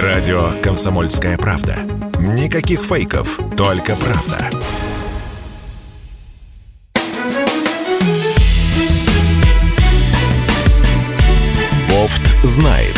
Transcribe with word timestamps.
Радио 0.00 0.52
«Комсомольская 0.62 1.36
правда». 1.36 1.76
Никаких 2.18 2.80
фейков, 2.80 3.38
только 3.58 3.94
правда. 3.94 4.48
Бофт 11.90 12.22
знает. 12.42 12.96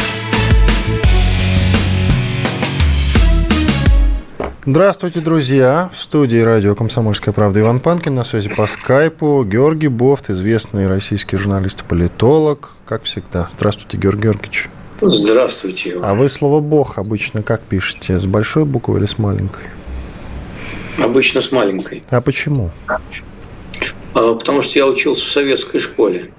Здравствуйте, 4.64 5.18
друзья! 5.18 5.90
В 5.92 6.00
студии 6.00 6.38
радио 6.38 6.76
«Комсомольская 6.76 7.34
правда» 7.34 7.58
Иван 7.58 7.80
Панкин. 7.80 8.14
На 8.14 8.22
связи 8.22 8.50
по 8.54 8.68
скайпу 8.68 9.44
Георгий 9.44 9.88
Бофт, 9.88 10.30
известный 10.30 10.86
российский 10.86 11.36
журналист-политолог, 11.36 12.70
как 12.86 13.02
всегда. 13.02 13.48
Здравствуйте, 13.56 13.96
Георгий 13.96 14.22
Георгиевич. 14.22 14.68
Здравствуйте. 15.00 15.92
Иван. 15.92 16.04
А 16.04 16.14
вы 16.14 16.28
слово 16.28 16.60
«бог» 16.60 16.98
обычно 16.98 17.42
как 17.42 17.60
пишете? 17.62 18.18
С 18.18 18.26
большой 18.26 18.64
буквы 18.64 18.98
или 18.98 19.06
с 19.06 19.18
маленькой? 19.18 19.64
Обычно 20.98 21.40
с 21.42 21.50
маленькой. 21.50 22.02
А 22.10 22.20
почему? 22.20 22.70
А, 22.86 22.98
потому 24.34 24.62
что 24.62 24.78
я 24.78 24.86
учился 24.86 25.22
в 25.22 25.28
советской 25.28 25.80
школе. 25.80 26.30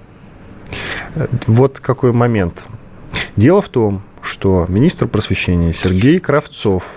Вот 1.46 1.80
какой 1.80 2.12
момент. 2.12 2.66
Дело 3.36 3.60
в 3.60 3.68
том, 3.68 4.02
что 4.22 4.66
министр 4.68 5.08
просвещения 5.08 5.72
Сергей 5.72 6.18
Кравцов 6.18 6.96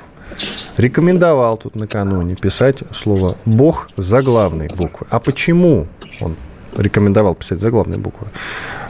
рекомендовал 0.77 1.57
тут 1.57 1.75
накануне 1.75 2.35
писать 2.35 2.83
слово 2.93 3.35
«бог» 3.45 3.89
заглавной 3.97 4.69
буквы. 4.69 5.07
А 5.09 5.19
почему 5.19 5.87
он 6.21 6.35
рекомендовал 6.75 7.35
писать 7.35 7.59
заглавные 7.59 7.99
буквы? 7.99 8.27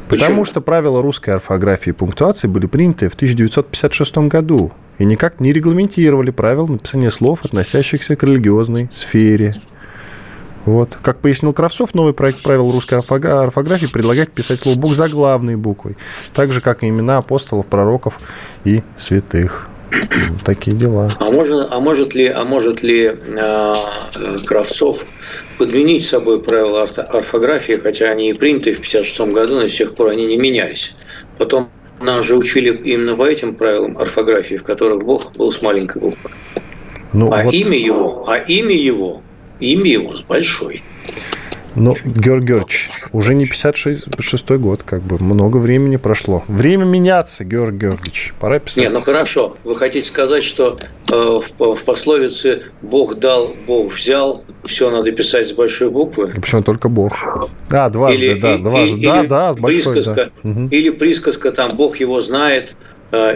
Потому 0.10 0.44
что 0.44 0.60
правила 0.60 1.02
русской 1.02 1.30
орфографии 1.30 1.92
и 1.92 1.94
пунктуации 1.94 2.48
были 2.48 2.66
приняты 2.66 3.10
в 3.10 3.14
1956 3.14 4.18
году 4.30 4.72
и 4.98 5.06
никак 5.06 5.40
не 5.40 5.54
регламентировали 5.54 6.32
правила 6.32 6.68
написания 6.68 7.12
слов, 7.12 7.46
относящихся 7.46 8.16
к 8.16 8.24
религиозной 8.24 8.90
сфере. 8.94 9.56
Вот. 10.66 10.98
Как 11.02 11.20
пояснил 11.20 11.54
Кравцов, 11.54 11.96
новый 11.96 12.14
проект 12.14 12.44
правил 12.44 12.70
русской 12.70 12.96
орфографии 12.96 13.88
предлагает 13.88 14.32
писать 14.34 14.60
слово 14.60 14.78
«бог» 14.78 14.94
заглавной 14.94 15.56
буквой, 15.56 15.96
так 16.34 16.52
же, 16.52 16.60
как 16.60 16.84
и 16.84 16.90
имена 16.90 17.18
апостолов, 17.18 17.66
пророков 17.66 18.20
и 18.66 18.84
святых. 18.98 19.69
Такие 20.46 20.76
дела. 20.76 21.12
А, 21.20 21.32
можно, 21.32 21.68
а 21.70 21.80
может 21.80 22.14
ли, 22.14 22.28
а 22.28 22.44
может 22.44 22.84
ли 22.84 23.12
э, 23.14 23.74
Кравцов 24.46 25.06
подменить 25.58 26.06
собой 26.06 26.42
правила 26.42 26.84
орфографии, 26.84 27.74
хотя 27.82 28.10
они 28.10 28.30
и 28.30 28.34
приняты 28.34 28.72
в 28.72 28.80
1956 28.80 29.34
году, 29.34 29.56
но 29.56 29.68
с 29.68 29.76
тех 29.76 29.96
пор 29.96 30.10
они 30.10 30.26
не 30.26 30.38
менялись. 30.38 30.96
Потом 31.38 31.70
нас 32.00 32.26
же 32.26 32.36
учили 32.36 32.70
именно 32.70 33.16
по 33.16 33.28
этим 33.28 33.56
правилам 33.56 33.98
орфографии, 33.98 34.56
в 34.56 34.64
которых 34.64 35.04
Бог 35.04 35.34
был 35.36 35.52
с 35.52 35.62
маленькой 35.62 36.02
буквы. 36.02 36.32
Ну, 37.14 37.32
а 37.32 37.44
вот... 37.44 37.54
имя 37.54 37.78
его, 37.78 38.26
а 38.28 38.38
имя 38.38 38.76
его, 38.76 39.22
имя 39.60 39.92
его 39.92 40.16
с 40.16 40.22
большой. 40.22 40.84
Ну, 41.76 41.96
Георг 42.04 42.44
Георгиевич, 42.44 42.90
уже 43.12 43.36
не 43.36 43.46
56-й 43.46 44.58
год, 44.58 44.84
как 44.84 45.02
бы 45.02 45.18
много 45.20 45.58
времени 45.58 45.98
прошло. 45.98 46.44
Время 46.48 46.86
меняться, 46.86 47.44
Георг 47.44 47.76
Георгиевич. 47.76 48.34
Пора 48.40 48.60
писать. 48.60 48.84
Не, 48.84 48.90
ну 48.90 49.02
хорошо. 49.02 49.56
Вы 49.64 49.76
хотите 49.76 50.08
сказать, 50.08 50.44
что 50.44 50.80
э, 51.12 51.16
в, 51.16 51.76
в 51.76 51.86
пословице 51.86 52.64
«Бог 52.82 53.16
дал, 53.16 53.54
Бог 53.68 53.94
взял», 53.94 54.44
все 54.64 54.90
надо 54.90 55.12
писать 55.12 55.50
с 55.50 55.54
большой 55.54 55.90
буквы? 55.90 56.28
И 56.36 56.40
почему 56.40 56.64
только 56.64 56.90
Бог? 56.90 57.14
Да, 57.70 57.90
дважды, 57.90 58.26
или, 58.26 58.40
да, 58.40 58.58
дважды. 58.58 58.98
Или, 58.98 59.06
да, 59.06 59.24
да, 59.24 59.54
с 59.54 59.58
большой, 59.58 59.94
присказка, 59.94 60.32
да. 60.44 60.68
Или 60.72 60.90
присказка 60.90 61.52
там 61.52 61.70
«Бог 61.76 61.98
его 61.98 62.20
знает», 62.20 62.76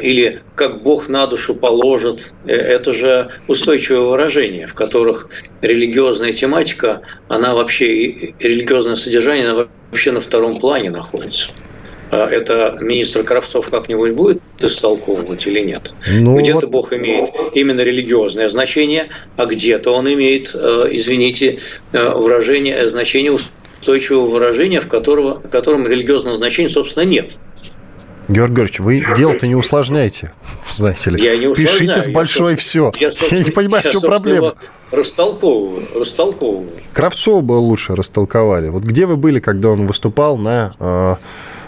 или 0.02 0.42
как 0.56 0.84
Бог 0.84 1.10
на 1.10 1.26
душу 1.26 1.56
положит. 1.56 2.34
Э, 2.46 2.54
это 2.54 2.94
же 2.94 3.30
устойчивое 3.48 4.02
выражение, 4.02 4.68
в 4.68 4.74
которых 4.74 5.30
религиозная 5.62 6.32
тематика, 6.32 7.02
она 7.28 7.56
вообще, 7.56 8.34
религиозное 8.40 8.96
содержание, 8.96 9.50
она 9.50 9.68
вообще 9.90 10.12
на 10.12 10.20
втором 10.20 10.60
плане 10.60 10.92
находится. 10.92 11.52
А 12.12 12.30
это 12.30 12.78
министр 12.80 13.24
Кравцов 13.24 13.72
как-нибудь 13.72 14.12
будет 14.12 14.40
истолковывать 14.60 15.48
или 15.48 15.62
нет? 15.62 15.96
Ну, 16.20 16.38
где-то 16.38 16.68
вот... 16.68 16.70
Бог 16.70 16.94
имеет 16.94 17.30
именно 17.56 17.82
религиозное 17.82 18.50
значение, 18.50 19.10
а 19.36 19.48
где-то 19.48 19.92
он 19.92 20.14
имеет, 20.14 20.52
э, 20.54 20.90
извините, 20.92 21.58
выражение, 21.92 22.88
значение 22.88 23.32
устойчивого 23.32 24.26
выражения, 24.26 24.80
в 24.80 24.88
которого, 24.88 25.40
в 25.40 25.50
котором 25.50 25.88
религиозного 25.88 26.36
значения, 26.36 26.70
собственно, 26.70 27.04
нет. 27.04 27.40
Георгий 28.28 28.56
Георгиевич, 28.56 28.80
вы 28.80 29.04
дело-то 29.18 29.48
не 29.48 29.56
усложняйте, 29.56 30.32
знаете 30.70 31.12
ли. 31.12 31.24
Я 31.24 31.38
не 31.38 31.54
Пишите 31.54 32.02
с 32.02 32.08
большой 32.08 32.52
я, 32.52 32.58
все. 32.58 32.92
Я, 32.98 33.12
я 33.32 33.44
не 33.44 33.52
понимаю, 33.52 33.84
в 33.84 33.92
чем 33.92 34.02
проблема. 34.02 34.56
Растолковываю, 34.92 35.88
растолковываю. 35.96 36.70
Кравцова 36.94 37.42
бы 37.42 37.54
лучше 37.54 37.96
растолковали. 37.96 38.70
Вот 38.70 38.84
где 38.84 39.06
вы 39.06 39.18
были, 39.18 39.40
когда 39.40 39.70
он 39.70 39.88
выступал 39.88 40.38
на 40.38 41.20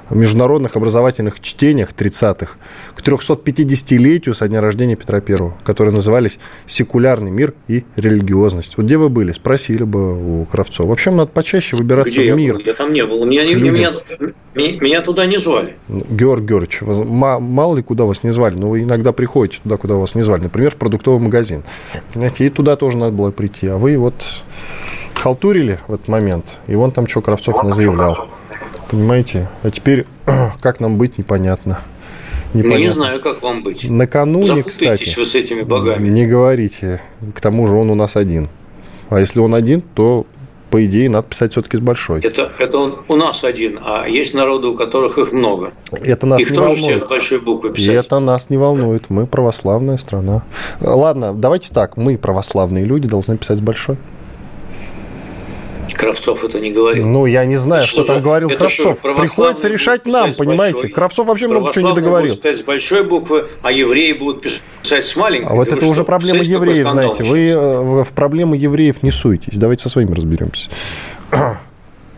а, 0.09 0.16
международных 0.16 0.75
образовательных 0.75 1.39
чтениях 1.39 1.91
30-х 1.91 2.57
к 2.93 3.01
350-летию 3.01 4.35
со 4.35 4.47
дня 4.47 4.61
рождения 4.61 4.95
Петра 4.95 5.21
I, 5.27 5.51
которые 5.63 5.93
назывались 5.93 6.39
«Секулярный 6.66 7.31
мир 7.31 7.53
и 7.67 7.83
религиозность». 7.95 8.77
Вот 8.77 8.85
где 8.85 8.97
вы 8.97 9.09
были? 9.09 9.31
Спросили 9.31 9.83
бы 9.83 10.41
у 10.41 10.45
Кравцова. 10.45 10.89
Вообще 10.89 11.11
надо 11.11 11.31
почаще 11.31 11.75
выбираться 11.75 12.21
где 12.21 12.33
в 12.33 12.38
мир. 12.38 12.57
Я, 12.59 12.66
я 12.67 12.73
там 12.73 12.93
не 12.93 13.05
был. 13.05 13.25
Меня, 13.25 13.45
не, 13.45 13.55
меня, 13.55 13.93
меня 14.55 15.01
туда 15.01 15.25
не 15.25 15.38
звали. 15.38 15.75
Георг 15.88 16.43
Георгиевич, 16.43 16.81
мало 16.81 17.75
ли 17.75 17.83
куда 17.83 18.05
вас 18.05 18.23
не 18.23 18.31
звали, 18.31 18.55
но 18.55 18.69
вы 18.69 18.83
иногда 18.83 19.11
приходите 19.11 19.59
туда, 19.63 19.77
куда 19.77 19.95
вас 19.95 20.16
не 20.16 20.22
звали. 20.22 20.43
Например, 20.43 20.72
в 20.72 20.75
продуктовый 20.75 21.22
магазин. 21.22 21.63
Понимаете, 22.13 22.45
и 22.45 22.49
туда 22.49 22.75
тоже 22.75 22.97
надо 22.97 23.11
было 23.11 23.31
прийти. 23.31 23.67
А 23.67 23.77
вы 23.77 23.97
вот 23.97 24.23
халтурили 25.16 25.79
в 25.87 25.93
этот 25.93 26.07
момент, 26.07 26.59
и 26.67 26.75
вон 26.75 26.91
там 26.91 27.07
что 27.07 27.22
Кравцов 27.22 27.57
заявлял. 27.73 28.29
Понимаете? 28.90 29.50
А 29.63 29.69
теперь 29.69 30.06
как 30.62 30.79
нам 30.79 30.97
быть, 30.97 31.18
непонятно. 31.18 31.79
непонятно. 32.53 32.81
Не 32.81 32.90
знаю, 32.90 33.22
как 33.22 33.41
вам 33.41 33.63
быть. 33.63 33.90
Накануне, 33.90 34.63
кстати... 34.63 35.18
вы 35.18 35.25
с 35.25 35.35
этими 35.35 35.62
богами. 35.62 36.09
Не 36.09 36.25
говорите. 36.25 37.01
К 37.34 37.41
тому 37.41 37.68
же 37.68 37.75
он 37.75 37.90
у 37.90 37.96
нас 37.96 38.16
один. 38.16 38.50
А 39.09 39.19
если 39.19 39.40
он 39.40 39.53
один, 39.53 39.81
то 39.81 40.25
по 40.75 40.84
идее, 40.84 41.09
надо 41.09 41.28
писать 41.28 41.53
все-таки 41.53 41.78
с 41.78 41.79
большой. 41.79 42.19
Это, 42.22 42.51
это 42.59 42.78
он 42.78 42.97
у 43.07 43.16
нас 43.16 43.46
один, 43.46 43.79
а 43.81 44.09
есть 44.09 44.34
народы, 44.34 44.68
у 44.68 44.75
которых 44.75 45.17
их 45.17 45.31
много. 45.31 45.72
Это 45.91 46.25
нас 46.25 46.41
их 46.41 46.50
не 46.50 46.56
тоже 46.57 46.81
волнует. 46.81 47.03
с 47.03 47.07
большой 47.07 47.40
буквы 47.40 47.69
писать. 47.72 47.96
это 47.96 48.19
нас 48.19 48.50
не 48.50 48.57
волнует. 48.57 49.09
Мы 49.09 49.25
православная 49.25 49.96
страна. 49.96 50.44
Ладно, 50.81 51.34
давайте 51.34 51.73
так. 51.73 51.96
Мы, 51.96 52.17
православные 52.17 52.84
люди, 52.84 53.07
должны 53.07 53.38
писать 53.38 53.59
с 53.59 53.62
большой. 53.62 53.96
Кравцов 55.94 56.44
это 56.44 56.59
не 56.59 56.72
говорил. 56.72 57.06
Ну, 57.06 57.25
я 57.25 57.46
не 57.46 57.57
знаю, 57.57 57.84
это 57.84 57.91
что, 57.91 58.03
что 58.03 58.13
там 58.13 58.23
говорил 58.23 58.50
Кравцов. 58.50 59.00
Приходится 59.00 59.68
решать 59.68 60.06
нам, 60.06 60.34
понимаете. 60.34 60.81
Большой. 60.81 60.91
Кравцов 60.91 61.28
вообще 61.28 61.47
много 61.47 61.73
чего 61.73 61.90
не 61.90 61.96
договорил. 61.96 62.29
Будут 62.31 62.44
писать 62.44 62.57
с 62.57 62.63
большой 62.63 63.03
буквы, 63.03 63.47
а 63.62 63.72
евреи 63.72 64.13
будут 64.13 64.46
писать 64.81 65.06
с 65.06 65.16
маленькой. 65.16 65.51
А 65.51 65.56
вот 65.56 65.68
это, 65.68 65.78
это 65.78 65.85
уже 65.88 66.03
проблема 66.03 66.41
евреев, 66.44 66.90
знаете. 66.90 67.23
Вы 67.23 67.50
э, 67.50 68.03
в 68.03 68.09
проблемы 68.13 68.57
евреев 68.57 69.03
не 69.03 69.12
суетесь. 69.12 69.57
Давайте 69.57 69.84
со 69.84 69.90
своими 69.90 70.13
разберемся. 70.13 70.69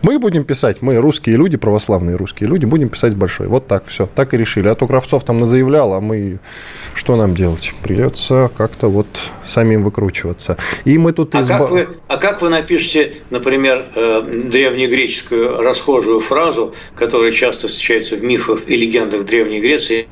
Мы 0.02 0.18
будем 0.18 0.44
писать, 0.44 0.80
мы 0.80 0.96
русские 0.98 1.36
люди, 1.36 1.56
православные 1.56 2.16
русские 2.16 2.48
люди, 2.48 2.64
будем 2.64 2.88
писать 2.88 3.14
большой. 3.14 3.48
Вот 3.48 3.66
так 3.66 3.86
все, 3.86 4.06
так 4.06 4.34
и 4.34 4.36
решили. 4.36 4.68
А 4.68 4.74
то 4.74 4.86
Кравцов 4.86 5.24
там 5.24 5.44
заявлял, 5.44 5.92
а 5.94 6.00
мы 6.00 6.38
что 6.94 7.16
нам 7.16 7.34
делать? 7.34 7.72
Придется 7.82 8.50
как-то 8.56 8.88
вот 8.88 9.06
самим 9.44 9.82
выкручиваться. 9.82 10.56
И 10.84 10.98
мы 10.98 11.12
тут... 11.12 11.34
А, 11.34 11.42
изба... 11.42 11.58
как, 11.58 11.70
вы, 11.70 11.88
а 12.06 12.16
как 12.16 12.42
вы 12.42 12.48
напишете, 12.48 13.14
например, 13.30 13.84
э, 13.94 14.22
древнегреческую 14.44 15.62
расхожую 15.62 16.20
фразу, 16.20 16.74
которая 16.94 17.32
часто 17.32 17.66
встречается 17.66 18.16
в 18.16 18.22
мифах 18.22 18.68
и 18.68 18.76
легендах 18.76 19.24
Древней 19.24 19.60
Греции? 19.60 20.08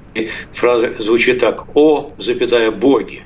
Фраза 0.53 0.95
звучит 0.99 1.41
так 1.41 1.67
«О, 1.75 2.13
запятая, 2.19 2.71
боги». 2.71 3.26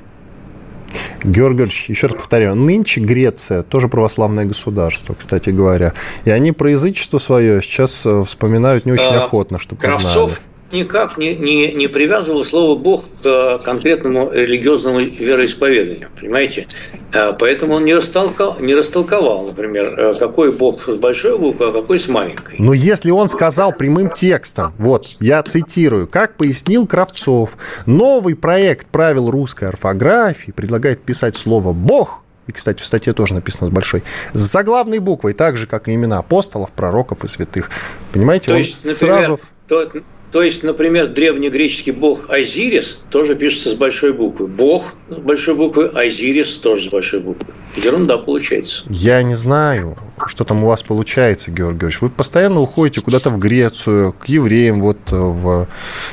Георгиевич, 1.23 1.89
еще 1.89 2.07
раз 2.07 2.17
повторяю, 2.17 2.55
нынче 2.55 3.01
Греция 3.01 3.63
тоже 3.63 3.87
православное 3.87 4.45
государство, 4.45 5.13
кстати 5.13 5.49
говоря. 5.49 5.93
И 6.25 6.29
они 6.31 6.51
про 6.51 6.71
язычество 6.71 7.17
свое 7.17 7.61
сейчас 7.61 8.05
э, 8.05 8.23
вспоминают 8.25 8.85
не 8.85 8.91
очень 8.91 9.05
а, 9.05 9.23
охотно, 9.25 9.59
чтобы 9.59 9.81
Кравцов, 9.81 10.41
никак 10.73 11.17
не, 11.17 11.35
не, 11.35 11.71
не 11.73 11.87
привязывал 11.87 12.43
слово 12.43 12.77
«Бог» 12.77 13.03
к 13.21 13.59
конкретному 13.63 14.31
религиозному 14.31 14.99
вероисповеданию, 14.99 16.09
понимаете? 16.19 16.67
Э, 17.13 17.33
поэтому 17.37 17.75
он 17.75 17.85
не 17.85 17.93
растолковал, 17.93 18.59
не 18.59 18.73
растолковал, 18.73 19.47
например, 19.47 19.99
э, 19.99 20.13
какой 20.17 20.51
Бог 20.51 20.83
с 20.83 20.95
большой 20.95 21.37
буквы, 21.37 21.67
а 21.67 21.71
какой 21.71 21.99
с 21.99 22.07
маленькой. 22.07 22.55
Но 22.59 22.73
если 22.73 23.11
он 23.11 23.29
сказал 23.29 23.73
прямым 23.73 24.09
текстом, 24.09 24.73
вот, 24.77 25.07
я 25.19 25.43
цитирую, 25.43 26.07
как 26.07 26.37
пояснил 26.37 26.87
Кравцов, 26.87 27.57
новый 27.85 28.35
проект 28.35 28.87
правил 28.87 29.29
русской 29.29 29.69
орфографии 29.69 30.51
предлагает 30.51 31.01
писать 31.01 31.35
слово 31.35 31.73
«Бог» 31.73 32.23
и, 32.47 32.51
кстати, 32.51 32.81
в 32.81 32.85
статье 32.85 33.13
тоже 33.13 33.33
написано 33.33 33.67
с 33.67 33.69
большой, 33.69 34.03
с 34.33 34.39
заглавной 34.39 34.99
буквой, 34.99 35.33
так 35.33 35.57
же, 35.57 35.67
как 35.67 35.87
и 35.87 35.93
имена 35.93 36.19
апостолов, 36.19 36.71
пророков 36.71 37.23
и 37.23 37.27
святых. 37.27 37.69
Понимаете, 38.11 38.49
То 38.49 38.57
есть, 38.57 38.77
например, 38.83 38.95
сразу... 38.95 39.39
То, 39.67 39.85
то 40.31 40.43
есть, 40.43 40.63
например, 40.63 41.07
древнегреческий 41.07 41.91
бог 41.91 42.29
Азирис 42.29 42.99
тоже 43.09 43.35
пишется 43.35 43.69
с 43.69 43.73
большой 43.73 44.13
буквы. 44.13 44.47
Бог 44.47 44.93
с 45.09 45.15
большой 45.15 45.55
буквы, 45.55 45.87
Азирис 45.87 46.57
тоже 46.59 46.85
с 46.85 46.87
большой 46.89 47.19
буквы. 47.19 47.53
Ерунда 47.75 48.17
получается. 48.17 48.85
Я 48.89 49.21
не 49.23 49.35
знаю, 49.35 49.97
что 50.27 50.43
там 50.45 50.63
у 50.63 50.67
вас 50.67 50.83
получается, 50.83 51.51
Георгий 51.51 51.79
Георгиевич. 51.79 52.01
Вы 52.01 52.09
постоянно 52.09 52.61
уходите 52.61 53.01
куда-то 53.01 53.29
в 53.29 53.37
Грецию, 53.37 54.13
к 54.13 54.27
евреям 54.27 54.81
вот 54.81 54.99
в... 55.09 55.67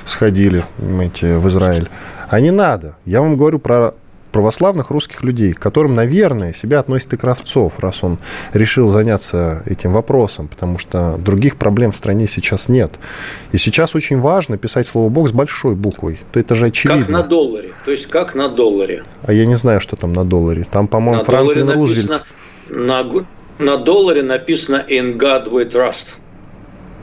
сходили, 0.05 0.65
понимаете, 0.79 1.37
в 1.37 1.47
Израиль. 1.49 1.89
А 2.29 2.41
не 2.41 2.51
надо. 2.51 2.97
Я 3.05 3.21
вам 3.21 3.37
говорю 3.37 3.59
про 3.59 3.95
православных 4.33 4.91
русских 4.91 5.23
людей, 5.23 5.53
к 5.53 5.59
которым, 5.59 5.95
наверное, 5.95 6.53
себя 6.53 6.81
относит 6.81 7.13
и 7.13 7.17
Кравцов, 7.17 7.79
раз 7.79 8.05
он 8.05 8.19
решил 8.53 8.91
заняться 8.91 9.63
этим 9.67 9.93
вопросом, 9.93 10.49
потому 10.49 10.79
что 10.79 11.17
других 11.19 11.57
проблем 11.57 11.93
в 11.93 11.97
стране 11.97 12.27
сейчас 12.27 12.69
нет. 12.69 12.99
И 13.53 13.59
сейчас 13.59 13.95
очень 13.95 14.19
важно 14.19 14.59
писать 14.59 14.87
слово 14.87 15.09
«Бог» 15.09 15.29
с 15.29 15.33
большой 15.33 15.75
буквой. 15.75 16.21
То 16.33 16.41
это 16.41 16.55
же 16.55 16.67
очевидно. 16.67 17.03
Как 17.03 17.11
на 17.11 17.23
долларе. 17.23 17.73
То 17.85 17.91
есть 17.91 18.07
как 18.07 18.35
на 18.35 18.49
долларе. 18.49 19.03
А 19.23 19.33
я 19.33 19.47
не 19.47 19.57
знаю, 19.57 19.81
что 19.81 19.97
там 19.97 20.13
на 20.13 20.25
долларе. 20.25 20.65
Там, 20.71 20.89
по-моему, 20.89 21.25
Франклин 21.25 21.71
Рузвельт. 21.71 22.25
На, 22.71 23.07
на 23.59 23.77
долларе 23.77 24.23
написано 24.23 24.85
«In 24.89 25.17
God 25.19 25.51
we 25.51 25.69
trust». 25.69 26.17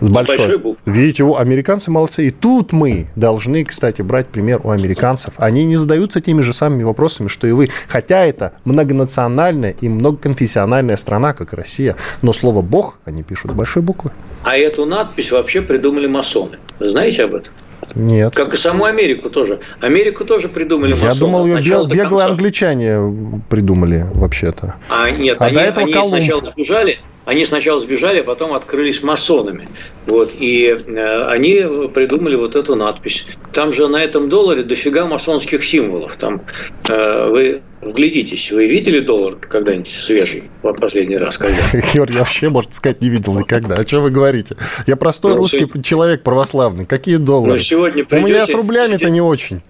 С 0.01 0.09
большой. 0.09 0.37
Большой 0.37 0.57
буквы. 0.57 0.91
Видите, 0.91 1.23
у 1.23 1.35
американцы 1.35 1.89
молодцы. 1.91 2.27
И 2.27 2.31
тут 2.31 2.71
мы 2.71 3.07
должны, 3.15 3.63
кстати, 3.63 4.01
брать 4.01 4.27
пример 4.27 4.61
у 4.63 4.69
американцев. 4.71 5.35
Они 5.37 5.63
не 5.65 5.77
задаются 5.77 6.21
теми 6.21 6.41
же 6.41 6.53
самыми 6.53 6.83
вопросами, 6.83 7.27
что 7.27 7.47
и 7.47 7.51
вы. 7.51 7.69
Хотя 7.87 8.25
это 8.25 8.53
многонациональная 8.65 9.75
и 9.79 9.87
многоконфессиональная 9.87 10.97
страна, 10.97 11.33
как 11.33 11.53
Россия. 11.53 11.95
Но 12.21 12.33
слово 12.33 12.61
«бог» 12.61 12.99
они 13.05 13.23
пишут 13.23 13.51
с 13.51 13.53
большой 13.53 13.83
буквы. 13.83 14.11
А 14.43 14.57
эту 14.57 14.85
надпись 14.85 15.31
вообще 15.31 15.61
придумали 15.61 16.07
масоны. 16.07 16.57
Вы 16.79 16.89
знаете 16.89 17.23
об 17.23 17.35
этом? 17.35 17.53
Нет. 17.93 18.35
Как 18.35 18.53
и 18.53 18.57
саму 18.57 18.85
Америку 18.85 19.29
тоже. 19.29 19.59
Америку 19.79 20.25
тоже 20.25 20.49
придумали 20.49 20.91
масоны. 20.91 21.13
Я 21.13 21.19
думал, 21.19 21.45
ее 21.45 21.61
бел, 21.61 21.87
беглые 21.87 22.27
англичане 22.27 23.41
придумали 23.49 24.07
вообще-то. 24.13 24.75
А 24.89 25.11
нет, 25.11 25.37
а 25.39 25.45
они, 25.45 25.57
они 25.57 25.93
сначала 26.07 26.43
сбежали, 26.43 26.99
они 27.25 27.45
сначала 27.45 27.79
сбежали, 27.79 28.19
а 28.19 28.23
потом 28.23 28.53
открылись 28.53 29.01
масонами. 29.01 29.67
Вот, 30.05 30.33
и 30.37 30.67
э, 30.67 31.25
они 31.27 31.89
придумали 31.93 32.35
вот 32.35 32.55
эту 32.55 32.75
надпись. 32.75 33.25
Там 33.51 33.73
же 33.73 33.87
на 33.87 34.03
этом 34.03 34.29
долларе 34.29 34.63
дофига 34.63 35.07
масонских 35.07 35.63
символов. 35.63 36.15
Там 36.17 36.43
э, 36.87 37.29
вы 37.29 37.61
вглядитесь, 37.81 38.51
вы 38.51 38.67
видели 38.67 38.99
доллар 38.99 39.35
когда-нибудь 39.35 39.87
свежий 39.87 40.43
в 40.61 40.73
последний 40.73 41.17
раз? 41.17 41.37
Когда? 41.39 41.57
Георгий, 41.93 42.17
вообще, 42.17 42.49
можно 42.49 42.71
сказать, 42.73 43.01
не 43.01 43.09
видел 43.09 43.37
никогда. 43.37 43.75
О 43.75 43.83
чем 43.83 44.03
вы 44.03 44.11
говорите? 44.11 44.55
Я 44.85 44.95
простой 44.95 45.31
ну, 45.31 45.37
русский 45.39 45.59
сегодня... 45.59 45.83
человек 45.83 46.23
православный. 46.23 46.85
Какие 46.85 47.17
доллары? 47.17 47.53
Ну, 47.53 47.57
сегодня 47.57 48.05
придете... 48.05 48.25
У 48.25 48.29
меня 48.29 48.47
с 48.47 48.53
рублями-то 48.53 49.09
не 49.09 49.21
очень. 49.21 49.61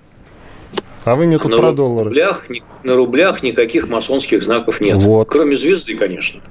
А 1.05 1.15
вы 1.15 1.27
мне 1.27 1.37
тут 1.37 1.51
на 1.51 1.57
про 1.59 1.71
доллары. 1.71 2.09
Рублях, 2.09 2.47
на 2.83 2.95
рублях 2.95 3.43
никаких 3.43 3.87
масонских 3.87 4.41
знаков 4.41 4.81
нет. 4.81 4.97
Вот. 5.03 5.29
Кроме 5.29 5.55
звезды, 5.55 5.95
конечно. 5.95 6.41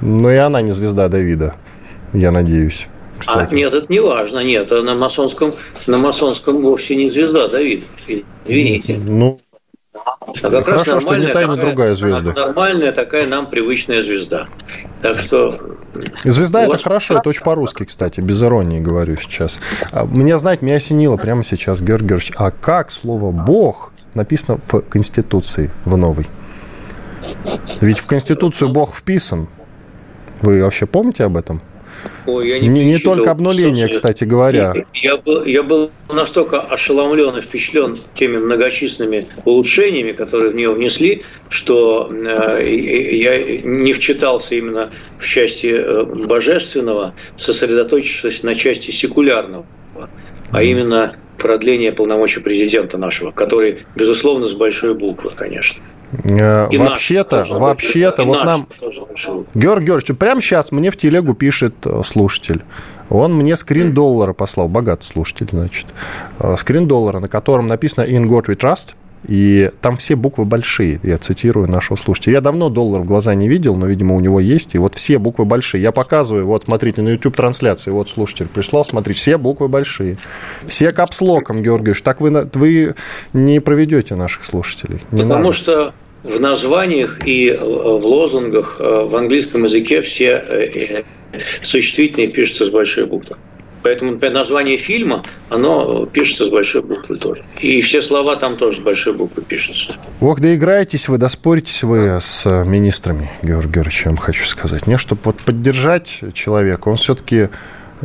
Но 0.00 0.30
и 0.30 0.36
она 0.36 0.60
не 0.60 0.72
звезда 0.72 1.08
Давида, 1.08 1.54
я 2.12 2.30
надеюсь. 2.30 2.88
А, 3.16 3.20
кстати. 3.20 3.54
А, 3.54 3.56
нет, 3.56 3.74
это 3.74 3.90
не 3.90 4.00
важно. 4.00 4.40
Нет, 4.40 4.70
на 4.70 4.94
масонском, 4.94 5.54
на 5.86 5.98
масонском 5.98 6.62
вовсе 6.62 6.96
не 6.96 7.10
звезда 7.10 7.48
Давида. 7.48 7.86
Извините. 8.46 8.98
Ну, 8.98 9.40
а 10.42 10.50
как 10.50 10.64
Хорошо, 10.64 10.94
раз 10.94 11.02
что 11.02 11.16
не 11.16 11.26
та, 11.26 11.44
не 11.44 11.56
другая 11.56 11.94
звезда. 11.94 12.32
Нормальная 12.32 12.92
такая 12.92 13.26
нам 13.26 13.48
привычная 13.48 14.02
звезда. 14.02 14.46
Так 15.02 15.18
что... 15.18 15.52
Звезда 16.24 16.64
это 16.64 16.78
хорошо, 16.78 17.18
это 17.18 17.28
очень 17.28 17.42
по-русски, 17.42 17.84
кстати, 17.84 18.20
без 18.20 18.42
иронии 18.42 18.80
говорю 18.80 19.16
сейчас. 19.16 19.58
А, 19.90 20.04
меня, 20.04 20.38
знаете, 20.38 20.64
меня 20.64 20.76
осенило 20.76 21.16
прямо 21.16 21.44
сейчас, 21.44 21.80
Георгий 21.80 22.08
Георгиевич, 22.08 22.32
а 22.36 22.50
как 22.50 22.90
слово 22.90 23.32
«бог» 23.32 23.92
написано 24.14 24.58
в 24.64 24.80
Конституции, 24.82 25.70
в 25.84 25.96
новой? 25.96 26.26
Ведь 27.80 27.98
в 27.98 28.06
Конституцию 28.06 28.70
Бог 28.70 28.94
вписан, 28.94 29.48
вы 30.42 30.62
вообще 30.62 30.86
помните 30.86 31.24
об 31.24 31.36
этом? 31.36 31.62
Ой, 32.26 32.48
я 32.48 32.58
не, 32.58 32.68
не, 32.68 32.84
не 32.84 32.98
только 32.98 33.30
обнуление, 33.30 33.88
кстати 33.88 34.24
говоря. 34.24 34.74
Я, 34.94 35.16
был, 35.16 35.44
я 35.44 35.62
был 35.62 35.90
настолько 36.08 36.60
ошеломлен 36.60 37.36
и 37.36 37.40
впечатлен 37.40 37.98
теми 38.14 38.36
многочисленными 38.36 39.24
улучшениями, 39.44 40.12
которые 40.12 40.50
в 40.50 40.54
нее 40.54 40.70
внесли, 40.70 41.24
что 41.48 42.10
э, 42.12 42.72
я 42.72 43.62
не 43.62 43.92
вчитался 43.92 44.54
именно 44.54 44.90
в 45.18 45.26
части 45.26 45.74
э, 45.74 46.04
божественного, 46.04 47.14
сосредоточившись 47.36 48.42
на 48.42 48.54
части 48.54 48.90
секулярного, 48.90 49.66
а 50.50 50.62
именно 50.62 51.16
продление 51.38 51.92
полномочий 51.92 52.40
президента 52.40 52.98
нашего, 52.98 53.30
который, 53.30 53.78
безусловно, 53.94 54.44
с 54.44 54.54
большой 54.54 54.94
буквы, 54.94 55.30
конечно. 55.34 55.82
Э, 56.12 56.68
вообще-то, 56.76 57.44
вообще-то, 57.48 58.24
вот 58.24 58.44
нам... 58.44 58.66
Георгий 59.54 59.86
Георгиевич, 59.86 60.18
прямо 60.18 60.40
сейчас 60.40 60.72
мне 60.72 60.90
в 60.90 60.96
телегу 60.96 61.34
пишет 61.34 61.74
э, 61.84 62.02
слушатель. 62.04 62.62
Он 63.10 63.34
мне 63.36 63.56
скрин 63.56 63.92
доллара 63.92 64.32
послал, 64.32 64.68
богатый 64.68 65.04
слушатель, 65.04 65.48
значит. 65.50 65.86
Э, 66.38 66.56
скрин 66.58 66.88
доллара, 66.88 67.20
на 67.20 67.28
котором 67.28 67.66
написано 67.66 68.04
«In 68.04 68.24
God 68.24 68.46
we 68.46 68.56
trust», 68.56 68.94
и 69.26 69.70
там 69.80 69.96
все 69.96 70.16
буквы 70.16 70.44
большие, 70.44 71.00
я 71.02 71.18
цитирую 71.18 71.68
нашего 71.68 71.96
слушателя. 71.96 72.34
Я 72.34 72.40
давно 72.40 72.68
доллар 72.68 73.02
в 73.02 73.06
глаза 73.06 73.34
не 73.34 73.48
видел, 73.48 73.74
но, 73.76 73.86
видимо, 73.86 74.14
у 74.14 74.20
него 74.20 74.40
есть. 74.40 74.74
И 74.74 74.78
вот 74.78 74.94
все 74.94 75.18
буквы 75.18 75.44
большие. 75.44 75.82
Я 75.82 75.92
показываю, 75.92 76.46
вот, 76.46 76.64
смотрите, 76.64 77.02
на 77.02 77.10
YouTube-трансляции, 77.10 77.90
вот 77.90 78.08
слушатель 78.08 78.46
прислал, 78.46 78.84
смотри, 78.84 79.14
все 79.14 79.36
буквы 79.36 79.68
большие. 79.68 80.16
Все 80.66 80.92
капслоком, 80.92 81.62
Георгиевич. 81.62 82.02
Так 82.02 82.20
вы, 82.20 82.48
вы 82.54 82.94
не 83.32 83.60
проведете 83.60 84.14
наших 84.14 84.44
слушателей. 84.44 85.00
Не 85.10 85.22
Потому 85.22 85.44
надо. 85.44 85.52
что 85.52 85.94
в 86.22 86.40
названиях 86.40 87.26
и 87.26 87.56
в 87.60 88.04
лозунгах 88.06 88.76
э, 88.80 89.04
в 89.04 89.16
английском 89.16 89.64
языке 89.64 90.00
все 90.00 90.44
э, 90.48 91.02
э, 91.32 91.38
существительные 91.62 92.28
пишутся 92.28 92.66
с 92.66 92.70
большой 92.70 93.06
буквы. 93.06 93.36
Поэтому, 93.82 94.12
например, 94.12 94.34
название 94.34 94.76
фильма, 94.76 95.24
оно 95.50 96.06
пишется 96.06 96.44
с 96.44 96.50
большой 96.50 96.82
буквы 96.82 97.16
тоже. 97.16 97.44
И 97.60 97.80
все 97.80 98.02
слова 98.02 98.36
там 98.36 98.56
тоже 98.56 98.78
с 98.78 98.80
большой 98.80 99.12
буквы 99.12 99.42
пишутся. 99.42 99.94
Ох, 100.20 100.40
да 100.40 100.54
играетесь 100.54 101.08
вы, 101.08 101.18
да 101.18 101.28
споритесь 101.28 101.82
вы 101.82 102.18
с 102.20 102.46
министрами, 102.64 103.30
Георгий 103.42 103.72
Георгиевич, 103.72 104.02
я 104.04 104.10
вам 104.10 104.18
хочу 104.18 104.44
сказать. 104.44 104.86
Не, 104.86 104.98
чтобы 104.98 105.20
вот 105.24 105.36
поддержать 105.36 106.20
человека, 106.34 106.88
он 106.88 106.96
все-таки 106.96 107.48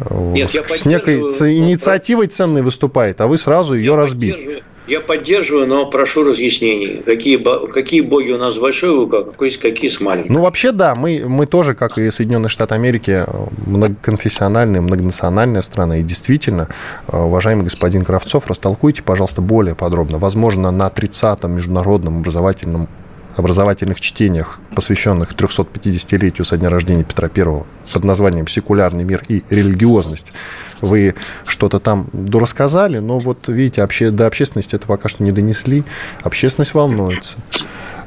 Нет, 0.09 0.51
с, 0.51 0.55
с 0.55 0.85
некой 0.85 1.19
инициативой 1.19 2.27
ценной 2.27 2.61
выступает, 2.61 3.21
а 3.21 3.27
вы 3.27 3.37
сразу 3.37 3.73
ее 3.73 3.95
разбить. 3.95 4.63
Я 4.87 4.99
поддерживаю, 4.99 5.65
но 5.65 5.85
прошу 5.85 6.23
разъяснений. 6.23 7.01
Какие, 7.05 7.41
какие 7.69 8.01
боги 8.01 8.31
у 8.31 8.37
нас 8.37 8.55
с 8.55 8.59
большой 8.59 9.09
какие, 9.09 9.87
с 9.87 10.01
маленькой? 10.01 10.29
Ну, 10.29 10.41
вообще, 10.41 10.71
да, 10.71 10.93
мы, 10.93 11.23
мы 11.25 11.45
тоже, 11.45 11.73
как 11.73 11.97
и 11.97 12.11
Соединенные 12.11 12.49
Штаты 12.49 12.75
Америки, 12.75 13.23
многоконфессиональная, 13.65 14.81
многонациональная 14.81 15.61
страна. 15.61 15.97
И 15.97 16.03
действительно, 16.03 16.67
уважаемый 17.07 17.63
господин 17.63 18.03
Кравцов, 18.03 18.47
растолкуйте, 18.47 19.03
пожалуйста, 19.03 19.41
более 19.41 19.75
подробно. 19.75 20.19
Возможно, 20.19 20.71
на 20.71 20.87
30-м 20.87 21.53
международном 21.53 22.19
образовательном 22.19 22.89
образовательных 23.35 23.99
чтениях, 23.99 24.59
посвященных 24.75 25.33
350-летию 25.33 26.45
со 26.45 26.57
дня 26.57 26.69
рождения 26.69 27.03
Петра 27.03 27.29
I 27.35 27.63
под 27.93 28.03
названием 28.03 28.47
«Секулярный 28.47 29.03
мир 29.03 29.23
и 29.27 29.43
религиозность». 29.49 30.33
Вы 30.81 31.15
что-то 31.45 31.79
там 31.79 32.09
дорассказали, 32.11 32.97
но 32.97 33.19
вот, 33.19 33.47
видите, 33.47 33.83
обще... 33.83 34.11
до 34.11 34.27
общественности 34.27 34.75
это 34.75 34.87
пока 34.87 35.09
что 35.09 35.23
не 35.23 35.31
донесли. 35.31 35.83
Общественность 36.23 36.73
волнуется. 36.73 37.37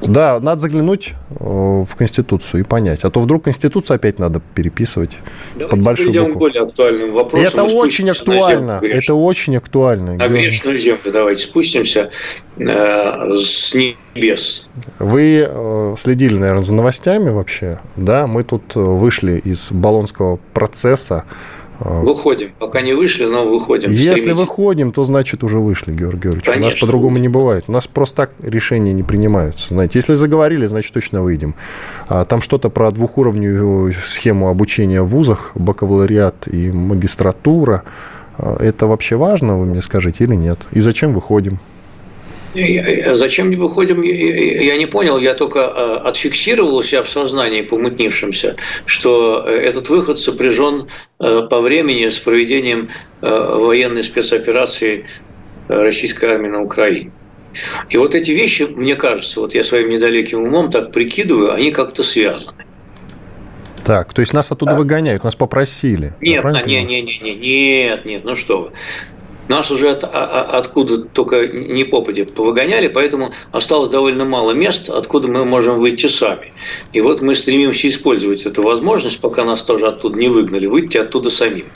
Да, 0.03 0.41
надо 0.41 0.61
заглянуть 0.61 1.15
э, 1.31 1.35
в 1.45 1.89
Конституцию 1.97 2.61
и 2.61 2.65
понять. 2.65 3.05
А 3.05 3.11
то 3.11 3.21
вдруг 3.21 3.45
Конституцию 3.45 3.97
опять 3.97 4.19
надо 4.19 4.41
переписывать 4.55 5.19
Давайте 5.55 5.71
под 5.71 5.85
большую 5.85 6.13
букву. 6.13 6.35
к 6.35 6.39
более 6.39 6.63
актуальным 6.63 7.13
вопросам. 7.13 7.47
Это 7.47 7.63
очень 7.65 8.11
актуально. 8.11 8.81
Это 8.83 9.15
очень 9.15 9.57
актуально. 9.57 10.15
На 10.15 10.29
грешную 10.29 10.77
землю 10.77 11.13
давайте 11.13 11.43
спустимся 11.43 12.11
э, 12.59 13.29
с 13.31 13.75
небес. 13.75 14.67
Вы 14.99 15.47
э, 15.49 15.95
следили, 15.97 16.35
наверное, 16.35 16.63
за 16.63 16.75
новостями 16.75 17.31
вообще. 17.31 17.79
Да, 17.97 18.27
мы 18.27 18.45
тут 18.45 18.75
вышли 18.75 19.41
из 19.45 19.73
Болонского 19.73 20.39
процесса. 20.53 21.25
Выходим. 21.81 22.53
Пока 22.59 22.81
не 22.81 22.95
вышли, 22.95 23.25
но 23.25 23.47
выходим. 23.47 23.91
Если 23.91 24.33
выходим, 24.33 24.93
то 24.93 25.05
значит 25.05 25.45
уже 25.45 25.59
вышли, 25.59 25.93
Георгий 25.93 26.23
Георгиевич. 26.23 26.47
Конечно. 26.47 26.67
У 26.67 26.71
нас 26.71 26.81
по-другому 26.81 27.19
не 27.19 27.29
бывает. 27.29 27.65
У 27.69 27.73
нас 27.73 27.87
просто 27.87 28.17
так 28.17 28.31
решения 28.43 28.93
не 28.93 29.03
принимаются. 29.03 29.69
Знаете, 29.69 29.99
если 29.99 30.15
заговорили, 30.15 30.67
значит 30.67 30.93
точно 30.93 31.23
выйдем. 31.23 31.55
А 32.09 32.25
там 32.25 32.41
что-то 32.41 32.71
про 32.71 32.91
двухуровневую 32.91 33.93
схему 33.93 34.49
обучения 34.49 35.03
в 35.03 35.07
вузах, 35.07 35.53
бакалавриат 35.55 36.49
и 36.49 36.73
магистратура. 36.73 37.83
А 38.39 38.57
это 38.63 38.87
вообще 38.87 39.17
важно, 39.17 39.59
вы 39.59 39.67
мне 39.67 39.83
скажите, 39.83 40.25
или 40.25 40.35
нет? 40.35 40.59
И 40.73 40.81
зачем 40.81 41.15
выходим? 41.15 41.59
Зачем 43.15 43.51
не 43.51 43.57
выходим, 43.57 44.03
я 44.03 44.77
не 44.77 44.87
понял, 44.87 45.19
я 45.19 45.35
только 45.35 45.67
а, 45.67 45.97
отфиксировал 46.09 46.83
себя 46.83 47.03
в 47.03 47.09
сознании 47.09 47.63
помутнившемся, 47.63 48.57
что 48.87 49.45
э, 49.47 49.53
этот 49.53 49.89
выход 49.91 50.19
сопряжен 50.19 50.89
э, 51.19 51.43
по 51.51 51.61
времени 51.61 52.09
с 52.09 52.19
проведением 52.19 52.89
э, 53.21 53.57
военной 53.59 54.03
спецоперации 54.03 55.07
российской 55.69 56.27
армии 56.27 56.49
на 56.49 56.63
Украине. 56.63 57.13
И 57.89 57.97
вот 57.97 58.15
эти 58.15 58.31
вещи, 58.31 58.63
мне 58.63 58.95
кажется, 58.97 59.41
вот 59.41 59.55
я 59.55 59.65
своим 59.65 59.91
недалеким 59.91 60.43
умом 60.43 60.71
так 60.71 60.93
прикидываю, 60.93 61.53
они 61.53 61.71
как-то 61.73 62.03
связаны. 62.03 62.65
Так, 63.85 64.13
то 64.13 64.21
есть 64.21 64.33
нас 64.33 64.51
оттуда 64.51 64.73
да. 64.73 64.79
выгоняют, 64.79 65.23
нас 65.23 65.37
попросили. 65.37 66.15
Нет, 66.21 66.43
нет, 66.43 66.67
нет, 66.67 66.89
нет, 66.89 67.23
нет, 67.23 67.41
нет, 67.41 68.05
нет, 68.05 68.25
ну 68.25 68.35
что 68.35 68.63
вы. 68.63 68.73
Нас 69.49 69.71
уже 69.71 69.91
от, 69.91 70.05
а, 70.05 70.09
а, 70.13 70.59
откуда 70.59 70.99
только 70.99 71.47
не 71.47 71.85
попади 71.85 72.25
повыгоняли, 72.25 72.89
поэтому 72.89 73.33
осталось 73.53 73.89
довольно 73.89 74.25
мало 74.25 74.53
мест, 74.53 74.91
откуда 74.91 75.29
мы 75.29 75.45
можем 75.45 75.77
выйти 75.77 76.07
сами. 76.07 76.53
И 76.93 77.01
вот 77.01 77.23
мы 77.23 77.35
стремимся 77.35 77.87
использовать 77.87 78.45
эту 78.45 78.63
возможность, 78.63 79.21
пока 79.21 79.45
нас 79.45 79.63
тоже 79.63 79.87
оттуда 79.87 80.19
не 80.19 80.29
выгнали, 80.29 80.67
выйти 80.67 80.97
оттуда 80.99 81.31
самим. 81.31 81.67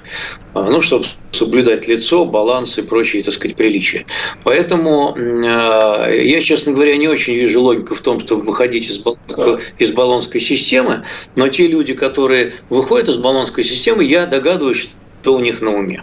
А, 0.54 0.64
ну, 0.64 0.80
чтобы 0.80 1.04
соблюдать 1.30 1.86
лицо, 1.86 2.24
баланс 2.24 2.76
и 2.78 2.82
прочие, 2.82 3.22
так 3.22 3.34
сказать, 3.34 3.56
приличия. 3.56 4.04
Поэтому 4.42 5.16
я, 5.16 6.40
честно 6.40 6.72
говоря, 6.72 6.96
не 6.96 7.06
очень 7.06 7.34
вижу 7.34 7.62
логику 7.62 7.94
в 7.94 8.00
том, 8.00 8.18
чтобы 8.18 8.42
выходить 8.42 8.90
из 8.90 8.98
баллонской, 8.98 9.58
из 9.78 9.92
баллонской 9.92 10.40
системы, 10.40 11.04
но 11.36 11.48
те 11.48 11.68
люди, 11.68 11.94
которые 11.94 12.54
выходят 12.68 13.08
из 13.08 13.18
баллонской 13.18 13.62
системы, 13.62 14.02
я 14.04 14.26
догадываюсь, 14.26 14.88
что 15.22 15.34
у 15.34 15.38
них 15.38 15.60
на 15.60 15.76
уме. 15.76 16.02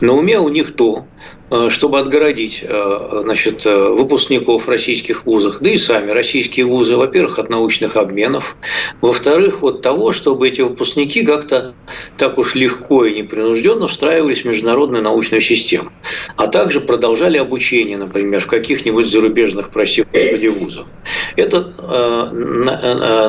На 0.00 0.12
уме 0.12 0.38
у 0.38 0.48
них 0.48 0.74
то, 0.74 1.06
э, 1.50 1.68
чтобы 1.70 1.98
отгородить 1.98 2.62
э, 2.62 3.20
значит, 3.22 3.64
э, 3.66 3.88
выпускников 3.88 4.68
российских 4.68 5.24
вузов, 5.26 5.58
да 5.60 5.70
и 5.70 5.76
сами 5.76 6.10
российские 6.10 6.66
вузы, 6.66 6.96
во-первых, 6.96 7.38
от 7.38 7.48
научных 7.48 7.96
обменов, 7.96 8.56
во-вторых, 9.00 9.62
от 9.62 9.82
того, 9.82 10.12
чтобы 10.12 10.48
эти 10.48 10.60
выпускники 10.60 11.24
как-то 11.24 11.74
так 12.18 12.38
уж 12.38 12.54
легко 12.54 13.04
и 13.04 13.14
непринужденно 13.14 13.86
встраивались 13.86 14.42
в 14.42 14.44
международную 14.46 15.02
научную 15.02 15.40
систему, 15.40 15.92
а 16.36 16.46
также 16.46 16.80
продолжали 16.80 17.38
обучение, 17.38 17.96
например, 17.96 18.40
в 18.40 18.46
каких-нибудь 18.46 19.06
зарубежных, 19.06 19.70
прости 19.70 20.02
господи, 20.02 20.46
вузах. 20.46 20.86
Это 21.36 22.30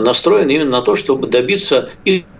настроено 0.01 0.51
именно 0.51 0.71
на 0.71 0.81
то, 0.81 0.95
чтобы 0.95 1.27
добиться 1.27 1.89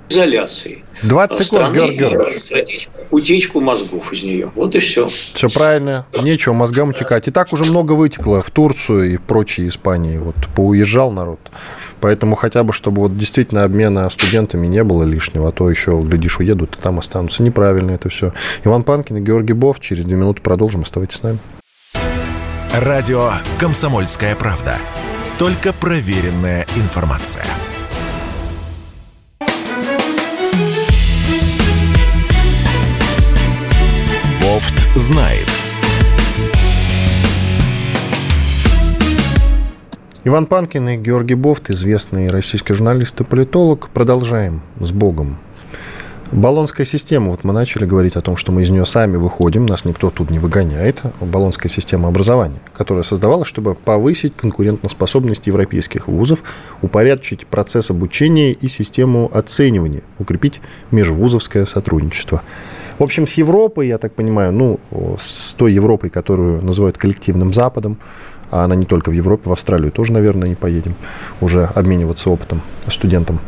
изоляции. 0.09 0.83
20 1.03 1.45
секунд, 1.45 1.73
Георг 1.73 1.93
Георгиевич. 1.93 2.89
Утечку 3.11 3.59
мозгов 3.59 4.11
из 4.13 4.23
нее. 4.23 4.51
Вот 4.55 4.75
и 4.75 4.79
все. 4.79 5.07
Все 5.07 5.47
правильно. 5.47 6.05
Нечего 6.21 6.53
мозгам 6.53 6.89
утекать. 6.89 7.27
И 7.27 7.31
так 7.31 7.53
уже 7.53 7.65
много 7.65 7.93
вытекло 7.93 8.41
в 8.41 8.49
Турцию 8.51 9.13
и 9.13 9.17
прочие 9.17 9.67
Испании. 9.69 10.17
Вот 10.17 10.35
поуезжал 10.55 11.11
народ. 11.11 11.39
Поэтому 11.99 12.35
хотя 12.35 12.63
бы, 12.63 12.73
чтобы 12.73 13.03
вот 13.03 13.17
действительно 13.17 13.63
обмена 13.63 14.09
студентами 14.09 14.67
не 14.67 14.83
было 14.83 15.03
лишнего, 15.03 15.49
а 15.49 15.51
то 15.51 15.69
еще, 15.69 15.99
глядишь, 16.01 16.39
уедут 16.39 16.75
и 16.75 16.81
там 16.81 16.99
останутся. 16.99 17.43
Неправильно 17.43 17.91
это 17.91 18.09
все. 18.09 18.33
Иван 18.63 18.83
Панкин 18.83 19.17
и 19.17 19.21
Георгий 19.21 19.53
Бов. 19.53 19.79
Через 19.79 20.05
две 20.05 20.17
минуты 20.17 20.41
продолжим. 20.41 20.81
Оставайтесь 20.81 21.17
с 21.17 21.23
нами. 21.23 21.39
Радио 22.73 23.31
«Комсомольская 23.59 24.35
правда». 24.35 24.77
Только 25.39 25.71
проверенная 25.73 26.65
информация. 26.75 27.45
Знает. 34.97 35.47
Иван 40.23 40.45
Панкин 40.45 40.89
и 40.89 40.97
Георгий 40.97 41.35
Бофт, 41.35 41.69
известный 41.69 42.29
российский 42.29 42.73
журналист 42.73 43.21
и 43.21 43.23
политолог. 43.23 43.89
Продолжаем 43.93 44.61
с 44.79 44.91
Богом. 44.91 45.37
Баллонская 46.33 46.85
система, 46.85 47.29
вот 47.29 47.45
мы 47.45 47.53
начали 47.53 47.85
говорить 47.85 48.17
о 48.17 48.21
том, 48.21 48.35
что 48.35 48.51
мы 48.51 48.63
из 48.63 48.69
нее 48.69 48.85
сами 48.85 49.15
выходим, 49.15 49.65
нас 49.65 49.85
никто 49.85 50.09
тут 50.09 50.29
не 50.29 50.39
выгоняет. 50.39 51.01
Баллонская 51.21 51.71
система 51.71 52.09
образования, 52.09 52.59
которая 52.73 53.03
создавалась, 53.03 53.47
чтобы 53.47 53.75
повысить 53.75 54.35
конкурентоспособность 54.35 55.47
европейских 55.47 56.09
вузов, 56.09 56.43
упорядочить 56.81 57.47
процесс 57.47 57.89
обучения 57.89 58.51
и 58.51 58.67
систему 58.67 59.31
оценивания, 59.33 60.03
укрепить 60.19 60.59
межвузовское 60.91 61.65
сотрудничество. 61.65 62.41
В 62.99 63.03
общем, 63.03 63.27
с 63.27 63.33
Европой, 63.33 63.87
я 63.87 63.97
так 63.99 64.13
понимаю, 64.13 64.51
ну, 64.51 64.79
с 65.19 65.53
той 65.53 65.71
Европой, 65.73 66.09
которую 66.09 66.63
называют 66.63 66.97
коллективным 66.97 67.53
Западом, 67.53 67.99
а 68.49 68.63
она 68.63 68.75
не 68.75 68.85
только 68.85 69.09
в 69.09 69.13
Европе, 69.13 69.49
в 69.49 69.51
Австралию 69.51 69.91
тоже, 69.91 70.13
наверное, 70.13 70.47
не 70.47 70.55
поедем 70.55 70.95
уже 71.41 71.65
обмениваться 71.75 72.29
опытом 72.29 72.61
студентам 72.87 73.39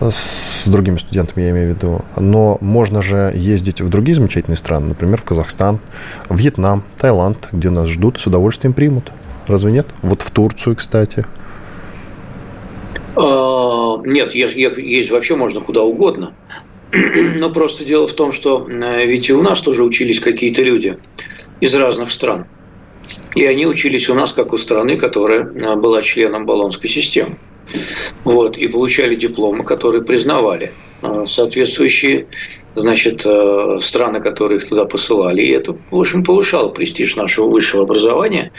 с 0.00 0.66
другими 0.66 0.98
студентами, 0.98 1.44
я 1.44 1.50
имею 1.50 1.72
в 1.72 1.76
виду. 1.76 2.02
Но 2.16 2.58
можно 2.60 3.00
же 3.00 3.32
ездить 3.34 3.80
в 3.80 3.88
другие 3.88 4.16
замечательные 4.16 4.56
страны, 4.56 4.88
например, 4.88 5.18
в 5.18 5.24
Казахстан, 5.24 5.78
Вьетнам, 6.28 6.82
Таиланд, 6.98 7.50
где 7.52 7.70
нас 7.70 7.88
ждут, 7.88 8.18
с 8.18 8.26
удовольствием 8.26 8.74
примут. 8.74 9.12
Разве 9.46 9.72
нет? 9.72 9.86
Вот 10.02 10.22
в 10.22 10.30
Турцию, 10.30 10.76
кстати. 10.76 11.24
А, 13.16 14.00
нет, 14.04 14.34
есть 14.34 15.10
вообще 15.10 15.36
можно 15.36 15.60
куда 15.60 15.82
угодно. 15.84 16.32
Но 17.38 17.50
просто 17.50 17.84
дело 17.84 18.06
в 18.06 18.12
том, 18.12 18.32
что 18.32 18.66
э, 18.68 19.06
ведь 19.06 19.28
и 19.28 19.32
у 19.32 19.42
нас 19.42 19.60
тоже 19.60 19.82
учились 19.82 20.20
какие-то 20.20 20.62
люди 20.62 20.98
из 21.60 21.74
разных 21.74 22.10
стран. 22.10 22.46
И 23.34 23.44
они 23.44 23.66
учились 23.66 24.08
у 24.08 24.14
нас, 24.14 24.32
как 24.32 24.52
у 24.52 24.56
страны, 24.56 24.96
которая 24.96 25.44
э, 25.44 25.76
была 25.76 26.02
членом 26.02 26.46
Болонской 26.46 26.88
системы. 26.88 27.38
Вот, 28.24 28.58
и 28.58 28.68
получали 28.68 29.14
дипломы, 29.14 29.64
которые 29.64 30.04
признавали 30.04 30.72
э, 31.02 31.24
соответствующие 31.26 32.26
значит, 32.76 33.20
страны, 33.20 34.20
которые 34.20 34.58
их 34.58 34.68
туда 34.68 34.84
посылали. 34.84 35.42
И 35.42 35.52
это, 35.52 35.76
в 35.92 36.00
общем, 36.00 36.24
повышало 36.24 36.70
престиж 36.70 37.14
нашего 37.14 37.46
высшего 37.46 37.84
образования 37.84 38.50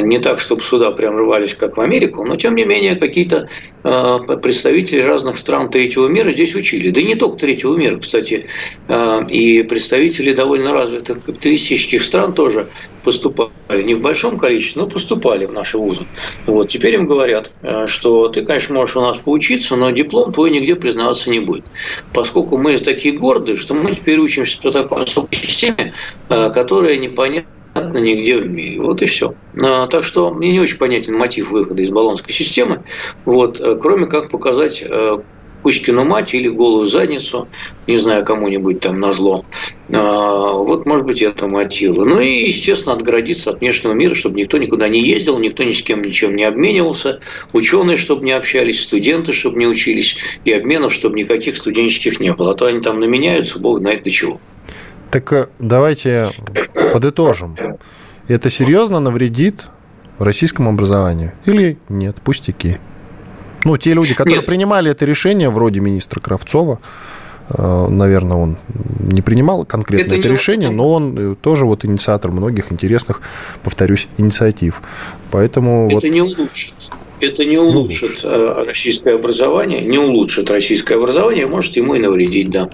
не 0.00 0.18
так, 0.18 0.38
чтобы 0.38 0.62
сюда 0.62 0.90
прям 0.90 1.16
рвались, 1.16 1.54
как 1.54 1.76
в 1.76 1.80
Америку, 1.80 2.24
но 2.24 2.36
тем 2.36 2.54
не 2.54 2.64
менее 2.64 2.96
какие-то 2.96 3.48
э, 3.82 4.18
представители 4.42 5.00
разных 5.00 5.38
стран 5.38 5.70
третьего 5.70 6.08
мира 6.08 6.30
здесь 6.30 6.54
учили. 6.54 6.90
Да 6.90 7.00
и 7.00 7.04
не 7.04 7.14
только 7.14 7.38
третьего 7.38 7.76
мира, 7.76 7.98
кстати, 7.98 8.46
э, 8.88 9.26
и 9.28 9.62
представители 9.62 10.32
довольно 10.32 10.72
развитых 10.72 11.24
капиталистических 11.24 12.02
стран 12.02 12.32
тоже 12.32 12.68
поступали. 13.04 13.52
Не 13.82 13.94
в 13.94 14.00
большом 14.00 14.38
количестве, 14.38 14.82
но 14.82 14.88
поступали 14.88 15.46
в 15.46 15.52
наши 15.52 15.78
вузы. 15.78 16.06
Вот. 16.46 16.68
Теперь 16.68 16.94
им 16.94 17.06
говорят, 17.06 17.52
э, 17.62 17.86
что 17.86 18.28
ты, 18.28 18.44
конечно, 18.44 18.74
можешь 18.74 18.96
у 18.96 19.00
нас 19.00 19.18
поучиться, 19.18 19.76
но 19.76 19.90
диплом 19.90 20.32
твой 20.32 20.50
нигде 20.50 20.74
признаваться 20.74 21.30
не 21.30 21.40
будет. 21.40 21.64
Поскольку 22.12 22.56
мы 22.56 22.76
такие 22.78 23.16
гордые, 23.16 23.56
что 23.56 23.74
мы 23.74 23.92
теперь 23.94 24.18
учимся 24.18 24.60
по 24.60 24.72
такой 24.72 25.04
особой 25.04 25.36
системе, 25.36 25.94
которая 26.28 26.96
непонятна 26.96 27.53
нигде 27.74 28.38
в 28.38 28.48
мире. 28.48 28.80
Вот 28.80 29.02
и 29.02 29.06
все. 29.06 29.34
А, 29.62 29.86
так 29.86 30.04
что 30.04 30.32
мне 30.32 30.52
не 30.52 30.60
очень 30.60 30.78
понятен 30.78 31.16
мотив 31.16 31.50
выхода 31.50 31.82
из 31.82 31.90
баллонской 31.90 32.32
системы, 32.32 32.82
вот, 33.24 33.60
э, 33.60 33.76
кроме 33.76 34.06
как 34.06 34.30
показать 34.30 34.84
э, 34.86 35.18
Кучкину 35.64 36.04
мать 36.04 36.34
или 36.34 36.48
голую 36.48 36.84
задницу, 36.84 37.48
не 37.86 37.96
знаю, 37.96 38.22
кому-нибудь 38.22 38.80
там 38.80 39.00
на 39.00 39.14
зло. 39.14 39.46
А, 39.90 40.52
вот, 40.52 40.84
может 40.84 41.06
быть, 41.06 41.22
это 41.22 41.48
мотивы. 41.48 42.04
Ну 42.04 42.20
и, 42.20 42.48
естественно, 42.48 42.94
отгородиться 42.94 43.48
от 43.48 43.60
внешнего 43.60 43.94
мира, 43.94 44.14
чтобы 44.14 44.38
никто 44.38 44.58
никуда 44.58 44.88
не 44.88 45.00
ездил, 45.00 45.38
никто 45.38 45.64
ни 45.64 45.70
с 45.70 45.82
кем 45.82 46.02
ничем 46.02 46.36
не 46.36 46.44
обменивался, 46.44 47.20
ученые, 47.54 47.96
чтобы 47.96 48.26
не 48.26 48.32
общались, 48.32 48.82
студенты, 48.82 49.32
чтобы 49.32 49.58
не 49.58 49.66
учились, 49.66 50.38
и 50.44 50.52
обменов, 50.52 50.92
чтобы 50.92 51.18
никаких 51.18 51.56
студенческих 51.56 52.20
не 52.20 52.34
было. 52.34 52.52
А 52.52 52.54
то 52.54 52.66
они 52.66 52.80
там 52.80 53.00
наменяются, 53.00 53.58
бог 53.58 53.78
знает 53.78 54.04
до 54.04 54.10
чего. 54.10 54.40
Так 55.14 55.32
э, 55.32 55.46
давайте 55.60 56.30
подытожим. 56.92 57.56
Это 58.26 58.50
серьезно 58.50 58.98
навредит 58.98 59.66
российскому 60.18 60.70
образованию 60.70 61.30
или 61.46 61.78
нет? 61.88 62.16
Пустяки. 62.16 62.78
Ну, 63.64 63.76
те 63.76 63.94
люди, 63.94 64.12
которые 64.12 64.38
нет. 64.38 64.46
принимали 64.46 64.90
это 64.90 65.04
решение, 65.04 65.50
вроде 65.50 65.78
министра 65.78 66.18
Кравцова, 66.18 66.80
э, 67.48 67.86
наверное, 67.88 68.36
он 68.36 68.58
не 68.98 69.22
принимал 69.22 69.64
конкретно 69.64 70.14
это, 70.14 70.16
это 70.16 70.28
решение, 70.28 70.70
но 70.70 70.92
он 70.92 71.16
э, 71.16 71.36
тоже 71.40 71.64
вот 71.64 71.84
инициатор 71.84 72.32
многих 72.32 72.72
интересных, 72.72 73.22
повторюсь, 73.62 74.08
инициатив. 74.18 74.82
Поэтому 75.30 75.86
это 75.86 75.94
вот... 75.94 76.02
не 76.02 76.22
улучшит. 76.22 76.74
Это 77.20 77.44
не 77.44 77.56
улучшит, 77.56 78.24
не 78.24 78.32
улучшит 78.32 78.66
российское 78.66 79.14
образование, 79.14 79.82
не 79.84 79.98
улучшит 79.98 80.50
российское 80.50 80.96
образование, 80.96 81.46
может 81.46 81.76
ему 81.76 81.94
и 81.94 82.00
навредить, 82.00 82.50
да. 82.50 82.68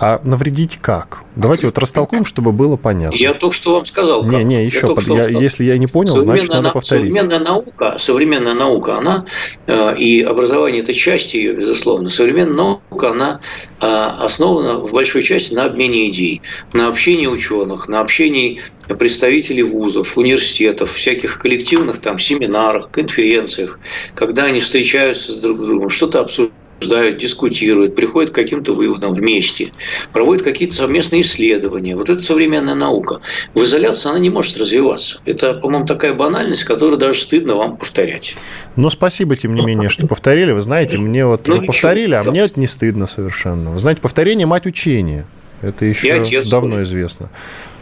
А 0.00 0.20
навредить 0.24 0.78
как? 0.80 1.24
Давайте 1.34 1.66
вот 1.66 1.76
растолкуем, 1.78 2.24
чтобы 2.24 2.52
было 2.52 2.76
понятно. 2.76 3.16
Я 3.16 3.34
только 3.34 3.54
что 3.54 3.74
вам 3.74 3.84
сказал. 3.84 4.22
Как. 4.22 4.32
Не, 4.32 4.44
не, 4.44 4.64
еще, 4.64 4.86
я 4.88 4.94
под... 4.94 5.06
я, 5.08 5.24
если 5.26 5.64
я 5.64 5.76
не 5.76 5.86
понял, 5.88 6.20
значит, 6.20 6.48
надо 6.48 6.70
повторить. 6.70 7.12
Современная 7.12 7.40
наука, 7.40 7.94
современная 7.98 8.54
наука, 8.54 8.98
она, 8.98 9.24
э, 9.66 9.96
и 9.96 10.22
образование– 10.22 10.82
это 10.82 10.94
часть 10.94 11.34
ее, 11.34 11.52
безусловно. 11.52 12.10
Современная 12.10 12.54
наука, 12.54 13.10
она 13.10 13.40
э, 13.80 13.86
основана 13.86 14.84
в 14.84 14.92
большой 14.92 15.22
части 15.22 15.54
на 15.54 15.64
обмене 15.64 16.08
идей, 16.08 16.42
на 16.72 16.88
общении 16.88 17.26
ученых, 17.26 17.88
на 17.88 18.00
общении 18.00 18.60
представителей 18.86 19.64
вузов, 19.64 20.16
университетов, 20.16 20.92
всяких 20.92 21.38
коллективных 21.38 21.98
там 21.98 22.18
семинарах, 22.18 22.90
конференциях, 22.90 23.78
когда 24.14 24.44
они 24.44 24.60
встречаются 24.60 25.32
с 25.32 25.40
друг 25.40 25.64
другом, 25.64 25.88
что-то 25.90 26.20
обсуждают 26.20 26.54
обсуждают, 26.78 27.18
дискутируют, 27.18 27.94
приходят 27.94 28.30
к 28.30 28.34
каким-то 28.34 28.72
выводам 28.72 29.12
вместе, 29.12 29.72
проводят 30.12 30.44
какие-то 30.44 30.74
совместные 30.74 31.22
исследования. 31.22 31.96
Вот 31.96 32.08
это 32.08 32.20
современная 32.22 32.74
наука. 32.74 33.20
В 33.54 33.62
изоляции 33.64 34.08
она 34.08 34.18
не 34.18 34.30
может 34.30 34.56
развиваться. 34.56 35.20
Это, 35.24 35.54
по-моему, 35.54 35.86
такая 35.86 36.14
банальность, 36.14 36.64
которую 36.64 36.98
даже 36.98 37.20
стыдно 37.20 37.56
вам 37.56 37.76
повторять. 37.76 38.36
Но 38.76 38.90
спасибо, 38.90 39.36
тем 39.36 39.54
не 39.54 39.64
менее, 39.64 39.88
что 39.88 40.06
повторили. 40.06 40.52
Вы 40.52 40.62
знаете, 40.62 40.98
мне 40.98 41.26
вот 41.26 41.46
ну, 41.48 41.62
повторили, 41.62 42.14
а 42.14 42.22
мне 42.22 42.40
это 42.40 42.58
не 42.58 42.66
стыдно 42.66 43.06
совершенно. 43.06 43.72
Вы 43.72 43.78
знаете, 43.78 44.00
повторение– 44.00 44.46
мать 44.48 44.66
учения. 44.66 45.26
Это 45.60 45.84
еще 45.84 46.42
давно 46.48 46.82
известно. 46.82 47.30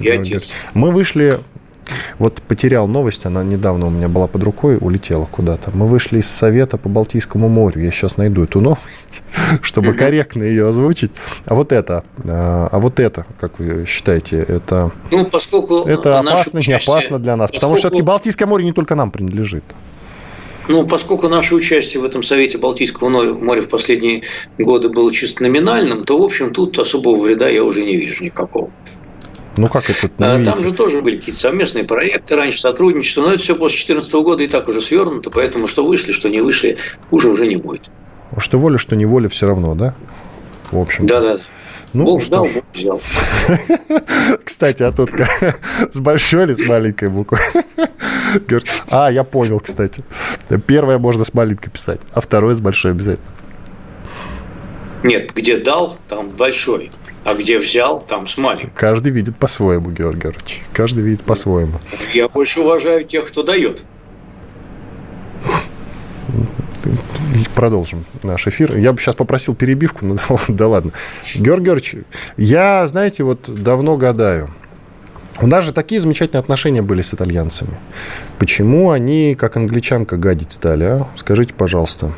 Я 0.01 0.15
отец. 0.15 0.51
Мы 0.73 0.91
вышли 0.91 1.41
вот 2.19 2.43
потерял 2.43 2.89
новость, 2.89 3.27
она 3.27 3.45
недавно 3.45 3.87
у 3.87 3.91
меня 3.91 4.09
была 4.09 4.27
под 4.27 4.43
рукой, 4.43 4.79
улетела 4.81 5.27
куда-то. 5.31 5.71
Мы 5.73 5.87
вышли 5.87 6.19
из 6.19 6.29
Совета 6.29 6.77
по 6.77 6.89
Балтийскому 6.89 7.49
морю. 7.49 7.83
Я 7.83 7.91
сейчас 7.91 8.17
найду 8.17 8.45
эту 8.45 8.61
новость, 8.61 9.23
чтобы 9.63 9.95
корректно 9.95 10.43
ее 10.43 10.69
озвучить. 10.69 11.13
А 11.45 11.55
вот 11.55 11.73
это, 11.73 12.05
а, 12.25 12.69
а 12.71 12.79
вот 12.79 13.01
это, 13.01 13.27
как 13.39 13.59
вы 13.59 13.85
считаете, 13.87 14.39
это, 14.39 14.91
ну, 15.11 15.27
поскольку 15.27 15.83
это 15.83 16.21
опасно, 16.21 16.61
не 16.67 16.73
опасно 16.73 17.19
для 17.19 17.37
нас? 17.37 17.51
Потому 17.51 17.75
что 17.75 17.89
все-таки 17.89 18.03
Балтийское 18.03 18.49
море 18.49 18.65
не 18.65 18.73
только 18.73 18.95
нам 18.95 19.11
принадлежит. 19.11 19.65
Ну, 20.69 20.85
поскольку 20.87 21.29
наше 21.29 21.55
участие 21.55 22.01
в 22.01 22.05
этом 22.05 22.23
Совете 22.23 22.59
Балтийского 22.59 23.09
моря 23.09 23.61
в 23.61 23.69
последние 23.69 24.23
годы 24.59 24.89
было 24.89 25.13
чисто 25.13 25.45
номинальным, 25.45 26.05
то, 26.05 26.19
в 26.19 26.23
общем, 26.23 26.53
тут 26.53 26.77
особого 26.79 27.15
вреда 27.15 27.49
я 27.49 27.63
уже 27.63 27.85
не 27.85 27.97
вижу 27.97 28.25
никакого. 28.25 28.71
Ну 29.57 29.69
как 29.69 29.89
это? 29.89 30.09
Не 30.39 30.45
Там 30.45 30.63
же 30.63 30.73
тоже 30.73 31.01
были 31.01 31.17
какие-то 31.17 31.41
совместные 31.41 31.85
проекты, 31.85 32.37
раньше 32.37 32.61
сотрудничество, 32.61 33.23
но 33.23 33.33
это 33.33 33.43
все 33.43 33.55
после 33.55 33.77
2014 33.79 34.13
года 34.15 34.45
и 34.45 34.47
так 34.47 34.69
уже 34.69 34.81
свернуто, 34.81 35.31
поэтому 35.31 35.67
что 35.67 35.85
вышли, 35.85 36.13
что 36.13 36.29
не 36.29 36.41
вышли, 36.41 36.77
хуже 37.11 37.31
уже 37.31 37.47
не 37.47 37.57
будет. 37.57 37.91
Что 38.39 38.59
воля, 38.59 38.77
что 38.77 38.97
не 38.97 39.07
воля, 39.07 39.29
все 39.29 39.47
равно, 39.47 39.75
да? 39.75 39.95
В 40.71 40.79
общем. 40.79 41.07
Да, 41.07 41.21
да. 41.21 41.39
Ну, 41.93 42.05
Бог 42.05 42.23
ждал, 42.23 42.47
Бог 42.53 42.65
взял. 42.75 43.01
Кстати, 44.45 44.83
а 44.83 44.93
тут 44.93 45.11
с 45.91 45.99
большой 45.99 46.45
или 46.45 46.55
с 46.55 46.61
маленькой 46.61 47.09
буквы? 47.09 47.39
А, 48.91 49.11
я 49.11 49.25
понял, 49.25 49.61
кстати. 49.61 50.05
Первое 50.67 50.99
можно 50.99 51.25
с 51.25 51.33
маленькой 51.33 51.71
писать, 51.71 52.01
а 52.13 52.21
второе 52.21 52.55
с 52.55 52.61
большой 52.61 52.91
обязательно. 52.91 53.27
Нет, 55.05 55.33
где 55.35 55.57
дал, 55.57 55.97
там 56.09 56.29
большой 56.31 56.91
а 57.27 57.35
где 57.35 57.59
взял, 57.59 58.01
там 58.01 58.29
с 58.29 58.39
маленьким. 58.39 58.71
Каждый 58.73 59.11
видит 59.11 59.37
по-своему, 59.37 59.91
Георгий 59.91 60.21
Георгиевич. 60.21 60.63
Каждый 60.73 61.03
видит 61.03 61.23
по-своему. 61.25 61.81
Я 62.15 62.29
больше 62.29 62.61
уважаю 62.61 63.05
тех, 63.05 63.27
кто 63.27 63.43
дает. 63.43 63.83
Продолжим 67.57 68.05
наш 68.23 68.47
эфир. 68.47 68.77
Я 68.77 68.93
бы 68.93 69.01
сейчас 69.01 69.17
попросил 69.17 69.57
перебивку, 69.57 70.07
но 70.07 70.15
да, 70.15 70.37
да 70.49 70.69
ладно. 70.69 70.93
Георгий 71.35 71.65
Георгиевич, 71.65 72.05
я, 72.37 72.87
знаете, 72.87 73.25
вот 73.25 73.53
давно 73.53 73.97
гадаю. 73.97 74.49
У 75.41 75.49
нас 75.49 75.65
же 75.65 75.73
такие 75.73 76.01
замечательные 76.01 76.41
отношения 76.41 76.81
были 76.81 77.03
с 77.03 77.13
итальянцами. 77.13 77.77
Почему 78.39 78.91
они, 78.93 79.35
как 79.35 79.57
англичанка, 79.57 80.17
гадить 80.17 80.53
стали, 80.53 80.85
а? 80.85 81.07
Скажите, 81.17 81.55
пожалуйста. 81.55 82.13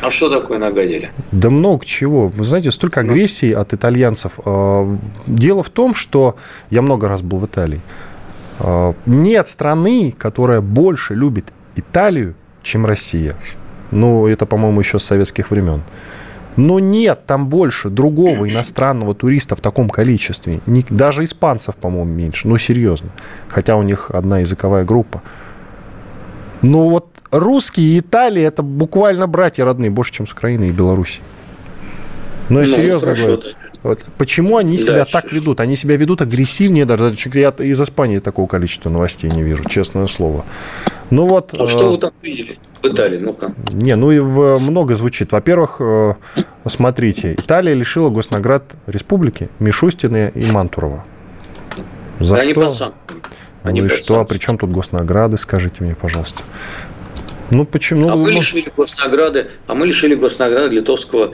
А 0.00 0.10
что 0.10 0.28
такое 0.28 0.58
нагадили? 0.58 1.10
Да 1.32 1.50
много 1.50 1.84
чего. 1.84 2.28
Вы 2.28 2.44
знаете, 2.44 2.70
столько 2.70 3.02
ну. 3.02 3.10
агрессии 3.10 3.52
от 3.52 3.72
итальянцев. 3.72 4.38
А, 4.44 4.96
дело 5.26 5.62
в 5.62 5.70
том, 5.70 5.94
что 5.94 6.36
я 6.70 6.82
много 6.82 7.08
раз 7.08 7.22
был 7.22 7.38
в 7.38 7.46
Италии. 7.46 7.80
А, 8.58 8.94
нет 9.06 9.48
страны, 9.48 10.14
которая 10.16 10.60
больше 10.60 11.14
любит 11.14 11.52
Италию, 11.76 12.34
чем 12.62 12.86
Россия. 12.86 13.36
Ну, 13.90 14.26
это, 14.26 14.46
по-моему, 14.46 14.80
еще 14.80 14.98
с 14.98 15.04
советских 15.04 15.50
времен. 15.50 15.82
Но 16.56 16.78
нет 16.78 17.26
там 17.26 17.48
больше 17.48 17.88
другого 17.88 18.48
иностранного 18.48 19.14
туриста 19.14 19.56
в 19.56 19.60
таком 19.60 19.90
количестве. 19.90 20.60
Даже 20.88 21.24
испанцев, 21.24 21.74
по-моему, 21.74 22.12
меньше. 22.12 22.46
Ну, 22.46 22.58
серьезно. 22.58 23.10
Хотя 23.48 23.76
у 23.76 23.82
них 23.82 24.10
одна 24.12 24.38
языковая 24.38 24.84
группа. 24.84 25.22
Ну, 26.62 26.90
вот 26.90 27.13
русские 27.38 27.96
и 27.96 28.00
Италия 28.00 28.44
это 28.44 28.62
буквально 28.62 29.26
братья 29.26 29.64
родные, 29.64 29.90
больше, 29.90 30.12
чем 30.12 30.26
с 30.26 30.32
Украиной 30.32 30.68
и 30.68 30.72
Белоруссией. 30.72 31.22
Ну, 32.48 32.60
я 32.60 32.66
ну, 32.66 32.76
серьезно 32.76 33.14
говорю. 33.14 33.42
Вот. 33.82 34.02
Почему 34.16 34.56
они 34.56 34.78
себя 34.78 35.04
да, 35.04 35.04
так 35.04 35.30
ведут? 35.30 35.60
Они 35.60 35.76
себя 35.76 35.96
ведут 35.96 36.22
агрессивнее 36.22 36.86
даже. 36.86 37.14
Я 37.34 37.50
из 37.50 37.80
Испании 37.82 38.18
такого 38.18 38.46
количества 38.46 38.88
новостей 38.88 39.30
не 39.30 39.42
вижу, 39.42 39.64
честное 39.64 40.06
слово. 40.06 40.44
Ну 41.10 41.26
вот. 41.26 41.54
А 41.58 41.66
что 41.66 41.86
э, 41.86 41.90
вы 41.90 41.98
там 41.98 42.12
видели 42.22 42.58
в 42.82 42.86
Италии? 42.86 43.18
Ну-ка. 43.18 43.54
Не, 43.72 43.94
ну 43.96 44.10
и 44.10 44.20
в, 44.20 44.58
много 44.58 44.96
звучит. 44.96 45.32
Во-первых, 45.32 45.76
э, 45.80 46.14
смотрите, 46.66 47.34
Италия 47.34 47.74
лишила 47.74 48.08
госнаград 48.08 48.74
республики 48.86 49.50
Мишустина 49.58 50.28
и 50.28 50.50
Мантурова. 50.50 51.04
За 52.20 52.36
да 52.36 52.70
что? 52.70 52.94
Они 53.64 53.80
ну 53.80 53.86
и 53.86 53.88
что? 53.90 54.20
А 54.20 54.24
при 54.24 54.38
чем 54.38 54.58
тут 54.58 54.70
госнаграды, 54.70 55.36
скажите 55.36 55.84
мне, 55.84 55.94
пожалуйста. 55.94 56.42
Ну 57.50 57.64
почему? 57.64 58.08
А 58.08 58.16
мы 58.16 58.32
лишили 58.32 58.72
госнаграды, 58.76 59.48
а 59.66 59.74
мы 59.74 59.86
лишили 59.86 60.14
госнаграды 60.14 60.74
литовского 60.74 61.32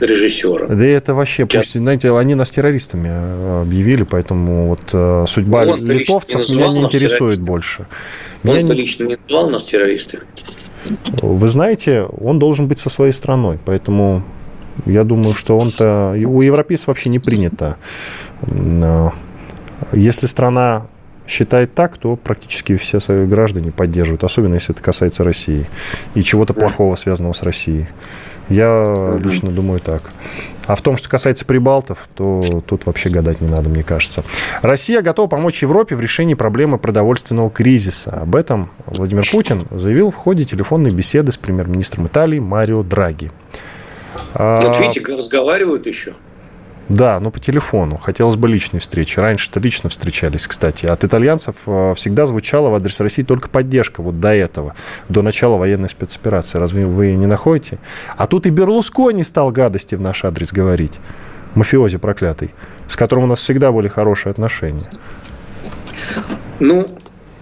режиссера. 0.00 0.66
Да 0.66 0.84
это 0.84 1.14
вообще, 1.14 1.46
пусть, 1.46 1.72
знаете, 1.72 2.16
они 2.16 2.34
нас 2.34 2.50
террористами 2.50 3.08
э, 3.10 3.62
объявили, 3.62 4.02
поэтому 4.02 4.68
вот 4.68 4.90
э, 4.92 5.24
судьба 5.26 5.64
он 5.64 5.86
литовцев 5.86 6.48
меня 6.48 6.68
не 6.68 6.82
интересует 6.82 7.40
больше. 7.40 7.86
Он 8.44 8.56
меня... 8.56 8.74
лично 8.74 9.04
не 9.04 9.16
назвал 9.16 9.50
нас 9.50 9.64
террористами. 9.64 10.24
Вы 11.22 11.48
знаете, 11.48 12.02
он 12.02 12.38
должен 12.38 12.68
быть 12.68 12.78
со 12.78 12.90
своей 12.90 13.12
страной, 13.12 13.58
поэтому 13.64 14.22
я 14.84 15.04
думаю, 15.04 15.34
что 15.34 15.58
он-то... 15.58 16.14
У 16.16 16.42
европейцев 16.42 16.88
вообще 16.88 17.08
не 17.08 17.18
принято. 17.18 17.76
Э, 18.42 19.08
если 19.92 20.26
страна 20.26 20.88
считает 21.26 21.74
так, 21.74 21.96
то 21.98 22.16
практически 22.16 22.76
все 22.76 23.00
свои 23.00 23.26
граждане 23.26 23.72
поддерживают, 23.72 24.24
особенно 24.24 24.54
если 24.54 24.74
это 24.74 24.82
касается 24.82 25.24
России 25.24 25.66
и 26.14 26.22
чего-то 26.22 26.54
плохого, 26.54 26.96
связанного 26.96 27.32
с 27.32 27.42
Россией. 27.42 27.86
Я 28.48 29.18
лично 29.22 29.50
думаю 29.50 29.80
так. 29.80 30.02
А 30.66 30.74
в 30.74 30.82
том, 30.82 30.96
что 30.96 31.08
касается 31.08 31.44
прибалтов, 31.44 32.08
то 32.14 32.62
тут 32.66 32.86
вообще 32.86 33.08
гадать 33.08 33.40
не 33.40 33.48
надо, 33.48 33.68
мне 33.68 33.82
кажется. 33.82 34.24
Россия 34.62 35.00
готова 35.02 35.28
помочь 35.28 35.62
Европе 35.62 35.94
в 35.96 36.00
решении 36.00 36.34
проблемы 36.34 36.78
продовольственного 36.78 37.50
кризиса. 37.50 38.10
Об 38.10 38.34
этом 38.34 38.70
Владимир 38.86 39.24
Путин 39.30 39.66
заявил 39.70 40.10
в 40.10 40.16
ходе 40.16 40.44
телефонной 40.44 40.90
беседы 40.90 41.32
с 41.32 41.36
премьер-министром 41.36 42.06
Италии 42.06 42.38
Марио 42.38 42.82
Драги. 42.82 43.30
Вот 44.34 44.80
видите, 44.80 45.02
разговаривают 45.12 45.86
еще. 45.86 46.14
Да, 46.88 47.18
но 47.18 47.30
по 47.30 47.40
телефону. 47.40 47.96
Хотелось 47.96 48.36
бы 48.36 48.48
личной 48.48 48.78
встречи. 48.78 49.18
Раньше-то 49.18 49.58
лично 49.58 49.88
встречались, 49.88 50.46
кстати. 50.46 50.86
От 50.86 51.02
итальянцев 51.02 51.56
э, 51.66 51.94
всегда 51.96 52.26
звучала 52.26 52.68
в 52.68 52.74
адрес 52.74 53.00
России 53.00 53.22
только 53.22 53.48
поддержка 53.48 54.02
вот 54.02 54.20
до 54.20 54.32
этого, 54.32 54.74
до 55.08 55.22
начала 55.22 55.56
военной 55.56 55.88
спецоперации. 55.88 56.58
Разве 56.58 56.86
вы 56.86 57.12
не 57.12 57.26
находите? 57.26 57.78
А 58.16 58.26
тут 58.26 58.46
и 58.46 58.50
Берлускони 58.50 59.24
стал 59.24 59.50
гадости 59.50 59.96
в 59.96 60.00
наш 60.00 60.24
адрес 60.24 60.52
говорить. 60.52 60.94
Мафиози 61.54 61.98
проклятый, 61.98 62.54
с 62.88 62.96
которым 62.96 63.24
у 63.24 63.26
нас 63.28 63.40
всегда 63.40 63.72
были 63.72 63.88
хорошие 63.88 64.30
отношения. 64.30 64.88
Ну, 66.60 66.86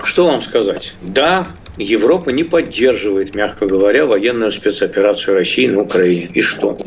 что 0.03 0.27
вам 0.29 0.41
сказать? 0.41 0.97
Да, 1.03 1.49
Европа 1.77 2.31
не 2.31 2.45
поддерживает, 2.45 3.35
мягко 3.35 3.67
говоря, 3.67 4.07
военную 4.07 4.53
спецоперацию 4.53 5.35
России 5.35 5.67
на 5.67 5.81
Украине. 5.81 6.31
И 6.33 6.41
что? 6.41 6.79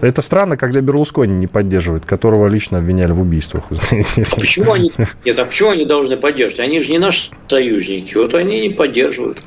Это 0.00 0.22
странно, 0.22 0.56
когда 0.56 0.80
Берлускони 0.80 1.34
не 1.34 1.46
поддерживает, 1.46 2.06
которого 2.06 2.46
лично 2.48 2.78
обвиняли 2.78 3.12
в 3.12 3.20
убийствах. 3.20 3.64
А 4.32 4.36
почему 4.36 4.72
они, 4.72 4.90
нет, 5.24 5.38
а 5.38 5.44
почему 5.44 5.70
они 5.70 5.84
должны 5.84 6.16
поддерживать? 6.16 6.60
Они 6.60 6.80
же 6.80 6.92
не 6.92 6.98
наши 6.98 7.30
союзники. 7.48 8.16
Вот 8.16 8.34
они 8.34 8.60
не 8.60 8.70
поддерживают. 8.70 9.42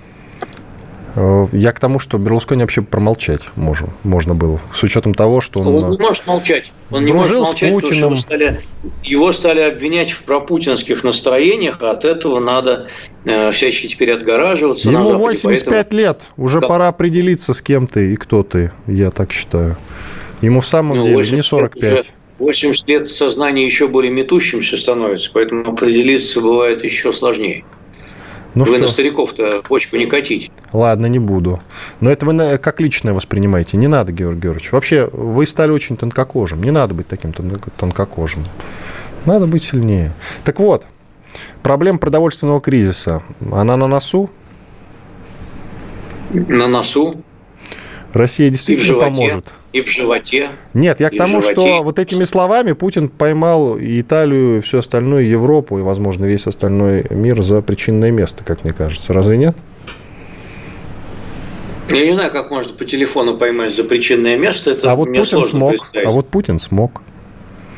Э, 1.15 1.47
я 1.53 1.71
к 1.71 1.79
тому, 1.79 1.99
что 1.99 2.17
Берлускони 2.17 2.61
вообще 2.61 2.81
промолчать 2.81 3.41
можем, 3.55 3.91
можно 4.03 4.35
было, 4.35 4.59
с 4.73 4.83
учетом 4.83 5.13
того, 5.13 5.39
что 5.41 5.61
он... 5.61 5.67
Он 5.67 5.91
не 5.91 5.97
может 5.97 6.27
молчать. 6.27 6.71
Он 6.91 7.05
не 7.05 7.13
может 7.13 7.37
молчать, 7.37 7.69
с 7.69 7.71
Путиным. 7.71 8.11
Его 8.11 8.15
стали, 8.15 8.61
его 9.03 9.31
стали 9.31 9.61
обвинять 9.61 10.11
в 10.11 10.23
пропутинских 10.23 11.03
настроениях, 11.03 11.77
а 11.81 11.91
от 11.91 12.03
этого 12.03 12.39
надо 12.39 12.87
э, 13.23 13.49
всячески 13.51 13.87
теперь 13.87 14.11
отгораживаться. 14.11 14.89
Ему 14.89 15.05
Западе, 15.05 15.23
85 15.23 15.69
поэтому... 15.69 16.01
лет, 16.01 16.21
уже 16.37 16.59
как... 16.59 16.69
пора 16.69 16.87
определиться, 16.89 17.53
с 17.53 17.61
кем 17.61 17.87
ты 17.87 18.13
и 18.13 18.15
кто 18.17 18.43
ты, 18.43 18.71
я 18.87 19.09
так 19.09 19.31
считаю. 19.31 19.77
Ему 20.41 20.59
в 20.59 20.65
самом 20.65 20.97
ну, 20.97 21.03
деле 21.03 21.31
не 21.31 21.41
45. 21.41 21.93
Уже, 21.93 22.03
80 22.39 22.87
лет 22.87 23.09
сознание 23.09 23.65
еще 23.65 23.87
более 23.87 24.11
метущимся 24.11 24.77
становится, 24.77 25.29
поэтому 25.33 25.69
определиться 25.69 26.41
бывает 26.41 26.83
еще 26.83 27.13
сложнее. 27.13 27.63
Ну 28.55 28.63
вы 28.63 28.71
что? 28.71 28.79
на 28.79 28.87
стариков-то 28.87 29.61
почку 29.67 29.97
не 29.97 30.05
катите. 30.05 30.49
Ладно, 30.71 31.07
не 31.07 31.19
буду. 31.19 31.59
Но 31.99 32.09
это 32.09 32.25
вы 32.25 32.57
как 32.57 32.79
личное 32.79 33.13
воспринимаете. 33.13 33.75
Не 33.75 33.87
надо, 33.87 34.13
Георгий 34.13 34.41
Георгиевич. 34.41 34.71
Вообще, 34.71 35.09
вы 35.11 35.45
стали 35.45 35.71
очень 35.71 35.97
тонкокожим. 35.97 36.63
Не 36.63 36.71
надо 36.71 36.95
быть 36.95 37.07
таким 37.07 37.33
тонкокожим. 37.33 38.45
Надо 39.25 39.45
быть 39.45 39.63
сильнее. 39.63 40.13
Так 40.45 40.61
вот, 40.61 40.85
проблема 41.63 41.99
продовольственного 41.99 42.61
кризиса, 42.61 43.23
она 43.51 43.75
на 43.75 43.87
носу? 43.87 44.29
На 46.31 46.67
носу. 46.67 47.21
Россия 48.15 48.49
действительно 48.49 48.85
и 48.85 48.87
животе, 48.87 49.15
поможет. 49.15 49.53
И 49.73 49.81
в 49.81 49.87
животе. 49.89 50.49
Нет, 50.73 50.99
я 51.01 51.09
к 51.09 51.17
тому, 51.17 51.41
что 51.41 51.83
вот 51.83 51.99
этими 51.99 52.23
словами 52.23 52.71
Путин 52.71 53.09
поймал 53.09 53.77
Италию, 53.79 54.61
всю 54.61 54.77
остальную 54.77 55.27
Европу, 55.27 55.77
и, 55.77 55.81
возможно, 55.81 56.25
весь 56.25 56.47
остальной 56.47 57.05
мир 57.09 57.41
за 57.41 57.61
причинное 57.61 58.11
место, 58.11 58.43
как 58.45 58.63
мне 58.63 58.73
кажется. 58.73 59.13
Разве 59.13 59.37
нет? 59.37 59.57
Я 61.89 62.05
не 62.05 62.13
знаю, 62.13 62.31
как 62.31 62.49
можно 62.49 62.73
по 62.73 62.85
телефону 62.85 63.37
поймать 63.37 63.75
за 63.75 63.83
причинное 63.83 64.37
место. 64.37 64.71
Это 64.71 64.91
а 64.91 64.95
вот 64.95 65.13
Путин 65.13 65.43
смог. 65.43 65.75
А 65.93 66.09
вот 66.09 66.29
Путин 66.29 66.59
смог. 66.59 67.01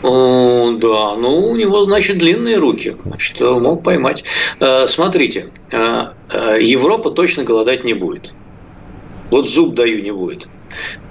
О, 0.04 0.72
да, 0.78 1.16
ну 1.16 1.50
у 1.50 1.56
него, 1.56 1.84
значит, 1.84 2.20
длинные 2.20 2.58
руки, 2.58 2.96
значит, 3.04 3.42
мог 3.42 3.84
поймать. 3.84 4.24
Э, 4.60 4.86
смотрите, 4.88 5.48
э, 5.72 6.04
э, 6.32 6.58
Европа 6.62 7.10
точно 7.10 7.44
голодать 7.44 7.84
не 7.84 7.96
будет. 7.96 8.34
Вот 9.32 9.48
зуб 9.48 9.76
даю 9.76 10.02
не 10.02 10.12
будет. 10.12 10.48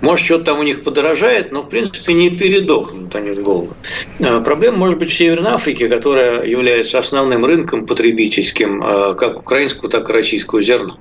Может, 0.00 0.24
что-то 0.24 0.44
там 0.44 0.60
у 0.60 0.62
них 0.62 0.84
подорожает, 0.84 1.52
но, 1.52 1.62
в 1.62 1.68
принципе, 1.68 2.12
не 2.12 2.30
передохнут 2.30 3.14
они 3.14 3.32
с 3.32 3.38
голоду. 3.38 3.74
А, 4.20 4.40
проблема 4.40 4.78
может 4.78 4.98
быть 4.98 5.10
в 5.10 5.14
Северной 5.14 5.52
Африке, 5.52 5.88
которая 5.88 6.44
является 6.44 6.98
основным 6.98 7.44
рынком 7.44 7.86
потребительским 7.86 8.82
а, 8.82 9.14
как 9.14 9.38
украинского, 9.38 9.90
так 9.90 10.08
и 10.10 10.12
российского 10.12 10.60
зерна. 10.60 10.98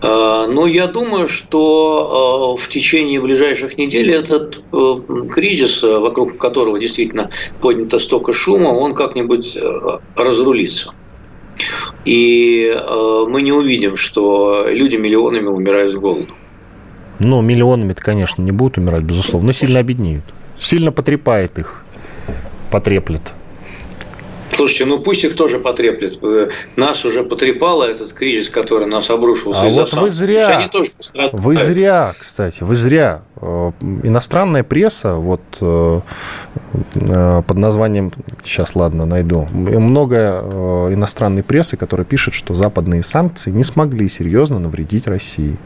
А, 0.00 0.46
но 0.46 0.66
я 0.66 0.86
думаю, 0.86 1.28
что 1.28 2.56
в 2.56 2.68
течение 2.68 3.20
ближайших 3.20 3.76
недель 3.78 4.12
этот 4.12 4.62
кризис, 5.30 5.82
вокруг 5.82 6.38
которого 6.38 6.78
действительно 6.78 7.30
поднято 7.60 7.98
столько 7.98 8.32
шума, 8.32 8.68
он 8.68 8.94
как-нибудь 8.94 9.58
разрулится. 10.16 10.94
И 12.04 12.74
мы 13.28 13.42
не 13.42 13.52
увидим, 13.52 13.96
что 13.96 14.66
люди 14.68 14.96
миллионами 14.96 15.48
умирают 15.48 15.90
с 15.90 15.94
голоду. 15.94 16.34
Ну, 17.20 17.42
миллионами-то, 17.42 18.02
конечно, 18.02 18.42
не 18.42 18.50
будут 18.50 18.78
умирать, 18.78 19.02
безусловно, 19.02 19.48
но 19.48 19.52
сильно 19.52 19.78
обеднеют. 19.80 20.24
Сильно 20.58 20.90
потрепает 20.90 21.58
их, 21.58 21.84
потреплет. 22.70 23.34
Слушайте, 24.52 24.84
ну 24.84 24.98
пусть 24.98 25.24
их 25.24 25.36
тоже 25.36 25.58
потреплет. 25.58 26.18
Э, 26.22 26.48
нас 26.76 27.04
уже 27.04 27.22
потрепало 27.22 27.84
этот 27.84 28.12
кризис, 28.12 28.50
который 28.50 28.86
нас 28.86 29.08
обрушился. 29.10 29.62
А 29.62 29.68
вот 29.68 29.92
вы 29.92 30.10
зря, 30.10 30.70
вы 31.32 31.56
зря, 31.56 32.12
кстати, 32.18 32.62
вы 32.62 32.74
зря. 32.74 33.22
Э, 33.36 33.72
иностранная 34.02 34.64
пресса, 34.64 35.14
вот 35.14 35.40
э, 35.60 36.00
под 36.92 37.58
названием, 37.58 38.12
сейчас, 38.44 38.74
ладно, 38.74 39.06
найду, 39.06 39.46
много 39.52 40.88
иностранной 40.92 41.42
прессы, 41.42 41.76
которая 41.76 42.04
пишет, 42.04 42.34
что 42.34 42.54
западные 42.54 43.02
санкции 43.02 43.50
не 43.50 43.64
смогли 43.64 44.08
серьезно 44.08 44.58
навредить 44.58 45.06
России. 45.06 45.58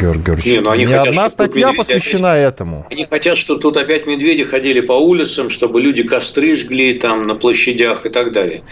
Георгий 0.00 0.22
Георгиевич. 0.22 0.46
Не, 0.46 0.60
ну 0.60 0.70
они 0.70 0.84
Ни 0.84 0.86
хотят, 0.86 1.08
одна 1.08 1.30
статья 1.30 1.72
посвящена 1.72 2.32
опять, 2.32 2.54
этому. 2.54 2.86
Они 2.90 3.04
хотят, 3.04 3.36
чтобы 3.36 3.60
тут 3.60 3.76
опять 3.76 4.06
медведи 4.06 4.44
ходили 4.44 4.80
по 4.80 4.92
улицам, 4.92 5.50
чтобы 5.50 5.80
люди 5.80 6.02
костры 6.02 6.54
жгли 6.54 6.94
там 6.94 7.22
на 7.22 7.34
площадях 7.34 8.06
и 8.06 8.08
так 8.08 8.32
далее. 8.32 8.62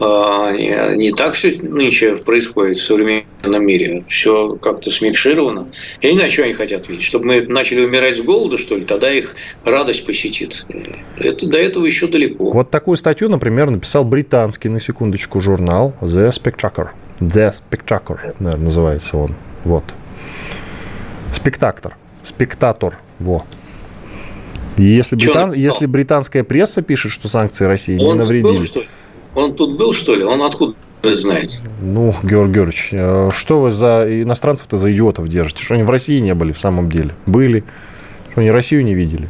А, 0.00 0.52
не, 0.52 0.96
не 0.96 1.12
так 1.12 1.34
все 1.34 1.56
нынче 1.60 2.14
происходит 2.14 2.76
в 2.76 2.82
современном 2.82 3.66
мире. 3.66 4.02
Все 4.06 4.56
как-то 4.60 4.90
смикшировано. 4.90 5.68
Я 6.02 6.10
не 6.10 6.16
знаю, 6.16 6.30
что 6.30 6.44
они 6.44 6.52
хотят 6.52 6.88
видеть. 6.88 7.04
Чтобы 7.04 7.26
мы 7.26 7.40
начали 7.42 7.84
умирать 7.84 8.18
с 8.18 8.20
голода, 8.20 8.58
что 8.58 8.76
ли, 8.76 8.84
тогда 8.84 9.12
их 9.12 9.34
радость 9.64 10.04
посетит. 10.06 10.66
Это, 11.18 11.46
до 11.46 11.58
этого 11.58 11.86
еще 11.86 12.06
далеко. 12.06 12.50
Вот 12.52 12.70
такую 12.70 12.96
статью, 12.96 13.28
например, 13.28 13.70
написал 13.70 14.04
британский, 14.04 14.68
на 14.68 14.80
секундочку, 14.80 15.40
журнал 15.40 15.94
The 16.00 16.30
Spectator. 16.30 16.88
The 17.20 17.52
Spectator, 17.52 18.18
наверное, 18.38 18.64
называется 18.64 19.16
он. 19.16 19.34
Вот. 19.64 19.84
Спектактор. 21.34 21.96
Спектатор. 22.22 22.98
Во. 23.18 23.44
И 24.76 24.82
если, 24.82 25.16
британ... 25.16 25.52
если 25.52 25.86
британская 25.86 26.42
пресса 26.42 26.82
пишет, 26.82 27.12
что 27.12 27.28
санкции 27.28 27.64
России 27.64 27.98
он 27.98 28.16
не 28.16 28.22
навредили... 28.22 28.58
Был, 28.58 28.64
что 28.64 28.80
ли? 28.80 28.88
Он 29.34 29.54
тут 29.54 29.76
был, 29.76 29.92
что 29.92 30.14
ли? 30.14 30.24
Он 30.24 30.42
откуда 30.42 30.74
знает? 31.02 31.60
Ну, 31.80 32.14
Георгий 32.22 32.54
Георгиевич, 32.54 32.88
э, 32.92 33.30
что 33.32 33.60
вы 33.60 33.72
за 33.72 34.06
иностранцев-то 34.08 34.76
за 34.78 34.92
идиотов 34.92 35.28
держите? 35.28 35.62
Что 35.62 35.74
они 35.74 35.82
в 35.82 35.90
России 35.90 36.18
не 36.18 36.34
были 36.34 36.52
в 36.52 36.58
самом 36.58 36.88
деле? 36.88 37.14
Были. 37.26 37.64
Что 38.32 38.40
они 38.40 38.50
Россию 38.50 38.84
не 38.84 38.94
видели? 38.94 39.28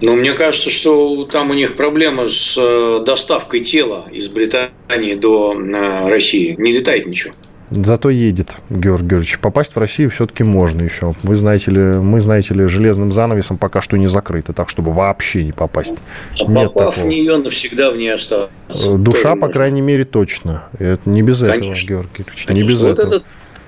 Ну, 0.00 0.16
мне 0.16 0.32
кажется, 0.32 0.70
что 0.70 1.24
там 1.26 1.50
у 1.50 1.54
них 1.54 1.76
проблема 1.76 2.26
с 2.26 2.56
э, 2.58 3.04
доставкой 3.04 3.60
тела 3.60 4.06
из 4.10 4.28
Британии 4.28 5.14
до 5.14 5.54
э, 5.54 6.08
России. 6.08 6.56
Не 6.58 6.72
летает 6.72 7.06
ничего. 7.06 7.34
Зато 7.74 8.10
едет, 8.10 8.56
Георгий 8.68 9.08
Георгиевич. 9.08 9.38
Попасть 9.38 9.74
в 9.74 9.78
Россию 9.78 10.10
все-таки 10.10 10.44
можно 10.44 10.82
еще. 10.82 11.14
Вы 11.22 11.36
знаете 11.36 11.70
ли, 11.70 11.80
мы, 11.80 12.20
знаете 12.20 12.52
ли, 12.54 12.66
железным 12.66 13.12
занавесом 13.12 13.56
пока 13.56 13.80
что 13.80 13.96
не 13.96 14.08
закрыто, 14.08 14.52
так, 14.52 14.68
чтобы 14.68 14.92
вообще 14.92 15.42
не 15.44 15.52
попасть. 15.52 15.96
А 16.38 16.44
Нет 16.44 16.72
попав 16.72 16.94
такого. 16.94 17.06
в 17.06 17.08
нее, 17.08 17.36
навсегда 17.38 17.90
в 17.90 17.96
ней 17.96 18.12
остаться. 18.12 18.50
Э, 18.68 18.96
душа, 18.96 19.30
по 19.30 19.36
можно. 19.36 19.52
крайней 19.52 19.80
мере, 19.80 20.04
точно. 20.04 20.64
Это 20.78 21.08
не 21.08 21.22
без 21.22 21.40
Конечно. 21.40 21.54
этого, 21.54 21.74
Георгий 21.74 22.08
Георгиевич, 22.18 22.46
Конечно. 22.46 22.52
не 22.52 22.68
без 22.68 22.82
вот 22.82 22.98
этого. 22.98 23.06
Этот, 23.06 23.24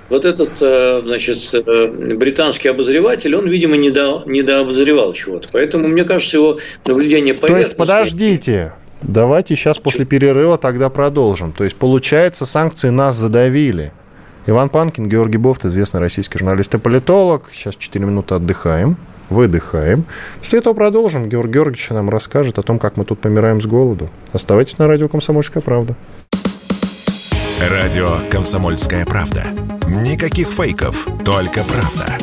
вот 0.09 0.25
этот, 0.25 0.51
э, 0.61 1.01
значит, 1.03 1.37
э, 1.53 2.15
британский 2.15 2.69
обозреватель, 2.69 3.35
он, 3.35 3.47
видимо, 3.47 3.75
не 3.75 3.89
недообозревал 3.89 5.13
чего-то. 5.13 5.49
Поэтому, 5.51 5.87
мне 5.87 6.03
кажется, 6.03 6.37
его 6.37 6.59
наблюдение 6.85 7.33
То 7.33 7.57
есть, 7.57 7.75
подождите, 7.75 8.73
Давайте 9.01 9.55
сейчас 9.55 9.77
после 9.77 10.05
перерыва 10.05 10.57
тогда 10.57 10.89
продолжим. 10.89 11.51
То 11.51 11.63
есть, 11.63 11.75
получается, 11.75 12.45
санкции 12.45 12.89
нас 12.89 13.15
задавили. 13.15 13.91
Иван 14.47 14.69
Панкин, 14.69 15.09
Георгий 15.09 15.37
Бофт, 15.37 15.65
известный 15.65 15.99
российский 15.99 16.37
журналист 16.37 16.73
и 16.75 16.77
политолог. 16.77 17.49
Сейчас 17.51 17.75
4 17.75 18.05
минуты 18.05 18.35
отдыхаем, 18.35 18.97
выдыхаем. 19.29 20.05
После 20.39 20.59
этого 20.59 20.73
продолжим. 20.73 21.29
Георгий 21.29 21.53
Георгиевич 21.53 21.89
нам 21.89 22.09
расскажет 22.09 22.59
о 22.59 22.61
том, 22.61 22.77
как 22.77 22.97
мы 22.97 23.05
тут 23.05 23.19
помираем 23.19 23.61
с 23.61 23.65
голоду. 23.65 24.09
Оставайтесь 24.33 24.77
на 24.77 24.87
радио 24.87 25.07
«Комсомольская 25.07 25.61
правда». 25.61 25.95
Радио 27.59 28.17
«Комсомольская 28.29 29.05
правда». 29.05 29.45
Никаких 29.87 30.49
фейков, 30.49 31.07
только 31.23 31.63
правда. 31.63 32.17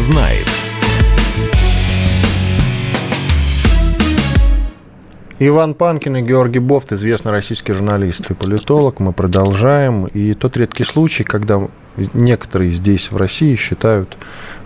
Знает. 0.00 0.48
Иван 5.42 5.72
Панкин 5.72 6.16
и 6.16 6.22
Георгий 6.22 6.58
Бофт, 6.58 6.92
известный 6.92 7.32
российский 7.32 7.72
журналист 7.72 8.30
и 8.30 8.34
политолог. 8.34 9.00
Мы 9.00 9.14
продолжаем. 9.14 10.06
И 10.06 10.34
тот 10.34 10.56
редкий 10.58 10.84
случай, 10.84 11.24
когда 11.24 11.66
некоторые 12.12 12.70
здесь, 12.70 13.10
в 13.10 13.16
России, 13.16 13.56
считают, 13.56 14.18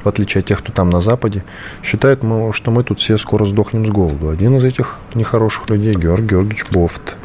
в 0.03 0.09
отличие 0.09 0.40
от 0.40 0.47
тех, 0.47 0.59
кто 0.59 0.73
там 0.73 0.90
на 0.90 1.01
Западе, 1.01 1.44
считают, 1.83 2.23
что 2.53 2.70
мы 2.73 2.83
тут 2.83 2.99
все 2.99 3.18
скоро 3.18 3.47
сдохнем 3.47 3.87
с 3.87 3.88
голоду. 3.88 4.31
Один 4.31 4.57
из 4.57 4.64
этих 4.64 4.99
нехороших 5.14 5.70
людей– 5.70 5.94
Георгий 5.94 6.27
Георгиевич 6.27 6.66
Бофт. 6.73 7.16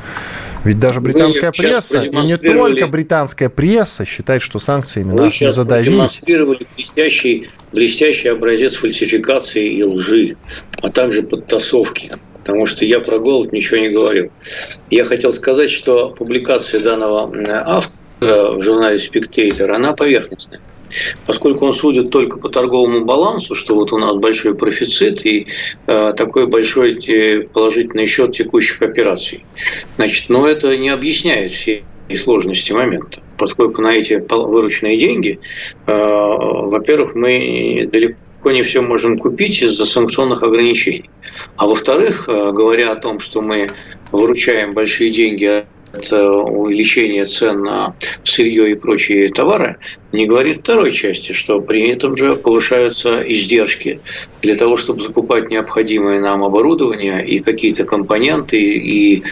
Ведь 0.64 0.80
даже 0.80 1.00
британская 1.02 1.48
Вы 1.48 1.64
пресса, 1.64 2.02
и 2.02 2.16
не 2.16 2.38
только 2.38 2.88
британская 2.88 3.50
пресса 3.50 4.06
считает, 4.06 4.42
что 4.42 4.60
санкциями 4.60 5.12
Вы 5.12 5.26
нас 5.26 5.42
не 5.42 5.52
задавить. 5.52 5.92
демонстрировали 5.92 6.68
блестящий, 6.76 7.50
блестящий 7.72 8.30
образец 8.30 8.76
фальсификации 8.76 9.74
и 9.74 9.84
лжи, 9.84 10.38
а 10.82 10.90
также 10.90 11.24
подтасовки 11.24 12.12
потому 12.50 12.66
что 12.66 12.84
я 12.84 13.00
про 13.00 13.20
голод 13.20 13.52
ничего 13.52 13.80
не 13.80 13.90
говорил. 13.90 14.32
Я 14.90 15.06
хотел 15.06 15.32
сказать, 15.34 15.70
что 15.70 16.10
публикация 16.10 16.80
данного 16.80 17.32
автора 17.48 18.54
в 18.54 18.64
журнале 18.64 18.98
«Спектейтер», 18.98 19.72
она 19.72 19.94
поверхностная. 19.94 20.60
Поскольку 21.26 21.66
он 21.66 21.74
судит 21.74 22.12
только 22.12 22.40
по 22.40 22.50
торговому 22.50 23.06
балансу, 23.06 23.56
что 23.56 23.76
вот 23.76 23.94
у 23.94 23.98
нас 23.98 24.16
большой 24.16 24.56
профицит 24.56 25.26
и 25.26 25.48
э, 25.88 26.14
такой 26.16 26.48
большой 26.48 26.98
положительный 27.54 28.06
счет 28.06 28.32
текущих 28.32 28.82
операций. 28.82 29.46
Значит, 29.98 30.30
но 30.30 30.48
это 30.48 30.76
не 30.78 30.90
объясняет 30.90 31.52
всей 31.52 31.84
сложности 32.16 32.72
момента, 32.72 33.22
поскольку 33.38 33.82
на 33.82 33.90
эти 33.90 34.24
вырученные 34.30 34.98
деньги, 34.98 35.40
э, 35.86 35.92
во-первых, 35.92 37.16
мы 37.16 37.88
далеко 37.92 38.52
не 38.52 38.62
все 38.62 38.82
можем 38.82 39.18
купить 39.18 39.62
из-за 39.62 39.86
санкционных 39.86 40.44
ограничений. 40.44 41.10
А 41.56 41.68
во-вторых, 41.68 42.28
э, 42.28 42.52
говоря 42.52 42.92
о 42.92 42.96
том, 42.96 43.20
что 43.20 43.42
мы 43.42 43.70
выручаем 44.12 44.72
большие 44.72 45.12
деньги 45.12 45.66
увеличение 45.94 47.26
цен 47.26 47.64
на 47.64 47.96
сырье 48.24 48.72
и 48.72 48.76
прочие 48.76 49.28
товары, 49.30 49.78
не 50.12 50.26
говорит 50.26 50.58
второй 50.58 50.92
части, 50.92 51.32
что 51.32 51.62
при 51.62 51.88
этом 51.90 52.16
же 52.18 52.34
повышаются 52.34 53.22
издержки 53.22 54.00
для 54.42 54.56
того, 54.56 54.78
чтобы 54.78 55.02
закупать 55.02 55.50
необходимое 55.50 56.20
нам 56.20 56.44
оборудование 56.44 57.26
и 57.26 57.40
какие-то 57.40 57.86
компоненты 57.86 58.60
и 58.60 59.24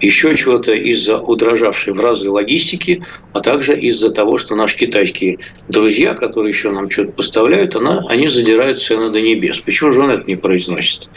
еще 0.00 0.34
чего-то 0.34 0.72
из-за 0.72 1.18
удорожавшей 1.18 1.92
в 1.92 2.00
разы 2.00 2.30
логистики, 2.30 3.02
а 3.32 3.40
также 3.40 3.78
из-за 3.78 4.10
того, 4.10 4.38
что 4.38 4.56
наши 4.56 4.76
китайские 4.76 5.38
друзья, 5.68 6.14
которые 6.14 6.50
еще 6.50 6.70
нам 6.70 6.90
что-то 6.90 7.12
поставляют, 7.12 7.76
она, 7.76 8.04
они 8.08 8.26
задирают 8.26 8.80
цены 8.80 9.10
до 9.10 9.20
небес. 9.20 9.60
Почему 9.60 9.92
же 9.92 10.02
он 10.02 10.10
это 10.10 10.24
не 10.24 10.36
произносит? 10.36 11.08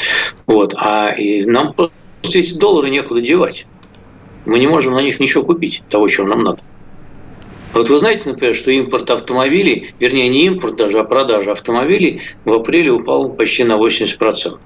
Вот. 0.45 0.73
А 0.77 1.09
и 1.09 1.43
нам 1.45 1.73
просто 1.73 1.93
эти 2.33 2.53
доллары 2.53 2.89
некуда 2.89 3.21
девать. 3.21 3.65
Мы 4.45 4.59
не 4.59 4.67
можем 4.67 4.93
на 4.93 5.01
них 5.01 5.19
ничего 5.19 5.43
купить, 5.43 5.83
того, 5.89 6.07
чего 6.07 6.27
нам 6.27 6.43
надо. 6.43 6.59
Вот 7.73 7.89
вы 7.89 7.97
знаете, 7.97 8.29
например, 8.29 8.53
что 8.53 8.71
импорт 8.71 9.09
автомобилей, 9.09 9.93
вернее, 9.99 10.29
не 10.29 10.45
импорт 10.45 10.75
даже, 10.75 10.99
а 10.99 11.03
продажа 11.03 11.51
автомобилей 11.51 12.21
в 12.45 12.53
апреле 12.53 12.91
упал 12.91 13.29
почти 13.29 13.63
на 13.63 13.73
80%. 13.73 14.59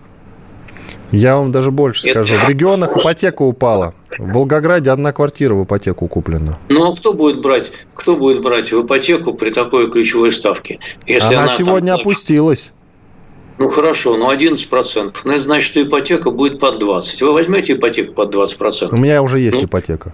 Я 1.11 1.37
вам 1.37 1.51
даже 1.53 1.71
больше 1.71 2.09
скажу. 2.09 2.35
В 2.35 2.49
регионах 2.49 2.97
ипотека 2.97 3.43
упала. 3.43 3.93
В 4.17 4.33
Волгограде 4.33 4.89
одна 4.89 5.13
квартира 5.13 5.53
в 5.53 5.63
ипотеку 5.63 6.07
куплена. 6.07 6.57
Ну 6.69 6.91
а 6.91 6.95
кто 6.95 7.13
будет 7.13 7.41
брать, 7.41 7.71
кто 7.93 8.15
будет 8.15 8.41
брать 8.41 8.71
в 8.71 8.85
ипотеку 8.85 9.33
при 9.33 9.51
такой 9.51 9.89
ключевой 9.91 10.31
ставке? 10.31 10.79
Если 11.05 11.33
она, 11.33 11.43
она 11.43 11.49
сегодня 11.49 11.93
там... 11.93 12.01
опустилась. 12.01 12.73
Ну 13.58 13.70
хорошо, 13.70 14.17
ну 14.17 14.32
11%. 14.32 15.17
Ну, 15.24 15.32
это 15.32 15.41
значит, 15.41 15.67
что 15.67 15.82
ипотека 15.82 16.30
будет 16.30 16.60
под 16.60 16.82
20%. 16.82 17.26
Вы 17.26 17.32
возьмете 17.34 17.74
ипотеку 17.74 18.13
под 18.13 18.34
20%? 18.34 18.89
У 18.91 18.98
меня 18.98 19.22
уже 19.22 19.39
есть 19.39 19.56
ну, 19.56 19.65
ипотека. 19.65 20.13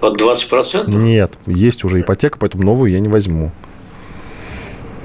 Под 0.00 0.20
20%? 0.20 0.90
Нет, 0.90 1.38
есть 1.46 1.84
уже 1.84 2.00
ипотека, 2.00 2.38
поэтому 2.38 2.64
новую 2.64 2.90
я 2.90 3.00
не 3.00 3.08
возьму. 3.08 3.52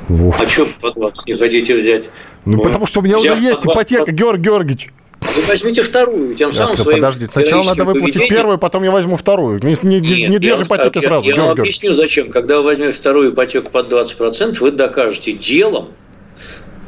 Вот. 0.07 0.35
А 0.41 0.47
что 0.47 0.67
под 0.81 0.95
20 0.95 1.27
не 1.27 1.35
хотите 1.35 1.75
взять? 1.75 2.09
Ну, 2.45 2.57
ну 2.57 2.63
потому 2.63 2.87
что 2.87 3.01
у 3.01 3.03
меня 3.03 3.19
уже 3.19 3.35
есть 3.35 3.65
ипотека, 3.65 4.11
Георг 4.11 4.39
Георгиевич. 4.39 4.89
Вы 5.21 5.41
возьмите 5.47 5.81
вторую, 5.81 6.33
тем 6.33 6.51
самым 6.51 6.75
да, 6.75 6.83
своим 6.83 6.97
Подожди, 6.97 7.25
сначала 7.25 7.63
надо 7.63 7.83
выплатить 7.83 8.15
поведением... 8.15 8.35
первую, 8.35 8.57
потом 8.57 8.83
я 8.83 8.91
возьму 8.91 9.15
вторую. 9.15 9.59
Не, 9.61 9.75
не, 9.83 9.99
Нет, 9.99 10.29
не 10.29 10.39
две 10.39 10.55
же 10.55 10.63
ипотеки 10.63 10.97
я, 10.97 11.01
сразу. 11.01 11.27
Я, 11.27 11.35
я 11.35 11.41
вам 11.41 11.51
объясню, 11.51 11.93
зачем. 11.93 12.31
Когда 12.31 12.57
вы 12.57 12.63
возьмете 12.63 12.97
вторую 12.97 13.33
ипотеку 13.33 13.69
под 13.69 13.91
20%, 13.91 14.57
вы 14.59 14.71
докажете 14.71 15.33
делом, 15.33 15.89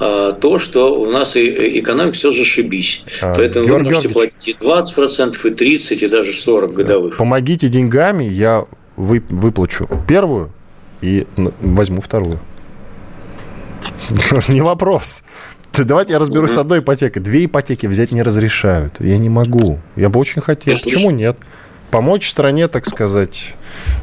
то, 0.02 0.58
что 0.58 1.00
у 1.00 1.12
нас 1.12 1.36
и 1.36 1.80
экономика 1.80 2.14
все 2.14 2.32
же 2.32 2.44
шибись. 2.44 3.04
А, 3.22 3.36
Поэтому 3.36 3.66
Георг 3.68 3.84
вы 3.84 3.90
можете 3.90 4.10
платить 4.10 4.48
и 4.48 4.54
20%, 4.54 5.36
и 5.44 5.76
30%, 5.76 5.94
и 5.94 6.08
даже 6.08 6.32
40% 6.32 6.74
годовых. 6.74 7.18
Помогите 7.18 7.68
деньгами, 7.68 8.24
я 8.24 8.66
вы, 8.96 9.24
выплачу 9.30 9.88
первую 10.08 10.52
и 11.02 11.28
возьму 11.36 12.02
вторую. 12.02 12.40
Не 14.48 14.62
вопрос. 14.62 15.24
Давайте 15.74 16.14
я 16.14 16.20
разберусь 16.20 16.52
с 16.52 16.58
одной 16.58 16.80
ипотекой. 16.80 17.22
Две 17.22 17.46
ипотеки 17.46 17.86
взять 17.86 18.12
не 18.12 18.24
разрешают. 18.24 19.00
Я 19.00 19.18
не 19.18 19.30
могу. 19.30 19.80
Я 19.96 20.10
бы 20.10 20.20
очень 20.20 20.42
хотел. 20.42 20.74
Почему 20.74 21.12
нет? 21.12 21.38
Помочь 21.92 22.30
стране, 22.30 22.68
так 22.68 22.86
сказать. 22.86 23.54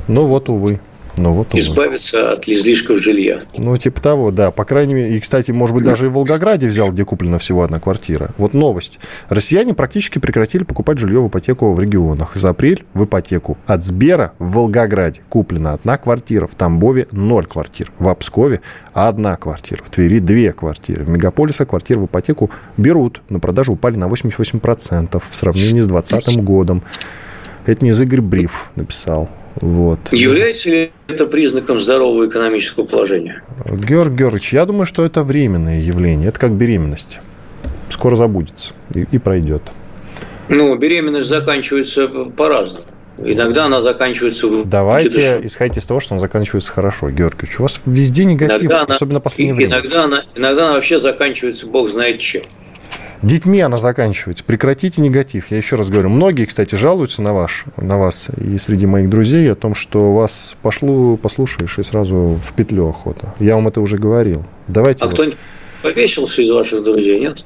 Ну 0.07 0.27
вот, 0.27 0.49
увы. 0.49 0.81
Ну, 1.19 1.33
вот 1.33 1.55
Избавиться 1.55 2.33
от 2.33 2.47
излишков 2.49 2.99
жилья. 2.99 3.41
Ну, 3.57 3.77
типа 3.77 4.01
того, 4.01 4.31
да. 4.31 4.51
По 4.51 4.65
крайней 4.65 4.95
мере, 4.95 5.17
и, 5.17 5.21
кстати, 5.21 5.51
может 5.51 5.75
быть, 5.75 5.85
даже 5.85 6.07
и 6.07 6.09
в 6.09 6.15
Волгограде 6.15 6.69
взял, 6.69 6.93
где 6.93 7.05
куплена 7.05 7.39
всего 7.39 7.63
одна 7.63 7.81
квартира. 7.81 8.31
Вот 8.39 8.55
новость. 8.55 8.99
Россияне 9.29 9.75
практически 9.75 10.19
прекратили 10.19 10.65
покупать 10.65 10.99
жилье 10.99 11.21
в 11.21 11.29
ипотеку 11.29 11.73
в 11.73 11.81
регионах. 11.81 12.37
За 12.37 12.51
апрель 12.51 12.85
в 12.95 13.05
ипотеку 13.05 13.59
от 13.67 13.85
Сбера 13.85 14.33
в 14.39 14.53
Волгограде 14.53 15.23
куплена 15.29 15.75
одна 15.75 15.97
квартира, 15.97 16.47
в 16.47 16.55
Тамбове 16.55 17.09
ноль 17.11 17.47
квартир, 17.47 17.93
в 17.99 18.09
Обскове 18.09 18.61
одна 18.93 19.37
квартира, 19.37 19.83
в 19.83 19.91
Твери 19.91 20.19
две 20.19 20.53
квартиры. 20.53 21.05
В 21.05 21.09
мегаполисах 21.09 21.69
квартиры 21.69 22.01
в 22.01 22.07
ипотеку 22.07 22.51
берут, 22.77 23.23
на 23.29 23.41
продажу 23.41 23.73
упали 23.73 23.97
на 23.97 24.05
88% 24.09 25.23
в 25.29 25.35
сравнении 25.35 25.81
с 25.81 25.87
2020 25.87 26.43
годом. 26.43 26.83
Это 27.69 27.85
не 27.85 27.91
Игорь 27.91 28.23
Бриф 28.23 28.71
написал. 28.77 29.29
Вот. 29.61 30.01
Является 30.13 30.71
ли 30.71 30.91
это 31.07 31.27
признаком 31.27 31.79
здорового 31.79 32.27
экономического 32.27 32.85
положения? 32.85 33.43
Георг 33.67 34.15
Георгиевич, 34.15 34.55
я 34.55 34.65
думаю, 34.65 34.87
что 34.87 35.05
это 35.05 35.23
временное 35.23 35.79
явление. 35.79 36.29
Это 36.29 36.41
как 36.41 36.53
беременность. 36.53 37.21
Скоро 37.91 38.17
забудется 38.17 38.75
и, 38.95 39.07
и 39.13 39.19
пройдет. 39.19 39.63
Ну, 40.49 40.75
беременность 40.77 41.29
заканчивается 41.29 42.09
по-разному. 42.09 42.87
Иногда 43.19 43.67
она 43.67 43.83
заканчивается... 43.83 44.47
Давайте 44.65 45.41
исходить 45.43 45.77
из 45.77 45.85
того, 45.85 46.01
что 46.01 46.15
она 46.15 46.21
заканчивается 46.21 46.73
хорошо, 46.73 47.11
Георгиевич. 47.11 47.59
У 47.59 47.65
вас 47.65 47.83
везде 47.85 48.25
негатив, 48.25 48.63
иногда 48.71 48.95
особенно 48.95 49.17
она, 49.17 49.21
последнее 49.21 49.55
время. 49.55 49.73
Иногда 49.75 50.05
она, 50.05 50.25
иногда 50.35 50.65
она 50.65 50.75
вообще 50.75 50.99
заканчивается 50.99 51.67
бог 51.67 51.89
знает 51.89 52.21
чем. 52.21 52.45
Детьми 53.23 53.61
она 53.61 53.79
заканчивается. 53.79 54.45
Прекратите 54.45 55.01
негатив. 55.01 55.51
Я 55.51 55.57
еще 55.57 55.77
раз 55.77 55.89
говорю. 55.89 56.09
Многие, 56.09 56.45
кстати, 56.45 56.75
жалуются 56.75 57.23
на, 57.23 57.33
ваш, 57.33 57.65
на 57.77 57.99
вас 57.99 58.29
и 58.37 58.59
среди 58.59 58.87
моих 58.87 59.11
друзей 59.11 59.51
о 59.51 59.55
том, 59.55 59.75
что 59.75 60.15
вас 60.15 60.57
пошло, 60.63 61.17
послушаешь 61.17 61.79
и 61.79 61.83
сразу 61.83 62.39
в 62.41 62.53
петлю 62.53 62.89
охота. 62.89 63.35
Я 63.41 63.57
вам 63.57 63.69
это 63.69 63.81
уже 63.81 63.99
говорил. 63.99 64.45
Давайте. 64.69 65.05
А 65.05 65.07
вот... 65.07 65.15
кто-нибудь 65.15 65.39
повесился 65.83 66.43
из 66.43 66.51
ваших 66.51 66.83
друзей, 66.83 67.21
нет? 67.21 67.45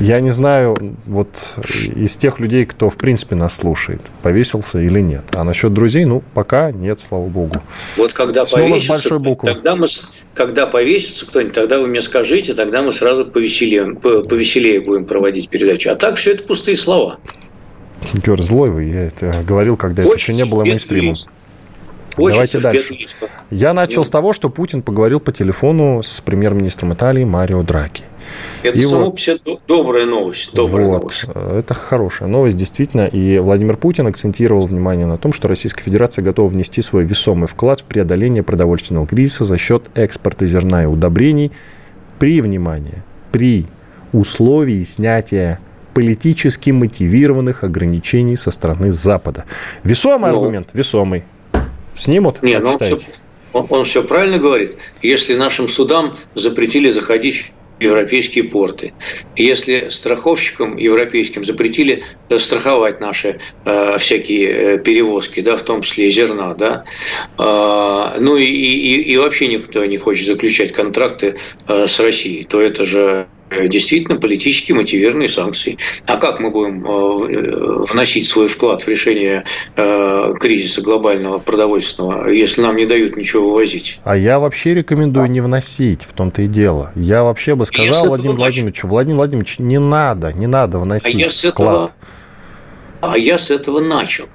Я 0.00 0.20
не 0.20 0.30
знаю, 0.30 0.76
вот 1.06 1.58
из 1.96 2.16
тех 2.16 2.38
людей, 2.40 2.66
кто 2.66 2.90
в 2.90 2.96
принципе 2.96 3.34
нас 3.34 3.56
слушает, 3.56 4.00
повесился 4.22 4.80
или 4.80 5.00
нет. 5.00 5.24
А 5.32 5.44
насчет 5.44 5.72
друзей, 5.72 6.04
ну, 6.04 6.22
пока 6.34 6.72
нет, 6.72 7.00
слава 7.00 7.26
богу. 7.26 7.56
Вот 7.96 8.12
когда 8.12 8.44
Снова 8.44 8.68
повесится, 8.68 8.86
с 8.86 8.88
большой 8.88 9.18
буквы. 9.18 9.52
Тогда 9.52 9.76
мы, 9.76 9.86
когда 10.34 10.66
повесится 10.66 11.26
кто-нибудь, 11.26 11.54
тогда 11.54 11.78
вы 11.78 11.86
мне 11.86 12.02
скажите, 12.02 12.54
тогда 12.54 12.82
мы 12.82 12.92
сразу 12.92 13.24
повеселее, 13.24 13.94
повеселее 13.94 14.80
будем 14.80 15.04
проводить 15.04 15.48
передачу. 15.48 15.90
А 15.90 15.96
так 15.96 16.16
все 16.16 16.32
это 16.32 16.44
пустые 16.44 16.76
слова. 16.76 17.18
Георг, 18.14 18.40
злой 18.40 18.70
вы, 18.70 18.84
я 18.84 19.02
это 19.02 19.34
говорил, 19.46 19.76
когда 19.76 20.02
Хочется 20.02 20.32
это 20.32 20.38
еще 20.38 20.44
не 20.44 20.50
было 20.50 20.64
мейнстримом. 20.64 21.10
Есть. 21.10 21.30
Давайте 22.16 22.60
дальше. 22.60 22.96
Я 23.50 23.72
начал 23.72 24.04
с 24.04 24.10
того, 24.10 24.32
что 24.32 24.50
Путин 24.50 24.82
поговорил 24.82 25.20
по 25.20 25.32
телефону 25.32 26.02
с 26.02 26.20
премьер-министром 26.20 26.92
Италии 26.92 27.24
Марио 27.24 27.62
Драки. 27.62 28.04
Это 28.62 28.78
и 28.78 28.82
само 28.82 29.06
вот, 29.06 29.12
по 29.12 29.18
себе 29.18 29.38
добрая 29.66 30.06
новость. 30.06 30.52
Добрая 30.52 30.86
вот, 30.86 31.02
новость. 31.02 31.24
Это 31.34 31.74
хорошая 31.74 32.28
новость, 32.28 32.56
действительно. 32.56 33.06
И 33.06 33.38
Владимир 33.38 33.76
Путин 33.76 34.06
акцентировал 34.06 34.66
внимание 34.66 35.06
на 35.06 35.18
том, 35.18 35.32
что 35.32 35.48
Российская 35.48 35.82
Федерация 35.82 36.22
готова 36.22 36.48
внести 36.48 36.82
свой 36.82 37.04
весомый 37.04 37.48
вклад 37.48 37.80
в 37.80 37.84
преодоление 37.84 38.42
продовольственного 38.42 39.06
кризиса 39.06 39.44
за 39.44 39.58
счет 39.58 39.84
экспорта 39.94 40.46
зерна 40.46 40.84
и 40.84 40.86
удобрений 40.86 41.52
при, 42.18 42.40
внимание, 42.40 43.04
при 43.32 43.66
условии 44.12 44.84
снятия 44.84 45.60
политически 45.94 46.70
мотивированных 46.70 47.64
ограничений 47.64 48.36
со 48.36 48.50
стороны 48.50 48.92
Запада. 48.92 49.44
Весомый 49.82 50.30
ну, 50.30 50.38
аргумент, 50.38 50.68
весомый. 50.72 51.24
Снимут? 51.94 52.42
Нет, 52.42 52.62
ну 52.62 52.72
он 52.72 52.78
все, 52.78 52.98
он, 53.52 53.66
он 53.70 53.84
все 53.84 54.02
правильно 54.02 54.38
говорит. 54.38 54.76
Если 55.02 55.34
нашим 55.34 55.68
судам 55.68 56.16
запретили 56.34 56.90
заходить 56.90 57.52
в 57.78 57.82
европейские 57.82 58.44
порты, 58.44 58.92
если 59.36 59.88
страховщикам 59.88 60.76
европейским 60.76 61.44
запретили 61.44 62.02
э, 62.28 62.38
страховать 62.38 63.00
наши 63.00 63.40
э, 63.64 63.96
всякие 63.98 64.50
э, 64.50 64.78
перевозки, 64.78 65.40
да, 65.40 65.56
в 65.56 65.62
том 65.62 65.80
числе 65.80 66.08
и 66.08 66.10
зерна, 66.10 66.54
да, 66.54 66.84
э, 67.38 68.20
ну 68.20 68.36
и, 68.36 68.44
и, 68.44 69.12
и 69.12 69.16
вообще 69.16 69.48
никто 69.48 69.84
не 69.84 69.96
хочет 69.96 70.26
заключать 70.26 70.72
контракты 70.72 71.36
э, 71.66 71.86
с 71.86 71.98
Россией, 72.00 72.44
то 72.44 72.60
это 72.60 72.84
же 72.84 73.28
действительно 73.68 74.18
политически 74.18 74.72
мотивированные 74.72 75.28
санкции. 75.28 75.78
А 76.06 76.16
как 76.16 76.40
мы 76.40 76.50
будем 76.50 76.84
э, 76.84 77.32
э, 77.32 77.80
вносить 77.92 78.28
свой 78.28 78.48
вклад 78.48 78.82
в 78.82 78.88
решение 78.88 79.44
кризиса 80.40 80.82
глобального 80.82 81.38
продовольственного, 81.38 82.28
если 82.28 82.60
нам 82.60 82.76
не 82.76 82.86
дают 82.86 83.16
ничего 83.16 83.46
вывозить? 83.46 84.00
А 84.04 84.16
я 84.16 84.38
вообще 84.38 84.74
рекомендую 84.74 85.30
не 85.30 85.40
вносить, 85.40 86.02
в 86.02 86.12
том-то 86.12 86.42
и 86.42 86.46
дело. 86.46 86.92
Я 86.94 87.22
вообще 87.22 87.54
бы 87.54 87.66
сказал 87.66 88.06
Владимиру 88.06 88.36
Владимировичу, 88.36 88.86
Владимир 88.86 89.16
Владимирович, 89.16 89.58
не 89.58 89.78
надо, 89.78 90.32
не 90.32 90.46
надо 90.46 90.78
вносить 90.78 91.14
а 91.14 91.18
я 91.18 91.30
с 91.30 91.44
вклад. 91.44 91.90
Этого, 91.90 91.94
а 93.00 93.18
я 93.18 93.38
с 93.38 93.50
этого 93.50 93.80
начал. 93.80 94.26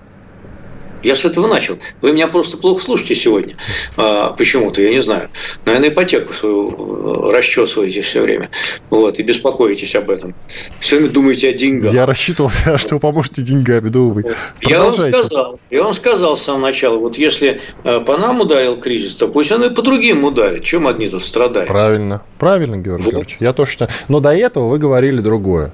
Я 1.05 1.13
с 1.13 1.23
этого 1.23 1.45
начал. 1.45 1.77
Вы 2.01 2.13
меня 2.13 2.27
просто 2.27 2.57
плохо 2.57 2.81
слушаете 2.81 3.13
сегодня. 3.13 3.55
А, 3.95 4.31
почему-то, 4.31 4.81
я 4.81 4.89
не 4.89 5.01
знаю. 5.01 5.29
Наверное, 5.63 5.89
ипотеку 5.89 6.33
свою 6.33 7.29
э, 7.29 7.31
расчесываете 7.31 8.01
все 8.01 8.23
время. 8.23 8.49
Вот, 8.89 9.19
и 9.19 9.23
беспокоитесь 9.23 9.93
об 9.93 10.09
этом. 10.09 10.33
Все 10.79 10.97
время 10.97 11.11
думаете 11.11 11.49
о 11.49 11.53
деньгах. 11.53 11.93
Я 11.93 12.07
рассчитывал, 12.07 12.49
что 12.77 12.95
вы 12.95 12.99
поможете 12.99 13.43
деньгами, 13.43 13.89
да 13.89 13.99
вы. 13.99 14.25
Я 14.61 14.81
вам 14.81 14.93
сказал, 14.93 15.59
я 15.69 15.83
вам 15.83 15.93
сказал 15.93 16.35
с 16.35 16.41
самого 16.41 16.63
начала, 16.63 16.97
вот 16.97 17.19
если 17.19 17.61
э, 17.83 17.99
по 17.99 18.17
нам 18.17 18.41
ударил 18.41 18.79
кризис, 18.79 19.13
то 19.13 19.27
пусть 19.27 19.51
он 19.51 19.63
и 19.63 19.69
по 19.69 19.83
другим 19.83 20.23
ударит. 20.23 20.63
Чем 20.63 20.87
одни 20.87 21.07
тут 21.07 21.21
страдают? 21.21 21.67
Правильно. 21.67 22.23
Правильно, 22.39 22.77
Георгий 22.77 23.05
вот. 23.05 23.13
Георгиевич. 23.13 23.37
Я 23.41 23.53
тоже 23.53 23.69
считаю. 23.69 23.91
Но 24.07 24.19
до 24.21 24.33
этого 24.33 24.69
вы 24.69 24.79
говорили 24.79 25.19
другое. 25.19 25.71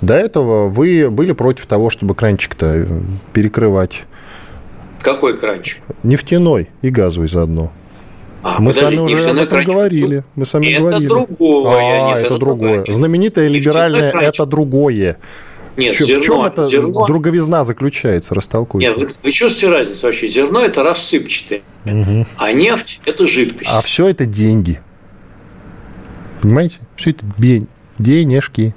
До 0.00 0.14
этого 0.14 0.66
вы 0.66 1.08
были 1.08 1.30
против 1.30 1.66
того, 1.66 1.88
чтобы 1.88 2.16
кранчик-то 2.16 2.88
перекрывать 3.32 4.02
Какой 5.02 5.36
кранчик? 5.36 5.82
Нефтяной 6.02 6.68
и 6.82 6.90
газовый 6.90 7.28
заодно. 7.28 7.72
А, 8.42 8.58
Мы 8.58 8.72
подожди, 8.72 8.96
с 8.96 9.00
вами 9.00 9.12
уже 9.12 9.30
об 9.30 9.36
этом 9.36 9.48
кранчик. 9.48 9.68
говорили. 9.72 10.24
Мы 10.34 10.46
с 10.46 10.52
вами 10.52 10.66
это 10.66 10.80
говорили. 10.80 11.08
Другое, 11.08 11.76
а, 11.76 12.08
нет, 12.08 12.16
это, 12.16 12.26
это 12.26 12.38
другое. 12.38 12.74
другое. 12.76 12.94
Знаменитое 12.94 13.48
либеральное– 13.48 14.10
это 14.20 14.46
другое. 14.46 15.18
Нет, 15.76 15.94
в, 15.94 15.98
зерно, 16.00 16.20
в 16.20 16.24
чем 16.26 16.44
это 16.44 16.64
зерно... 16.64 17.06
друговизна 17.06 17.64
заключается? 17.64 18.34
Растолкуйте. 18.34 18.88
Нет, 18.88 18.96
вы, 18.98 19.08
вы 19.22 19.30
чувствуете 19.30 19.68
разницу 19.68 20.06
вообще? 20.06 20.26
Зерно– 20.26 20.60
это 20.64 20.82
рассыпчатое, 20.82 21.62
угу. 21.84 22.26
а 22.36 22.52
нефть– 22.52 23.00
это 23.06 23.26
жидкость. 23.26 23.70
А 23.72 23.80
все 23.80 24.08
это 24.08 24.26
деньги. 24.26 24.80
Понимаете? 26.42 26.80
Все 26.96 27.10
это 27.10 27.24
денежки. 27.98 28.74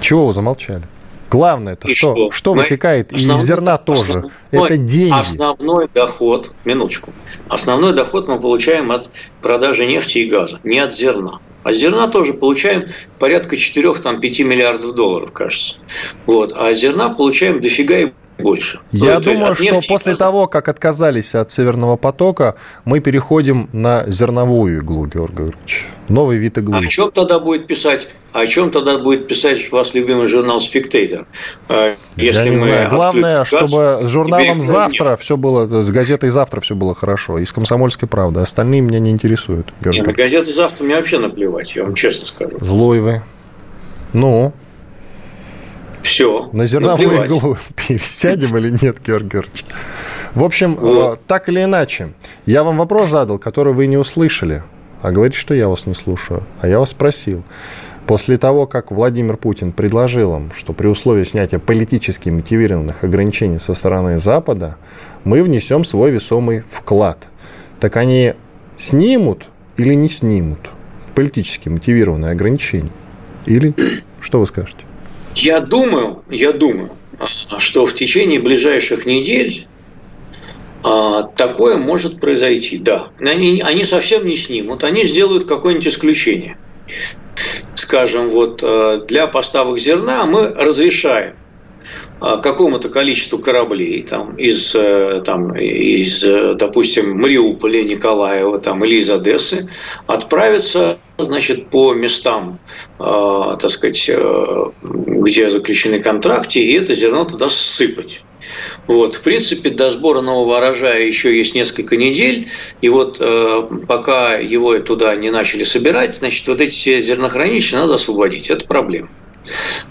Чего 0.00 0.28
вы 0.28 0.32
замолчали? 0.32 0.84
Главное 1.34 1.72
это 1.72 1.88
что? 1.88 2.14
Что, 2.14 2.30
что 2.30 2.54
вытекает 2.54 3.12
основной, 3.12 3.36
из 3.36 3.46
зерна 3.46 3.78
тоже? 3.78 4.24
Основной, 4.52 4.68
это 4.68 4.76
деньги. 4.76 5.20
Основной 5.20 5.88
доход, 5.92 6.52
минуточку, 6.64 7.12
основной 7.48 7.92
доход 7.92 8.28
мы 8.28 8.40
получаем 8.40 8.92
от 8.92 9.10
продажи 9.42 9.84
нефти 9.84 10.18
и 10.18 10.30
газа, 10.30 10.60
не 10.62 10.78
от 10.78 10.94
зерна. 10.94 11.40
А 11.64 11.72
зерна 11.72 12.08
тоже 12.08 12.34
получаем 12.34 12.84
порядка 13.18 13.56
4-5 13.56 14.44
миллиардов 14.44 14.94
долларов, 14.94 15.32
кажется. 15.32 15.76
Вот. 16.26 16.52
А 16.54 16.72
зерна 16.74 17.08
получаем 17.08 17.60
дофига 17.60 17.98
и 17.98 18.12
больше. 18.38 18.80
Я 18.92 19.20
то 19.20 19.32
думаю, 19.32 19.54
что 19.54 19.80
после 19.86 20.16
того, 20.16 20.46
как 20.46 20.68
отказались 20.68 21.34
от 21.34 21.50
Северного 21.50 21.96
потока, 21.96 22.56
мы 22.84 23.00
переходим 23.00 23.68
на 23.72 24.04
зерновую 24.06 24.78
иглу, 24.78 25.06
Георгий 25.06 25.34
Георгиевич. 25.36 25.86
Новый 26.08 26.38
вид 26.38 26.58
иглы. 26.58 26.76
А 26.76 26.78
о 26.80 26.86
чем 26.86 27.10
тогда 27.10 27.38
будет 27.38 27.66
писать? 27.66 28.08
О 28.32 28.46
чем 28.46 28.72
тогда 28.72 28.98
будет 28.98 29.28
писать 29.28 29.70
ваш 29.70 29.94
любимый 29.94 30.26
журнал 30.26 30.60
«Спектейтор»? 30.60 31.26
Если 32.16 32.40
Я 32.40 32.48
не 32.48 32.58
знаю. 32.58 32.90
Главное, 32.90 33.44
чтобы 33.44 34.00
с 34.02 34.08
журналом 34.08 34.60
«Завтра» 34.60 35.10
нет. 35.10 35.20
все 35.20 35.36
было, 35.36 35.66
с 35.66 35.90
газетой 35.90 36.30
«Завтра» 36.30 36.60
все 36.60 36.74
было 36.74 36.94
хорошо, 36.94 37.38
и 37.38 37.44
с 37.44 37.52
«Комсомольской 37.52 38.08
правды». 38.08 38.40
Остальные 38.40 38.80
меня 38.80 38.98
не 38.98 39.10
интересуют. 39.10 39.72
Георгий. 39.80 40.00
Нет, 40.00 40.06
на 40.08 40.12
газету 40.12 40.52
«Завтра» 40.52 40.84
мне 40.84 40.96
вообще 40.96 41.18
наплевать, 41.20 41.76
я 41.76 41.84
вам 41.84 41.94
честно 41.94 42.26
скажу. 42.26 42.58
Злой 42.60 43.00
вы. 43.00 43.22
Ну, 44.12 44.52
все. 46.14 46.48
На 46.52 46.66
зерновую 46.66 47.08
наплевать. 47.08 47.30
иглу 47.30 47.58
пересядем 47.88 48.56
или 48.56 48.70
нет, 48.70 48.98
Георгий 49.04 49.30
Георгиевич? 49.30 49.64
В 50.34 50.44
общем, 50.44 50.76
вот. 50.76 51.14
Э, 51.14 51.22
так 51.26 51.48
или 51.48 51.64
иначе, 51.64 52.12
я 52.46 52.62
вам 52.62 52.76
вопрос 52.76 53.10
задал, 53.10 53.38
который 53.38 53.72
вы 53.72 53.88
не 53.88 53.96
услышали. 53.96 54.62
А 55.02 55.10
говорите, 55.10 55.36
что 55.36 55.54
я 55.54 55.68
вас 55.68 55.86
не 55.86 55.94
слушаю. 55.94 56.44
А 56.60 56.68
я 56.68 56.78
вас 56.78 56.90
спросил. 56.90 57.42
После 58.06 58.38
того, 58.38 58.66
как 58.66 58.92
Владимир 58.92 59.36
Путин 59.36 59.72
предложил 59.72 60.36
им, 60.36 60.52
что 60.54 60.72
при 60.72 60.86
условии 60.86 61.24
снятия 61.24 61.58
политически 61.58 62.28
мотивированных 62.28 63.02
ограничений 63.02 63.58
со 63.58 63.74
стороны 63.74 64.20
Запада, 64.20 64.76
мы 65.24 65.42
внесем 65.42 65.84
свой 65.84 66.10
весомый 66.10 66.62
вклад. 66.70 67.26
Так 67.80 67.96
они 67.96 68.34
снимут 68.78 69.46
или 69.76 69.94
не 69.94 70.08
снимут 70.08 70.70
политически 71.14 71.68
мотивированные 71.68 72.32
ограничения? 72.32 72.92
Или 73.46 73.74
что 74.20 74.38
вы 74.38 74.46
скажете? 74.46 74.84
Я 75.34 75.60
думаю, 75.60 76.22
я 76.30 76.52
думаю, 76.52 76.90
что 77.58 77.84
в 77.84 77.94
течение 77.94 78.40
ближайших 78.40 79.06
недель 79.06 79.66
а, 80.82 81.22
такое 81.22 81.76
может 81.76 82.20
произойти, 82.20 82.78
да. 82.78 83.08
Они, 83.18 83.62
они 83.64 83.84
совсем 83.84 84.26
не 84.26 84.36
снимут, 84.36 84.84
они 84.84 85.04
сделают 85.04 85.46
какое-нибудь 85.46 85.86
исключение. 85.86 86.58
Скажем, 87.74 88.28
вот 88.28 88.60
а, 88.62 88.98
для 88.98 89.26
поставок 89.26 89.78
зерна 89.78 90.26
мы 90.26 90.48
разрешаем 90.48 91.34
а, 92.20 92.36
какому-то 92.36 92.88
количеству 92.88 93.38
кораблей 93.38 94.02
там, 94.02 94.36
из, 94.36 94.74
э, 94.74 95.22
там, 95.24 95.56
из, 95.56 96.22
допустим, 96.56 97.18
Мариуполя, 97.18 97.82
Николаева 97.82 98.58
там, 98.58 98.84
или 98.84 98.96
из 98.96 99.10
Одессы 99.10 99.68
отправиться 100.06 100.98
значит, 101.18 101.70
по 101.70 101.92
местам, 101.94 102.58
э, 102.98 103.56
так 103.60 103.70
сказать, 103.70 104.08
э, 104.08 104.64
где 104.82 105.50
заключены 105.50 106.00
контракты, 106.00 106.60
и 106.60 106.72
это 106.72 106.94
зерно 106.94 107.24
туда 107.24 107.48
сыпать. 107.48 108.22
Вот, 108.86 109.14
в 109.14 109.22
принципе, 109.22 109.70
до 109.70 109.90
сбора 109.90 110.20
нового 110.20 110.58
урожая 110.58 111.06
еще 111.06 111.36
есть 111.36 111.54
несколько 111.54 111.96
недель, 111.96 112.48
и 112.82 112.88
вот 112.88 113.18
э, 113.20 113.68
пока 113.88 114.34
его 114.34 114.78
туда 114.80 115.14
не 115.16 115.30
начали 115.30 115.64
собирать, 115.64 116.16
значит, 116.16 116.46
вот 116.48 116.60
эти 116.60 117.00
зернохранилища 117.00 117.76
надо 117.76 117.94
освободить. 117.94 118.50
Это 118.50 118.66
проблема. 118.66 119.08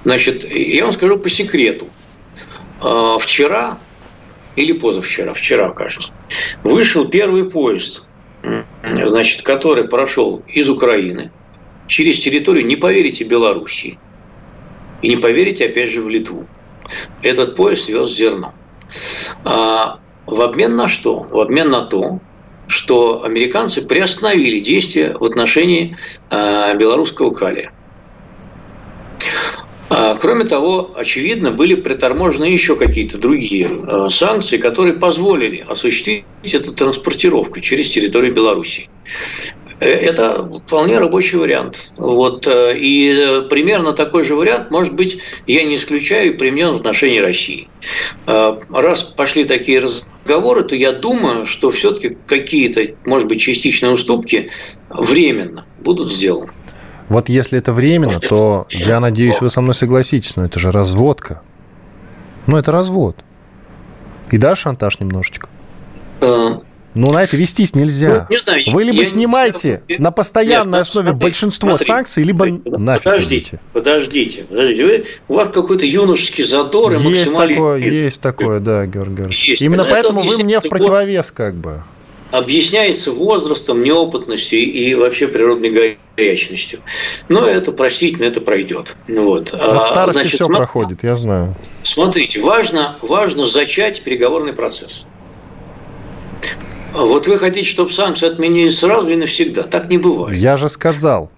Значит, 0.03 0.43
я 0.53 0.83
вам 0.83 0.93
скажу 0.93 1.17
по 1.17 1.29
секрету– 1.29 1.87
а, 2.83 3.17
вчера 3.17 3.79
или 4.55 4.73
позавчера, 4.73 5.33
вчера, 5.33 5.71
кажется, 5.71 6.11
вышел 6.63 7.07
первый 7.07 7.49
поезд, 7.49 8.07
значит, 9.03 9.41
который 9.41 9.87
прошел 9.87 10.43
из 10.47 10.69
Украины 10.69 11.31
через 11.87 12.19
территорию, 12.19 12.65
не 12.65 12.75
поверите, 12.75 13.23
Белоруссии. 13.23 13.99
И 15.01 15.09
не 15.09 15.17
поверите, 15.17 15.65
опять 15.65 15.89
же, 15.89 16.01
в 16.01 16.09
Литву. 16.09 16.47
Этот 17.21 17.55
поезд 17.55 17.89
вез 17.89 18.09
зерно. 18.09 18.53
А 19.43 19.99
в 20.25 20.41
обмен 20.41 20.75
на 20.75 20.87
что? 20.87 21.19
В 21.19 21.39
обмен 21.39 21.69
на 21.69 21.81
то, 21.81 22.19
что 22.67 23.23
американцы 23.23 23.81
приостановили 23.81 24.59
действия 24.59 25.15
в 25.17 25.23
отношении 25.23 25.97
а, 26.29 26.73
белорусского 26.75 27.31
калия. 27.31 27.71
А, 29.95 30.15
кроме 30.15 30.43
того, 30.45 30.91
очевидно, 30.95 31.51
были 31.51 31.75
приторможены 31.75 32.45
еще 32.45 32.75
какие-то 32.75 33.19
другие 33.19 33.69
а, 33.69 34.09
санкции, 34.09 34.57
которые 34.57 34.95
позволили 34.95 35.63
осуществить 35.67 36.25
эту 36.43 36.73
транспортировку 36.73 37.59
через 37.59 37.89
территорию 37.89 38.33
Беларуси. 38.33 38.89
Э, 39.79 39.89
это 39.89 40.49
вполне 40.65 40.97
рабочий 40.97 41.37
вариант. 41.37 41.93
Вот, 41.97 42.47
э, 42.47 42.75
и 42.75 43.13
э, 43.15 43.41
примерно 43.43 43.93
такой 43.93 44.23
же 44.23 44.33
вариант, 44.33 44.71
может 44.71 44.93
быть, 44.95 45.19
я 45.45 45.63
не 45.63 45.75
исключаю, 45.75 46.37
применен 46.37 46.71
в 46.71 46.77
отношении 46.77 47.19
России. 47.19 47.67
Раз 48.25 49.03
пошли 49.03 49.45
такие 49.45 49.79
разговоры, 49.79 50.63
то 50.63 50.75
я 50.75 50.91
думаю, 50.91 51.45
что 51.45 51.69
все-таки 51.69 52.17
какие-то, 52.25 52.95
может 53.05 53.27
быть, 53.27 53.41
частичные 53.41 53.91
уступки 53.91 54.49
временно 54.89 55.65
будут 55.79 56.11
сделаны. 56.11 56.51
Вот 57.09 57.29
если 57.29 57.57
это 57.59 57.73
временно, 57.73 58.19
то 58.19 58.67
я 58.69 58.99
надеюсь, 58.99 59.41
вы 59.41 59.49
со 59.49 59.61
мной 59.61 59.75
согласитесь, 59.75 60.35
но 60.35 60.45
это 60.45 60.59
же 60.59 60.71
разводка. 60.71 61.41
Ну, 62.47 62.57
это 62.57 62.71
развод. 62.71 63.17
И 64.31 64.37
да, 64.37 64.55
шантаж 64.55 64.99
немножечко. 64.99 65.47
Э, 66.21 66.55
ну, 66.93 67.11
на 67.11 67.23
это 67.23 67.35
вестись 67.37 67.73
нельзя. 67.73 68.27
Ну, 68.29 68.35
не 68.35 68.39
знаю, 68.39 68.63
Вы 68.67 68.83
либо 68.83 69.03
снимаете 69.03 69.83
не... 69.89 69.97
на 69.97 70.11
постоянной 70.11 70.79
Нет, 70.79 70.87
основе 70.87 71.09
смотри, 71.09 71.25
большинство 71.25 71.69
смотри, 71.69 71.85
санкций, 71.85 72.23
либо 72.23 72.45
нафиг 72.45 73.03
Подождите, 73.03 73.59
подождите, 73.73 74.43
подождите. 74.43 74.83
Вы, 74.83 75.05
у 75.27 75.33
вас 75.35 75.49
какой-то 75.49 75.85
юношеский 75.85 76.43
задор 76.43 76.93
и 76.93 76.97
Есть 76.97 77.35
такое, 77.35 77.77
есть 77.77 78.21
такое, 78.21 78.59
да, 78.59 78.85
Георгий 78.85 79.15
Георгиевич. 79.15 79.49
Есть. 79.49 79.61
Именно 79.61 79.85
поэтому 79.85 80.21
вы 80.21 80.43
мне 80.43 80.59
в 80.59 80.69
противовес 80.69 81.31
как 81.31 81.55
бы 81.55 81.81
объясняется 82.33 83.11
возрастом, 83.11 83.83
неопытностью 83.83 84.59
и 84.59 84.95
вообще 84.95 85.27
природной 85.27 85.95
горячностью. 86.17 86.79
Но 87.29 87.45
это 87.45 87.71
простительно, 87.71 88.25
это 88.25 88.41
пройдет. 88.41 88.95
Вот. 89.07 89.53
От 89.53 89.85
старости 89.85 90.21
Значит, 90.21 90.33
все 90.33 90.45
смотри, 90.45 90.57
проходит, 90.57 91.03
я 91.03 91.13
знаю. 91.13 91.55
Смотрите, 91.83 92.39
важно, 92.39 92.97
важно 93.03 93.45
зачать 93.45 94.01
переговорный 94.01 94.53
процесс. 94.53 95.05
Вот 96.91 97.27
вы 97.27 97.37
хотите, 97.37 97.67
чтобы 97.67 97.91
санкции 97.91 98.27
отменили 98.27 98.69
сразу 98.69 99.09
и 99.11 99.15
навсегда. 99.15 99.61
Так 99.61 99.89
не 99.91 99.99
бывает. 99.99 100.35
Я 100.35 100.57
же 100.57 100.69
сказал, 100.69 101.29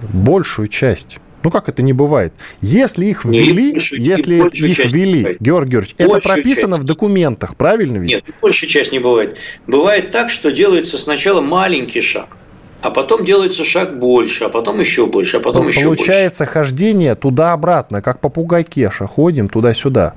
большую 0.00 0.68
часть 0.68 1.18
ну 1.46 1.50
как 1.52 1.68
это 1.68 1.80
не 1.80 1.92
бывает? 1.92 2.32
Если 2.60 3.04
их 3.04 3.24
ввели, 3.24 3.74
большую, 3.74 4.02
если 4.02 4.34
их 4.34 4.92
ввели, 4.92 5.36
Георгий 5.38 5.70
Георгиевич, 5.70 5.94
это 5.96 6.18
прописано 6.18 6.74
часть. 6.74 6.82
в 6.82 6.84
документах, 6.84 7.54
правильно 7.54 7.98
ведь? 7.98 8.08
Нет, 8.08 8.24
большая 8.42 8.68
часть 8.68 8.90
не 8.90 8.98
бывает. 8.98 9.36
Бывает 9.68 10.10
так, 10.10 10.28
что 10.28 10.50
делается 10.50 10.98
сначала 10.98 11.40
маленький 11.40 12.00
шаг, 12.00 12.36
а 12.82 12.90
потом 12.90 13.24
делается 13.24 13.62
шаг 13.62 13.96
больше, 13.96 14.42
а 14.42 14.48
потом 14.48 14.80
еще 14.80 15.06
больше, 15.06 15.36
а 15.36 15.40
потом 15.40 15.62
Но 15.62 15.68
еще 15.68 15.82
получается 15.82 16.42
больше. 16.42 16.52
хождение 16.52 17.14
туда-обратно, 17.14 18.02
как 18.02 18.18
попугай 18.18 18.64
Кеша, 18.64 19.06
ходим 19.06 19.48
туда-сюда. 19.48 20.14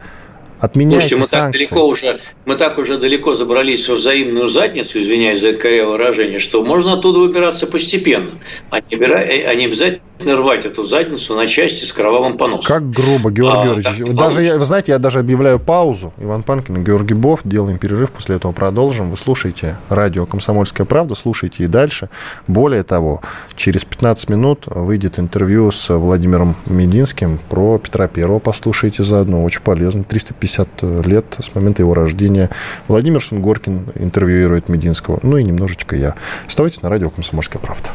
Отменяйте 0.59 1.07
Слушайте, 1.07 1.15
мы 1.15 1.27
санкции. 1.27 1.59
так 1.59 1.69
далеко 1.69 1.87
уже, 1.87 2.19
мы 2.45 2.55
так 2.55 2.77
уже 2.77 2.97
далеко 2.97 3.33
забрались 3.33 3.87
в 3.87 3.93
взаимную 3.93 4.47
задницу, 4.47 4.99
извиняюсь 4.99 5.39
за 5.39 5.49
это 5.49 5.59
корявое 5.59 5.97
выражение, 5.97 6.39
что 6.39 6.63
можно 6.63 6.93
оттуда 6.93 7.19
выбираться 7.19 7.65
постепенно, 7.65 8.31
а 8.69 8.81
не, 8.81 8.97
а 8.97 9.55
не 9.55 9.65
обязательно 9.65 10.01
рвать 10.35 10.65
эту 10.65 10.83
задницу 10.83 11.33
на 11.35 11.47
части 11.47 11.85
с 11.85 11.93
кровавым 11.93 12.37
поносом. 12.37 12.67
Как 12.67 12.89
грубо, 12.89 13.31
Георгий 13.31 13.61
а, 13.61 13.65
Георгиевич. 13.65 14.17
Даже, 14.17 14.43
я, 14.43 14.57
вы 14.57 14.65
знаете, 14.65 14.91
я 14.91 14.99
даже 14.99 15.19
объявляю 15.19 15.59
паузу. 15.59 16.11
Иван 16.17 16.43
Панкин 16.43 16.81
и 16.81 16.83
Георгий 16.83 17.13
Бов. 17.13 17.39
Делаем 17.45 17.77
перерыв, 17.77 18.11
после 18.11 18.35
этого 18.35 18.51
продолжим. 18.51 19.09
Вы 19.09 19.15
слушаете 19.15 19.77
радио 19.87 20.25
«Комсомольская 20.25 20.85
правда», 20.85 21.15
слушайте 21.15 21.63
и 21.63 21.67
дальше. 21.67 22.09
Более 22.47 22.83
того, 22.83 23.21
через 23.55 23.85
15 23.85 24.29
минут 24.29 24.63
выйдет 24.65 25.19
интервью 25.19 25.71
с 25.71 25.95
Владимиром 25.95 26.57
Мединским 26.65 27.39
про 27.49 27.77
Петра 27.77 28.09
Первого. 28.09 28.39
Послушайте 28.39 29.03
заодно, 29.03 29.45
очень 29.45 29.61
полезно. 29.61 30.03
350 30.03 30.48
лет 30.81 31.37
с 31.39 31.53
момента 31.53 31.81
его 31.81 31.93
рождения. 31.93 32.49
Владимир 32.87 33.21
Сунгоркин 33.21 33.93
интервьюирует 33.95 34.69
Мединского. 34.69 35.19
Ну 35.23 35.37
и 35.37 35.43
немножечко 35.43 35.95
я. 35.95 36.15
Оставайтесь 36.47 36.81
на 36.81 36.89
радио 36.89 37.09
«Комсомольская 37.09 37.61
правда». 37.61 37.89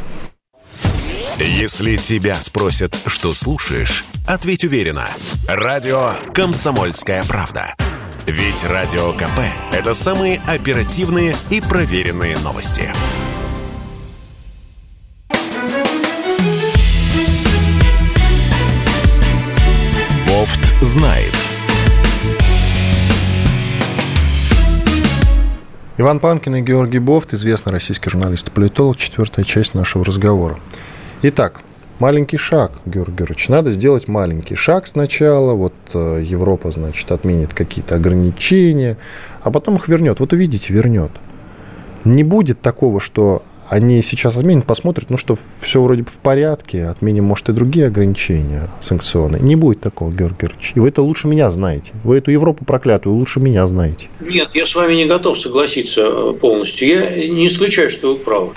Если 1.38 1.96
тебя 1.96 2.36
спросят, 2.36 2.96
что 3.06 3.34
слушаешь, 3.34 4.04
ответь 4.26 4.64
уверенно. 4.64 5.08
Радио 5.48 6.12
«Комсомольская 6.32 7.24
правда». 7.24 7.74
Ведь 8.26 8.64
Радио 8.64 9.12
КП– 9.12 9.40
это 9.72 9.92
самые 9.92 10.40
оперативные 10.46 11.36
и 11.50 11.60
проверенные 11.60 12.38
новости. 12.38 12.90
Бофт 20.26 20.60
знает. 20.82 21.34
Иван 25.96 26.18
Панкин 26.18 26.56
и 26.56 26.60
Георгий 26.60 26.98
Бофт, 26.98 27.34
известный 27.34 27.70
российский 27.70 28.10
журналист 28.10 28.48
и 28.48 28.50
политолог, 28.50 28.96
четвертая 28.96 29.44
часть 29.44 29.74
нашего 29.74 30.04
разговора. 30.04 30.58
Итак, 31.22 31.60
маленький 32.00 32.36
шаг, 32.36 32.72
Георгий 32.84 33.18
Георгиевич. 33.18 33.48
Надо 33.48 33.70
сделать 33.70 34.08
маленький 34.08 34.56
шаг 34.56 34.88
сначала. 34.88 35.52
Вот 35.52 35.72
э, 35.94 36.20
Европа, 36.20 36.72
значит, 36.72 37.12
отменит 37.12 37.54
какие-то 37.54 37.94
ограничения, 37.94 38.98
а 39.42 39.52
потом 39.52 39.76
их 39.76 39.86
вернет. 39.86 40.18
Вот 40.18 40.32
увидите, 40.32 40.74
вернет. 40.74 41.12
Не 42.04 42.24
будет 42.24 42.60
такого, 42.60 42.98
что 42.98 43.44
они 43.68 44.02
сейчас 44.02 44.36
отменят, 44.36 44.66
посмотрят, 44.66 45.10
ну 45.10 45.16
что, 45.16 45.36
все 45.60 45.82
вроде 45.82 46.04
в 46.04 46.18
порядке, 46.18 46.84
отменим, 46.86 47.24
может, 47.24 47.48
и 47.48 47.52
другие 47.52 47.86
ограничения 47.86 48.70
санкционные. 48.80 49.40
Не 49.40 49.56
будет 49.56 49.80
такого, 49.80 50.10
Георгий 50.10 50.42
Георгиевич. 50.42 50.72
И 50.74 50.80
вы 50.80 50.88
это 50.88 51.02
лучше 51.02 51.28
меня 51.28 51.50
знаете. 51.50 51.92
Вы 52.04 52.18
эту 52.18 52.30
Европу 52.30 52.64
проклятую 52.64 53.14
лучше 53.14 53.40
меня 53.40 53.66
знаете. 53.66 54.08
Нет, 54.20 54.50
я 54.54 54.66
с 54.66 54.74
вами 54.74 54.94
не 54.94 55.06
готов 55.06 55.38
согласиться 55.38 56.02
э, 56.02 56.32
полностью. 56.40 56.88
Я 56.88 57.28
не 57.28 57.46
исключаю, 57.46 57.90
что 57.90 58.14
вы 58.14 58.16
правы. 58.16 58.52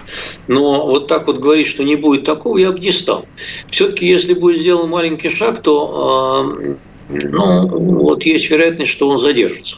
Но 0.47 0.85
вот 0.85 1.07
так 1.07 1.27
вот 1.27 1.39
говорить, 1.39 1.67
что 1.67 1.83
не 1.83 1.95
будет 1.95 2.23
такого, 2.23 2.57
я 2.57 2.71
бы 2.71 2.79
не 2.79 2.91
стал. 2.91 3.25
Все-таки, 3.69 4.07
если 4.07 4.33
будет 4.33 4.59
сделан 4.59 4.89
маленький 4.89 5.29
шаг, 5.29 5.61
то 5.61 6.53
э, 6.61 6.75
ну, 7.09 7.67
вот 7.67 8.23
есть 8.23 8.49
вероятность, 8.49 8.91
что 8.91 9.09
он 9.09 9.17
задержится. 9.17 9.77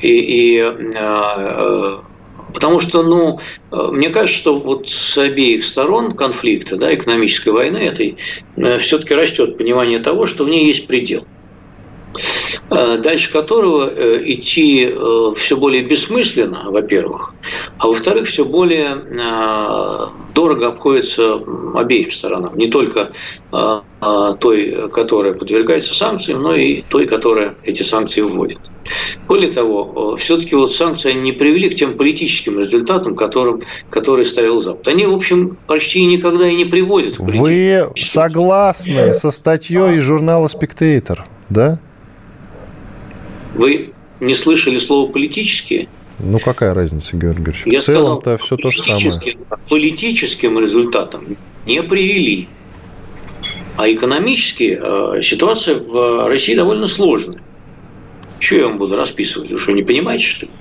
И, 0.00 0.08
и 0.08 0.58
э, 0.58 1.98
Потому 2.52 2.80
что, 2.80 3.02
ну, 3.02 3.40
э, 3.70 3.76
мне 3.92 4.10
кажется, 4.10 4.38
что 4.38 4.56
вот 4.56 4.88
с 4.88 5.16
обеих 5.18 5.64
сторон 5.64 6.12
конфликта, 6.12 6.76
да, 6.76 6.94
экономической 6.94 7.50
войны 7.50 7.78
этой, 7.78 8.16
э, 8.56 8.78
все-таки 8.78 9.14
растет 9.14 9.58
понимание 9.58 9.98
того, 9.98 10.26
что 10.26 10.44
в 10.44 10.48
ней 10.48 10.66
есть 10.66 10.86
предел 10.86 11.24
э, 12.70 12.98
дальше 12.98 13.32
которого 13.32 13.90
идти 14.24 14.92
все 15.34 15.56
более 15.56 15.82
бессмысленно, 15.82 16.64
во-первых, 16.66 17.34
а 17.78 17.86
во-вторых, 17.86 18.28
все 18.28 18.44
более 18.44 19.02
дорого 20.34 20.68
обходится 20.68 21.40
обеим 21.74 22.10
сторонам. 22.10 22.56
Не 22.56 22.66
только 22.66 23.12
той, 23.50 24.90
которая 24.92 25.34
подвергается 25.34 25.94
санкциям, 25.94 26.42
но 26.42 26.54
и 26.54 26.82
той, 26.82 27.06
которая 27.06 27.54
эти 27.64 27.82
санкции 27.82 28.20
вводит. 28.20 28.60
Более 29.32 29.50
того, 29.50 30.14
все-таки 30.16 30.54
вот 30.54 30.74
санкции 30.74 31.14
не 31.14 31.32
привели 31.32 31.70
к 31.70 31.74
тем 31.74 31.96
политическим 31.96 32.58
результатам, 32.58 33.16
которым, 33.16 33.62
которые 33.88 34.26
ставил 34.26 34.60
Запад. 34.60 34.86
Они, 34.88 35.06
в 35.06 35.14
общем, 35.14 35.56
почти 35.66 36.04
никогда 36.04 36.46
и 36.46 36.54
не 36.54 36.66
приводят 36.66 37.16
к 37.16 37.20
Вы 37.20 37.88
согласны 37.96 39.14
со 39.14 39.30
статьей 39.30 39.96
из 39.96 40.02
журнала 40.02 40.48
«Спектейтор», 40.48 41.24
да? 41.48 41.78
Вы 43.54 43.78
не 44.20 44.34
слышали 44.34 44.76
слово 44.76 45.10
«политические»? 45.10 45.88
Ну, 46.18 46.38
какая 46.38 46.74
разница, 46.74 47.16
Георгий 47.16 47.44
Георгиевич? 47.44 47.80
В 47.80 47.86
целом-то 47.86 48.36
все 48.36 48.58
то 48.58 48.70
же 48.70 48.82
самое. 48.82 49.12
Политическим 49.70 50.58
результатам 50.58 51.38
не 51.64 51.82
привели. 51.82 52.48
А 53.78 53.90
экономически 53.90 54.78
э, 54.78 55.22
ситуация 55.22 55.76
в 55.76 56.28
России 56.28 56.54
довольно 56.54 56.86
сложная. 56.86 57.40
Что 58.42 58.56
я 58.56 58.66
вам 58.66 58.76
буду 58.76 58.96
расписывать? 58.96 59.52
Вы 59.52 59.58
что, 59.58 59.70
не 59.70 59.84
понимаете, 59.84 60.24
что 60.24 60.46
ли? 60.46 60.52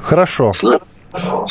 Хорошо. 0.00 0.52
Сложно. 0.52 0.80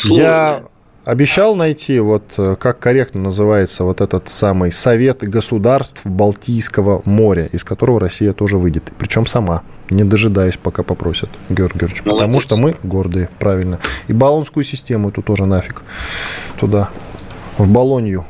Я 0.06 0.62
обещал 1.04 1.54
найти, 1.54 2.00
вот 2.00 2.32
э, 2.38 2.56
как 2.58 2.78
корректно 2.78 3.20
называется 3.20 3.84
вот 3.84 4.00
этот 4.00 4.30
самый 4.30 4.72
Совет 4.72 5.18
государств 5.18 6.06
Балтийского 6.06 7.02
моря, 7.04 7.44
из 7.52 7.62
которого 7.62 8.00
Россия 8.00 8.32
тоже 8.32 8.56
выйдет. 8.56 8.90
Причем 8.98 9.26
сама, 9.26 9.62
не 9.90 10.02
дожидаясь, 10.02 10.56
пока 10.56 10.82
попросят, 10.82 11.28
Георгий 11.50 11.78
Георгиевич. 11.78 12.06
Молодец. 12.06 12.20
Потому 12.20 12.40
что 12.40 12.56
мы 12.56 12.74
гордые, 12.82 13.28
правильно. 13.38 13.80
И 14.08 14.14
баллонскую 14.14 14.64
систему 14.64 15.10
эту 15.10 15.20
тоже 15.20 15.44
нафиг 15.44 15.82
туда, 16.58 16.88
в 17.58 17.68
Болонью. 17.68 18.24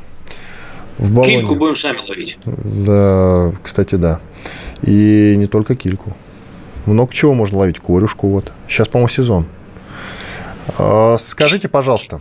В 0.99 1.13
Болонью. 1.13 1.39
Кильку 1.39 1.55
будем 1.55 1.77
сами 1.77 2.01
ловить. 2.09 2.39
Да, 2.45 3.53
кстати, 3.63 3.95
да. 3.95 4.19
И 4.83 5.37
не 5.37 5.47
только 5.47 5.77
кильку. 5.77 6.17
Много 6.87 7.13
чего 7.13 7.35
можно 7.35 7.59
ловить. 7.59 7.81
Корюшку 7.81 8.29
вот. 8.29 8.53
Сейчас, 8.69 8.89
по-моему, 8.89 9.09
сезон. 9.09 9.47
А, 10.79 11.17
скажите, 11.19 11.69
пожалуйста, 11.69 12.21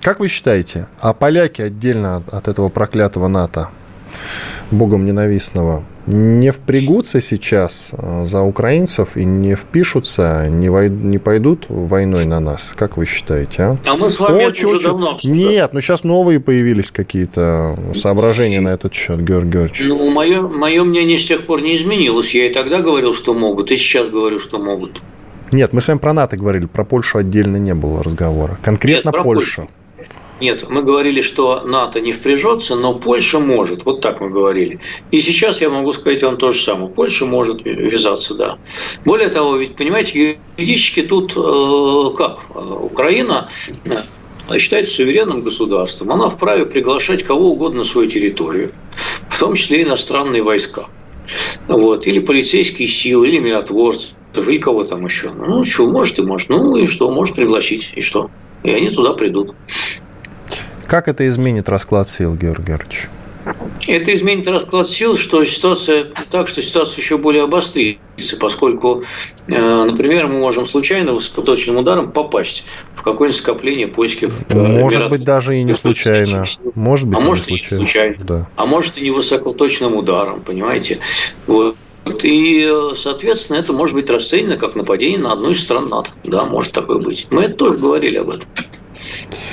как 0.00 0.20
вы 0.20 0.28
считаете, 0.28 0.88
а 1.00 1.12
поляки 1.12 1.62
отдельно 1.62 2.22
от 2.30 2.48
этого 2.48 2.68
проклятого 2.68 3.28
НАТО, 3.28 3.70
богом 4.70 5.06
ненавистного, 5.06 5.84
не 6.06 6.50
впрягутся 6.50 7.20
сейчас 7.20 7.92
э, 7.92 8.26
за 8.26 8.42
украинцев 8.42 9.16
и 9.16 9.24
не 9.24 9.56
впишутся, 9.56 10.48
не, 10.48 10.68
вой... 10.68 10.88
не 10.88 11.18
пойдут 11.18 11.66
войной 11.68 12.24
на 12.24 12.38
нас? 12.40 12.72
Как 12.76 12.96
вы 12.96 13.06
считаете, 13.06 13.62
а? 13.62 13.78
А 13.86 13.96
мы 13.96 14.10
с 14.10 14.20
вами 14.20 14.44
очень, 14.44 14.68
уже 14.68 14.80
давно 14.86 15.12
обсуждали. 15.12 15.42
Нет, 15.42 15.72
но 15.72 15.78
ну 15.78 15.80
сейчас 15.80 16.04
новые 16.04 16.38
появились 16.38 16.90
какие-то 16.90 17.76
соображения 17.94 18.60
на 18.60 18.68
этот 18.68 18.94
счет, 18.94 19.22
Георгий 19.22 19.50
Георгиевич. 19.50 19.84
Ну, 19.86 20.10
мое, 20.10 20.42
мое 20.42 20.84
мнение 20.84 21.18
с 21.18 21.26
тех 21.26 21.42
пор 21.42 21.62
не 21.62 21.76
изменилось. 21.76 22.34
Я 22.34 22.46
и 22.46 22.52
тогда 22.52 22.80
говорил, 22.80 23.14
что 23.14 23.34
могут, 23.34 23.70
и 23.72 23.76
сейчас 23.76 24.08
говорю, 24.08 24.38
что 24.38 24.58
могут. 24.58 25.02
Нет, 25.52 25.72
мы 25.72 25.80
с 25.80 25.88
вами 25.88 25.98
про 25.98 26.12
НАТО 26.12 26.36
говорили, 26.36 26.66
про 26.66 26.84
Польшу 26.84 27.18
отдельно 27.18 27.56
не 27.56 27.74
было 27.74 28.02
разговора. 28.02 28.58
Конкретно 28.62 29.10
Нет, 29.10 29.22
Польша. 29.22 29.62
Польшу. 29.62 29.70
Нет, 30.38 30.68
мы 30.68 30.82
говорили, 30.82 31.22
что 31.22 31.62
НАТО 31.64 32.00
не 32.00 32.12
впряжется, 32.12 32.76
но 32.76 32.94
Польша 32.94 33.38
может. 33.38 33.84
Вот 33.86 34.02
так 34.02 34.20
мы 34.20 34.28
говорили. 34.28 34.80
И 35.10 35.20
сейчас 35.20 35.62
я 35.62 35.70
могу 35.70 35.92
сказать 35.92 36.22
вам 36.22 36.36
то 36.36 36.52
же 36.52 36.60
самое. 36.60 36.90
Польша 36.90 37.24
может 37.24 37.64
ввязаться, 37.64 38.34
да. 38.34 38.58
Более 39.04 39.28
того, 39.28 39.56
ведь, 39.56 39.76
понимаете, 39.76 40.38
юридически 40.58 41.02
тут 41.02 41.32
э, 41.36 42.14
как? 42.16 42.40
Украина 42.54 43.48
э, 43.86 44.58
считается 44.58 44.96
суверенным 44.96 45.42
государством. 45.42 46.12
Она 46.12 46.28
вправе 46.28 46.66
приглашать 46.66 47.22
кого 47.22 47.52
угодно 47.52 47.78
на 47.78 47.84
свою 47.84 48.08
территорию, 48.08 48.72
в 49.30 49.38
том 49.38 49.54
числе 49.54 49.84
иностранные 49.84 50.42
войска. 50.42 50.86
Вот. 51.66 52.06
Или 52.06 52.18
полицейские 52.18 52.88
силы, 52.88 53.28
или 53.28 53.38
миротворцы, 53.38 54.14
или 54.36 54.58
кого 54.58 54.84
там 54.84 55.06
еще. 55.06 55.30
Ну, 55.30 55.64
что, 55.64 55.86
может 55.86 56.18
и 56.18 56.22
может. 56.22 56.50
Ну, 56.50 56.76
и 56.76 56.86
что, 56.86 57.10
может 57.10 57.36
пригласить, 57.36 57.92
и 57.94 58.02
что? 58.02 58.30
И 58.64 58.70
они 58.70 58.90
туда 58.90 59.12
придут. 59.14 59.54
Как 60.86 61.08
это 61.08 61.28
изменит 61.28 61.68
расклад 61.68 62.08
сил, 62.08 62.34
Георгий 62.34 62.68
Георгиевич? 62.68 63.08
Это 63.86 64.12
изменит 64.12 64.48
расклад 64.48 64.88
сил, 64.88 65.16
что 65.16 65.44
ситуация 65.44 66.06
так, 66.30 66.48
что 66.48 66.60
ситуация 66.62 67.00
еще 67.00 67.16
более 67.16 67.44
обострится, 67.44 68.36
поскольку, 68.40 69.04
э, 69.46 69.84
например, 69.84 70.26
мы 70.26 70.38
можем 70.40 70.66
случайно 70.66 71.12
высокоточным 71.12 71.76
ударом 71.76 72.10
попасть 72.10 72.64
в 72.94 73.02
какое-нибудь 73.02 73.38
скопление 73.38 73.86
польских 73.86 74.30
э, 74.48 74.80
Может 74.80 75.10
быть, 75.10 75.22
даже 75.22 75.56
и 75.56 75.62
не 75.62 75.74
случайно. 75.74 76.44
Может 76.74 77.06
быть, 77.08 77.18
а 77.18 77.20
может, 77.20 77.48
не 77.48 77.58
случайно. 77.58 77.84
случайно. 77.84 78.24
Да. 78.24 78.48
А 78.56 78.66
может, 78.66 78.98
и 78.98 79.02
не 79.02 79.10
высокоточным 79.10 79.94
ударом, 79.94 80.40
понимаете? 80.40 80.98
Вот. 81.46 81.76
И, 82.22 82.68
соответственно, 82.94 83.58
это 83.58 83.72
может 83.72 83.94
быть 83.94 84.10
расценено 84.10 84.56
как 84.56 84.74
нападение 84.74 85.18
на 85.18 85.32
одну 85.32 85.50
из 85.50 85.62
стран 85.62 85.88
НАТО. 85.88 86.10
Да, 86.24 86.44
может 86.44 86.72
такое 86.72 86.98
быть. 86.98 87.26
Мы 87.30 87.44
это 87.44 87.54
тоже 87.54 87.78
говорили 87.78 88.16
об 88.16 88.30
этом. 88.30 88.48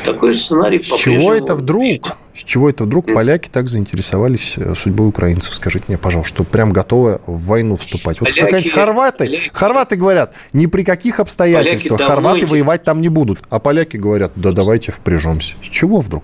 Такой 0.03 0.33
сценарий 0.33 0.81
С 0.81 0.95
чего 0.95 1.33
это 1.33 1.55
вдруг? 1.55 2.17
С 2.35 2.43
чего 2.43 2.69
это 2.69 2.83
вдруг 2.83 3.13
поляки 3.13 3.49
так 3.49 3.69
заинтересовались 3.69 4.55
э, 4.57 4.73
судьбой 4.75 5.07
украинцев? 5.07 5.53
Скажите 5.53 5.85
мне, 5.87 5.97
пожалуйста, 5.97 6.33
что 6.33 6.43
прям 6.43 6.71
готовы 6.71 7.21
в 7.27 7.45
войну 7.45 7.75
вступать. 7.75 8.19
Вот 8.19 8.33
поляки, 8.33 8.69
хорваты, 8.69 9.25
поляки, 9.25 9.51
хорваты 9.53 9.95
говорят, 9.95 10.35
ни 10.51 10.65
при 10.65 10.83
каких 10.83 11.19
обстоятельствах 11.19 12.01
хорваты 12.01 12.45
воевать 12.47 12.83
там 12.83 13.01
не 13.01 13.09
будут. 13.09 13.39
А 13.49 13.59
поляки 13.59 13.97
говорят, 13.97 14.31
да 14.35 14.51
давайте 14.51 14.91
впряжемся. 14.91 15.55
С 15.61 15.67
чего 15.67 16.01
вдруг? 16.01 16.23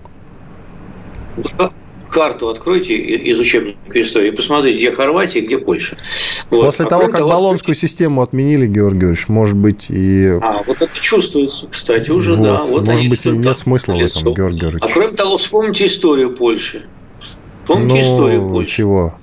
карту 2.10 2.48
откройте 2.48 2.96
из 2.96 3.38
учебника 3.40 4.00
истории, 4.00 4.30
посмотрите, 4.30 4.78
где 4.78 4.92
Хорватия, 4.92 5.40
где 5.40 5.58
Польша. 5.58 5.96
Вот. 6.50 6.66
После 6.66 6.86
а 6.86 6.88
того, 6.88 7.06
как 7.06 7.18
того, 7.18 7.30
Болонскую 7.30 7.74
систему 7.74 8.22
отменили, 8.22 8.66
Георгий 8.66 9.00
Георгиевич, 9.00 9.28
может 9.28 9.56
быть 9.56 9.86
и... 9.88 10.38
А, 10.42 10.62
вот 10.66 10.82
это 10.82 11.00
чувствуется, 11.00 11.68
кстати, 11.68 12.10
уже, 12.10 12.34
вот. 12.34 12.42
да. 12.42 12.64
Вот 12.64 12.86
может 12.86 13.08
быть, 13.08 13.26
и 13.26 13.30
нет 13.30 13.56
смысла 13.56 13.94
в 13.94 13.98
этом, 13.98 14.34
Георгий 14.34 14.60
Георгиевич. 14.60 14.82
А 14.82 14.88
кроме 14.92 15.16
того, 15.16 15.36
вспомните 15.36 15.86
историю 15.86 16.34
Польши. 16.34 16.82
Помните 17.66 17.96
ну, 17.96 18.00
историю 18.00 18.48
Польши? 18.48 18.70
чего? 18.70 19.14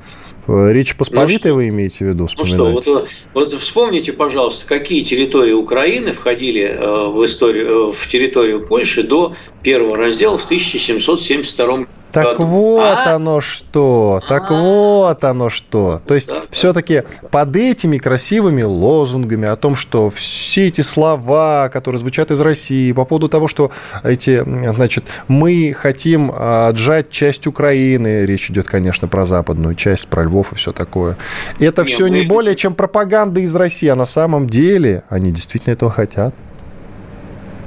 Речь 0.47 0.95
Посполитой 0.95 1.51
ну, 1.51 1.57
вы 1.57 1.67
имеете 1.67 2.05
в 2.05 2.07
виду? 2.07 2.29
Ну 2.37 2.45
что, 2.45 2.69
вот, 2.69 3.09
вот 3.33 3.47
вспомните, 3.49 4.13
пожалуйста, 4.13 4.65
какие 4.65 5.03
территории 5.03 5.51
Украины 5.51 6.13
входили 6.13 6.63
э, 6.63 7.07
в, 7.07 7.25
историю, 7.25 7.89
э, 7.89 7.91
в 7.91 8.07
территорию 8.07 8.65
Польши 8.65 9.03
до 9.03 9.35
первого 9.61 9.97
раздела 9.97 10.37
в 10.37 10.45
1772 10.45 11.87
так 12.23 12.39
вот 12.39 12.81
а? 12.83 13.15
оно 13.15 13.41
что, 13.41 14.19
так 14.27 14.49
а? 14.49 14.53
вот 14.53 15.23
оно 15.23 15.49
что. 15.49 16.01
То 16.05 16.15
есть 16.15 16.29
да, 16.29 16.35
все-таки 16.51 17.03
да. 17.21 17.27
под 17.29 17.55
этими 17.55 17.97
красивыми 17.97 18.63
лозунгами 18.63 19.47
о 19.47 19.55
том, 19.55 19.75
что 19.75 20.09
все 20.09 20.67
эти 20.67 20.81
слова, 20.81 21.69
которые 21.71 21.99
звучат 21.99 22.31
из 22.31 22.41
России 22.41 22.91
по 22.91 23.05
поводу 23.05 23.29
того, 23.29 23.47
что 23.47 23.71
эти, 24.03 24.43
значит, 24.73 25.05
мы 25.27 25.75
хотим 25.77 26.31
отжать 26.35 27.09
часть 27.09 27.47
Украины, 27.47 28.25
речь 28.25 28.49
идет, 28.49 28.67
конечно, 28.67 29.07
про 29.07 29.25
западную 29.25 29.75
часть, 29.75 30.07
про 30.07 30.23
Львов 30.23 30.53
и 30.53 30.55
все 30.55 30.71
такое. 30.71 31.17
Это 31.59 31.83
Нет, 31.83 31.91
все 31.91 32.07
не 32.07 32.23
более 32.23 32.55
чем 32.55 32.73
пропаганда 32.75 33.41
из 33.41 33.55
России, 33.55 33.87
а 33.87 33.95
на 33.95 34.05
самом 34.05 34.49
деле 34.49 35.03
они 35.09 35.31
действительно 35.31 35.73
этого 35.73 35.91
хотят. 35.91 36.33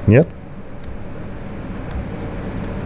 Нет? 0.06 0.28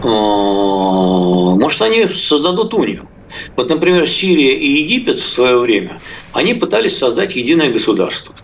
А, 0.03 0.07
может, 0.07 1.81
они 1.81 2.07
создадут 2.07 2.73
унию. 2.73 3.07
Вот, 3.55 3.69
например, 3.69 4.07
Сирия 4.07 4.55
и 4.55 4.81
Египет 4.81 5.17
в 5.17 5.25
свое 5.25 5.57
время, 5.57 5.99
они 6.31 6.53
пытались 6.53 6.97
создать 6.97 7.35
единое 7.35 7.71
государство. 7.71 8.35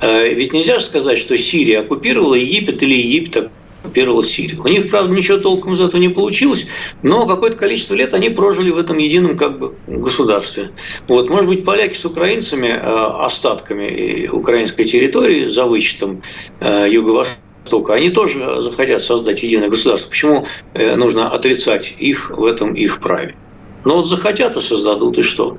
Э, 0.00 0.28
ведь 0.32 0.52
нельзя 0.52 0.78
же 0.78 0.84
сказать, 0.84 1.18
что 1.18 1.36
Сирия 1.38 1.80
оккупировала 1.80 2.34
Египет 2.34 2.82
или 2.82 2.94
Египет 2.94 3.50
оккупировал 3.82 4.22
Сирию. 4.22 4.62
У 4.62 4.68
них, 4.68 4.88
правда, 4.90 5.12
ничего 5.12 5.38
толком 5.38 5.74
из 5.74 5.80
этого 5.80 6.00
не 6.00 6.08
получилось, 6.08 6.66
но 7.02 7.26
какое-то 7.26 7.56
количество 7.56 7.94
лет 7.94 8.14
они 8.14 8.30
прожили 8.30 8.70
в 8.70 8.78
этом 8.78 8.98
едином 8.98 9.36
как 9.36 9.58
бы 9.58 9.74
государстве. 9.88 10.70
Вот, 11.08 11.28
может 11.28 11.48
быть, 11.48 11.64
поляки 11.64 11.94
с 11.94 12.04
украинцами, 12.04 12.68
э, 12.68 12.78
остатками 12.78 14.28
украинской 14.28 14.84
территории, 14.84 15.46
за 15.46 15.64
вычетом 15.64 16.22
э, 16.60 16.86
юго-востока, 16.90 17.40
Востока, 17.64 17.94
они 17.94 18.10
тоже 18.10 18.60
захотят 18.60 19.02
создать 19.02 19.42
единое 19.42 19.68
государство. 19.68 20.10
Почему 20.10 20.46
э, 20.74 20.96
нужно 20.96 21.30
отрицать 21.30 21.94
их 21.98 22.30
в 22.30 22.44
этом 22.44 22.74
их 22.74 23.00
праве? 23.00 23.36
Ну 23.84 23.96
вот 23.96 24.06
захотят 24.06 24.56
и 24.56 24.60
создадут, 24.60 25.18
и 25.18 25.22
что? 25.22 25.58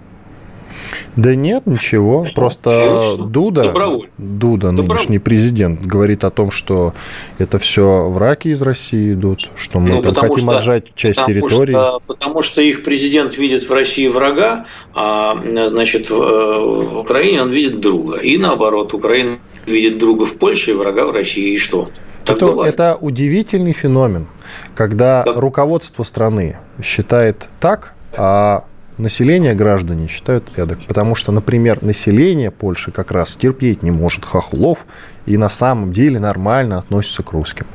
Да 1.16 1.36
нет, 1.36 1.68
ничего. 1.68 2.28
Просто 2.34 3.18
Дуда, 3.28 3.72
Дуда, 4.18 4.72
нынешний 4.72 5.20
президент, 5.20 5.82
говорит 5.82 6.24
о 6.24 6.32
том, 6.32 6.50
что 6.50 6.94
это 7.38 7.60
все 7.60 8.10
враки 8.10 8.48
из 8.50 8.62
России 8.62 9.14
идут, 9.14 9.52
что 9.56 9.80
мы 9.80 9.90
ну, 9.90 10.02
там 10.02 10.16
хотим 10.16 10.50
что, 10.50 10.58
отжать 10.58 10.96
часть 10.96 11.18
потому 11.18 11.34
территории. 11.34 11.74
Что, 11.74 12.02
потому 12.08 12.42
что 12.42 12.62
их 12.62 12.84
президент 12.84 13.38
видит 13.38 13.70
в 13.70 13.74
России 13.74 14.08
врага, 14.08 14.66
а 14.94 15.38
значит 15.68 16.10
в, 16.10 16.22
э, 16.22 16.60
в 16.60 16.98
Украине 17.00 17.44
он 17.44 17.52
видит 17.52 17.80
друга. 17.80 18.18
И 18.18 18.38
наоборот, 18.38 18.94
Украина 18.94 19.40
видит 19.66 19.98
друга 19.98 20.26
в 20.26 20.38
Польше 20.38 20.72
и 20.72 20.74
врага 20.74 21.06
в 21.06 21.12
России. 21.12 21.54
И 21.54 21.58
что? 21.58 21.90
Так 22.26 22.38
это, 22.38 22.64
это 22.64 22.98
удивительный 23.00 23.74
феномен, 23.74 24.28
когда 24.76 25.24
да. 25.24 25.34
руководство 25.34 26.04
страны 26.04 26.58
считает 26.82 27.50
так, 27.60 27.96
а 28.14 28.66
население, 28.98 29.54
граждане 29.54 30.08
считают 30.08 30.50
эдак. 30.58 30.80
Потому 30.88 31.16
что, 31.16 31.32
например, 31.32 31.82
население 31.82 32.52
Польши 32.52 32.92
как 32.92 33.12
раз 33.12 33.36
терпеть 33.36 33.84
не 33.84 33.92
может 33.92 34.26
хохлов 34.26 34.86
и 35.26 35.38
на 35.38 35.50
самом 35.50 35.92
деле 35.92 36.20
нормально 36.20 36.78
относится 36.78 37.24
к 37.24 37.32
русским. 37.32 37.66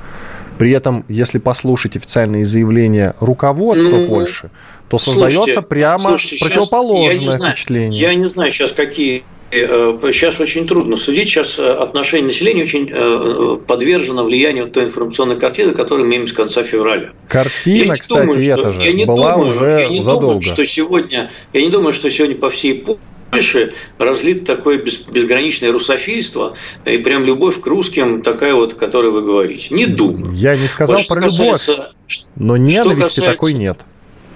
При 0.58 0.72
этом, 0.72 1.04
если 1.08 1.38
послушать 1.38 1.96
официальные 1.96 2.44
заявления 2.44 3.14
руководства 3.20 3.96
ну, 3.96 4.08
Польши, 4.08 4.50
то 4.88 4.98
создается 4.98 5.42
слушайте, 5.42 5.62
прямо 5.62 6.08
слушайте, 6.10 6.44
противоположное 6.44 7.14
я 7.14 7.36
знаю, 7.36 7.52
впечатление. 7.52 8.00
Я 8.00 8.14
не 8.14 8.26
знаю 8.26 8.50
сейчас, 8.50 8.72
какие 8.72 9.24
Сейчас 9.50 10.40
очень 10.40 10.66
трудно 10.66 10.96
судить. 10.96 11.28
Сейчас 11.28 11.58
э, 11.58 11.72
отношение 11.72 12.26
населения 12.26 12.64
очень 12.64 12.90
э, 12.92 13.58
подвержено 13.66 14.24
влиянию 14.24 14.66
той 14.66 14.84
информационной 14.84 15.38
картины, 15.38 15.72
которую 15.72 16.06
мы 16.06 16.12
имеем 16.12 16.26
с 16.26 16.32
конца 16.32 16.62
февраля. 16.62 17.12
Картина, 17.28 17.96
кстати, 17.96 18.26
думаю, 18.26 18.58
что, 18.58 18.72
же 18.72 18.82
я 18.82 18.92
не 18.92 19.06
была 19.06 19.34
думаю, 19.36 19.50
уже 19.50 19.64
я 19.64 19.88
не 19.88 20.02
задолго. 20.02 20.26
Думаю, 20.26 20.42
что 20.42 20.66
сегодня, 20.66 21.30
я 21.54 21.60
не 21.62 21.70
думаю, 21.70 21.92
что 21.94 22.10
сегодня 22.10 22.36
по 22.36 22.50
всей 22.50 22.84
Польше 23.30 23.72
разлит 23.98 24.44
такое 24.44 24.78
безграничное 24.78 25.72
русофильство 25.72 26.54
и 26.84 26.98
прям 26.98 27.24
любовь 27.24 27.60
к 27.60 27.66
русским, 27.66 28.22
такая 28.22 28.54
вот, 28.54 28.74
о 28.74 28.76
которой 28.76 29.10
вы 29.10 29.22
говорите. 29.22 29.74
Не 29.74 29.86
думаю. 29.86 30.32
Я 30.34 30.56
не 30.56 30.66
сказал 30.66 30.98
вот, 30.98 31.08
про 31.08 31.22
касается, 31.22 31.72
любовь, 31.72 31.88
но 32.36 32.56
ненависти 32.56 33.20
касается, 33.20 33.22
такой 33.22 33.52
нет 33.54 33.78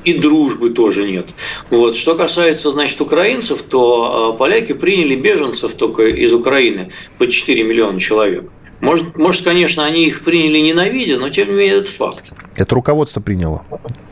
и 0.05 0.15
дружбы 0.15 0.71
тоже 0.71 1.11
нет. 1.11 1.27
Вот. 1.71 1.95
Что 1.97 2.15
касается, 2.15 2.71
значит, 2.71 3.01
украинцев, 3.01 3.63
то 3.63 4.33
а, 4.33 4.37
поляки 4.37 4.73
приняли 4.73 5.15
беженцев 5.15 5.75
только 5.75 6.09
из 6.09 6.33
Украины 6.33 6.91
по 7.19 7.27
4 7.27 7.63
миллиона 7.65 8.01
человек. 8.01 8.51
Может, 8.81 9.17
может, 9.17 9.45
конечно, 9.45 9.85
они 9.85 10.07
их 10.07 10.25
приняли 10.25 10.59
ненавидя, 10.59 11.17
но 11.17 11.29
тем 11.29 11.49
не 11.49 11.55
менее 11.55 11.79
это 11.79 11.91
факт. 11.91 12.33
Это 12.57 12.75
руководство 12.75 13.21
приняло. 13.21 13.65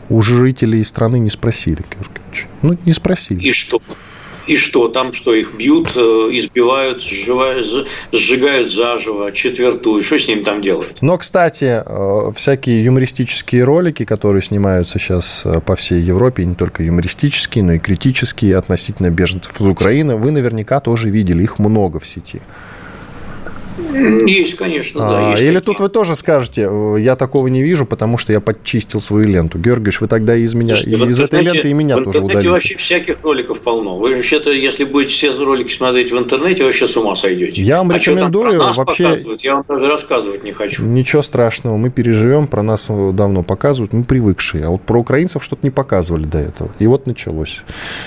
У 0.09 0.23
жителей 0.23 0.85
страны 0.85 1.19
не 1.19 1.31
спросили, 1.31 1.83
Георгиевич. 1.91 2.47
Ну, 2.63 2.79
не 2.87 2.93
спросили. 2.93 3.41
И 3.41 3.53
что? 3.53 3.83
И 4.47 4.57
что, 4.57 4.89
там 4.89 5.13
что, 5.13 5.35
их 5.35 5.55
бьют, 5.55 5.91
э, 5.97 6.01
избивают, 6.33 7.03
сжигают, 7.03 7.89
сжигают 8.13 8.73
заживо, 8.73 9.33
четвертую, 9.33 10.03
что 10.03 10.19
с 10.19 10.29
ним 10.29 10.45
там 10.45 10.61
делают? 10.61 10.99
Но, 11.01 11.19
кстати, 11.19 11.83
э, 11.85 12.33
всякие 12.35 12.85
юмористические 12.85 13.65
ролики, 13.65 14.05
которые 14.05 14.43
снимаются 14.43 14.99
сейчас 14.99 15.43
э, 15.45 15.61
по 15.61 15.77
всей 15.77 16.01
Европе, 16.01 16.45
не 16.45 16.55
только 16.55 16.83
юмористические, 16.83 17.65
но 17.65 17.75
и 17.75 17.79
критические 17.79 18.57
относительно 18.57 19.11
беженцев 19.11 19.61
из 19.61 19.67
Украины, 19.67 20.17
вы 20.17 20.31
наверняка 20.31 20.81
тоже 20.81 21.11
видели, 21.11 21.43
их 21.43 21.59
много 21.59 21.99
в 21.99 22.07
сети. 22.07 22.41
Есть, 24.27 24.57
конечно, 24.57 25.01
да. 25.01 25.29
А, 25.29 25.31
есть 25.31 25.43
или 25.43 25.59
такие. 25.59 25.61
тут 25.61 25.81
вы 25.81 25.89
тоже 25.89 26.17
скажете, 26.17 26.69
э, 26.71 26.97
я 27.01 27.17
такого 27.17 27.49
не 27.49 27.63
вижу, 27.63 27.87
потому 27.87 28.19
что 28.19 28.33
я 28.33 28.41
подчистил 28.41 29.01
свою 29.01 29.27
ленту. 29.27 29.59
Георгиевич, 29.59 30.01
вы 30.01 30.07
тогда 30.07 30.37
из 30.37 30.55
меня, 30.55 30.75
Слушайте, 30.75 31.07
из 31.07 31.21
этой 31.21 31.43
ленты 31.43 31.71
и 31.71 31.73
меня 31.73 31.97
тоже 31.97 32.21
удалите. 32.21 32.51
вообще 32.51 32.77
всяких 32.77 33.23
роликов 33.23 33.61
полно. 33.63 33.99
Вы 33.99 34.15
вообще-то, 34.15 34.51
если 34.51 34.85
будете 34.85 35.13
все 35.13 35.31
ролики 35.45 35.73
смотреть 35.73 36.13
в 36.13 36.19
интернете, 36.19 36.65
вообще 36.65 36.87
с 36.87 36.97
ума 36.97 37.15
сойдете. 37.15 37.63
Я 37.63 37.79
вам 37.79 37.91
а 37.91 37.95
рекомендую 37.95 38.53
что, 38.53 38.85
вообще... 38.85 39.19
Я 39.41 39.57
вам 39.57 39.65
даже 39.69 39.89
рассказывать 39.89 40.45
не 40.45 40.53
хочу. 40.53 40.83
Ничего 40.83 41.23
страшного, 41.23 41.77
мы 41.77 41.91
переживем, 41.91 42.47
про 42.47 42.63
нас 42.63 42.87
давно 42.89 43.43
показывают, 43.43 43.93
мы 43.93 44.05
привыкшие. 44.05 44.65
А 44.65 44.71
вот 44.71 44.83
про 44.83 44.99
украинцев 44.99 45.43
что-то 45.43 45.63
не 45.63 45.71
показывали 45.71 46.25
до 46.25 46.39
этого. 46.39 46.71
И 46.79 46.87
вот 46.87 47.07
началось. 47.07 47.63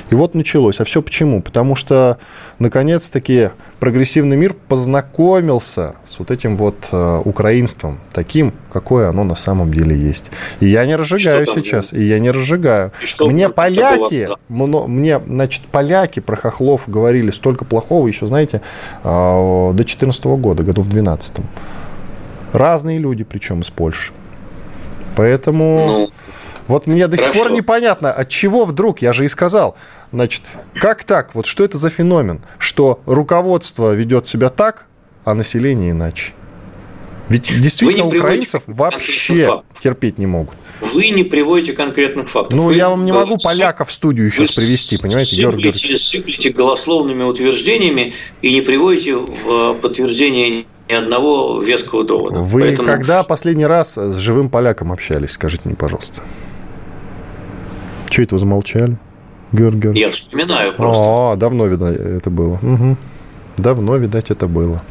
И 0.09 0.15
вот 0.15 0.35
началось. 0.35 0.79
А 0.79 0.85
все 0.85 1.01
почему? 1.01 1.41
Потому 1.41 1.75
что, 1.75 2.17
наконец-таки, 2.59 3.49
прогрессивный 3.83 4.37
мир 4.37 4.55
познакомился 4.69 5.95
с 6.05 6.17
вот 6.17 6.31
этим 6.31 6.55
вот 6.55 6.87
э, 6.93 7.21
украинством, 7.25 7.99
таким, 8.13 8.53
какое 8.71 9.09
оно 9.09 9.25
на 9.25 9.35
самом 9.35 9.73
деле 9.73 9.93
есть. 9.93 10.31
И 10.61 10.67
я 10.67 10.85
не 10.85 10.95
разжигаю 10.95 11.45
сейчас, 11.45 11.91
и 11.91 12.01
я 12.01 12.19
не 12.19 12.31
разжигаю. 12.31 12.93
мне 13.19 13.49
поляки, 13.49 14.29
было, 14.47 14.87
мне, 14.87 15.19
значит, 15.19 15.63
поляки 15.65 16.21
про 16.21 16.37
хохлов 16.37 16.83
говорили 16.87 17.29
столько 17.29 17.65
плохого 17.65 18.07
еще, 18.07 18.25
знаете, 18.25 18.61
э, 19.03 19.03
до 19.03 19.73
2014 19.73 20.23
года, 20.27 20.63
году 20.63 20.81
в 20.81 20.87
2012. 20.87 21.39
Разные 22.53 22.99
люди, 22.99 23.25
причем 23.25 23.63
из 23.63 23.69
Польши. 23.69 24.13
Поэтому... 25.17 25.85
Ну, 25.85 26.11
вот 26.67 26.87
мне 26.87 27.07
до 27.07 27.17
Хорошо. 27.17 27.33
сих 27.33 27.41
пор 27.41 27.51
непонятно, 27.51 28.13
от 28.13 28.29
чего 28.29 28.63
вдруг, 28.63 29.01
я 29.01 29.11
же 29.11 29.25
и 29.25 29.27
сказал, 29.27 29.75
значит, 30.13 30.43
как 30.75 31.03
так, 31.03 31.35
вот 31.35 31.45
что 31.45 31.65
это 31.65 31.77
за 31.77 31.89
феномен, 31.89 32.41
что 32.59 33.01
руководство 33.05 33.93
ведет 33.93 34.27
себя 34.27 34.49
так, 34.49 34.85
а 35.25 35.33
население 35.33 35.91
иначе. 35.91 36.33
Ведь 37.29 37.49
действительно 37.61 38.05
украинцев 38.05 38.63
вообще 38.67 39.63
терпеть 39.81 40.17
не 40.17 40.27
могут. 40.27 40.55
Вы 40.81 41.09
не 41.09 41.23
приводите 41.23 41.73
конкретных 41.73 42.29
фактов. 42.29 42.53
Ну, 42.53 42.65
вы, 42.65 42.75
я 42.75 42.89
вам 42.89 43.05
не 43.05 43.11
могу 43.11 43.37
поляков 43.37 43.89
в 43.89 43.91
студию 43.91 44.29
сейчас 44.29 44.53
привести, 44.55 44.97
понимаете, 45.01 45.35
сыплете, 45.35 45.97
сыплете 45.97 46.49
голословными 46.49 47.23
утверждениями 47.23 48.13
и 48.41 48.53
не 48.53 48.61
приводите 48.61 49.15
в 49.15 49.27
э, 49.45 49.73
подтверждение 49.81 50.65
ни 50.89 50.93
одного 50.93 51.61
веского 51.61 52.03
довода. 52.03 52.39
Вы 52.39 52.61
Поэтому... 52.61 52.85
когда 52.85 53.23
последний 53.23 53.65
раз 53.65 53.97
с 53.97 54.17
живым 54.17 54.49
поляком 54.49 54.91
общались, 54.91 55.31
скажите 55.31 55.63
мне, 55.65 55.75
пожалуйста? 55.75 56.21
Чего 58.09 58.25
это 58.25 58.35
вы 58.35 58.39
замолчали, 58.39 58.97
Георгиевич? 59.53 59.99
Я 59.99 60.09
вспоминаю 60.11 60.73
просто. 60.73 61.03
О, 61.03 61.35
давно, 61.35 61.67
видно, 61.67 61.85
это 61.85 62.29
было. 62.29 62.59
Угу. 62.61 62.97
Давно, 63.57 63.97
видать, 63.97 64.31
это 64.31 64.47
было. 64.47 64.81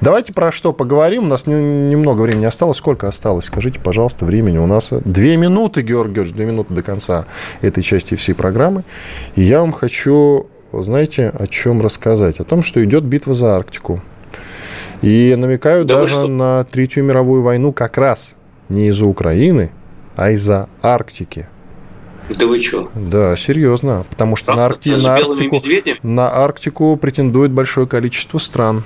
Давайте 0.00 0.32
про 0.32 0.52
что 0.52 0.72
поговорим. 0.72 1.24
У 1.24 1.26
нас 1.26 1.46
не, 1.46 1.54
немного 1.90 2.22
времени 2.22 2.44
осталось. 2.44 2.76
Сколько 2.76 3.08
осталось? 3.08 3.46
Скажите, 3.46 3.80
пожалуйста, 3.80 4.24
времени. 4.24 4.58
У 4.58 4.66
нас 4.66 4.92
две 5.04 5.36
минуты, 5.36 5.82
Георгий 5.82 6.14
Георгиевич, 6.14 6.36
две 6.36 6.46
минуты 6.46 6.72
до 6.72 6.82
конца 6.82 7.26
этой 7.62 7.82
части 7.82 8.14
всей 8.14 8.34
программы. 8.34 8.84
И 9.34 9.42
я 9.42 9.60
вам 9.60 9.72
хочу, 9.72 10.46
знаете, 10.72 11.32
о 11.36 11.46
чем 11.48 11.82
рассказать? 11.82 12.38
О 12.38 12.44
том, 12.44 12.62
что 12.62 12.82
идет 12.84 13.02
битва 13.02 13.34
за 13.34 13.56
Арктику. 13.56 14.00
И 15.02 15.34
намекаю 15.36 15.84
да 15.84 15.98
даже 15.98 16.28
на 16.28 16.64
Третью 16.64 17.02
мировую 17.02 17.42
войну 17.42 17.72
как 17.72 17.98
раз 17.98 18.34
не 18.68 18.88
из-за 18.88 19.04
Украины, 19.06 19.72
а 20.14 20.30
из-за 20.30 20.68
Арктики. 20.80 21.48
Да 22.28 22.46
вы 22.46 22.62
что? 22.62 22.90
Да, 22.94 23.36
серьезно. 23.36 24.04
Потому 24.08 24.36
что 24.36 24.54
на, 24.54 24.66
Аркти... 24.66 24.90
на, 24.90 25.14
Арктику... 25.16 25.62
на 26.02 26.30
Арктику 26.30 26.96
претендует 26.96 27.50
большое 27.50 27.86
количество 27.86 28.38
стран. 28.38 28.84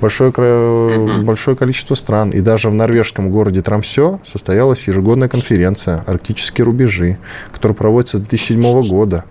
Большое, 0.00 0.30
угу. 0.30 1.22
большое 1.22 1.56
количество 1.56 1.94
стран. 1.94 2.30
И 2.30 2.40
даже 2.40 2.68
в 2.68 2.74
норвежском 2.74 3.30
городе 3.30 3.62
Трамсё 3.62 4.20
состоялась 4.26 4.86
ежегодная 4.86 5.28
конференция 5.28 6.04
«Арктические 6.06 6.66
рубежи», 6.66 7.18
которая 7.52 7.74
проводится 7.74 8.18
с 8.18 8.20
2007 8.20 8.88
года. 8.88 9.24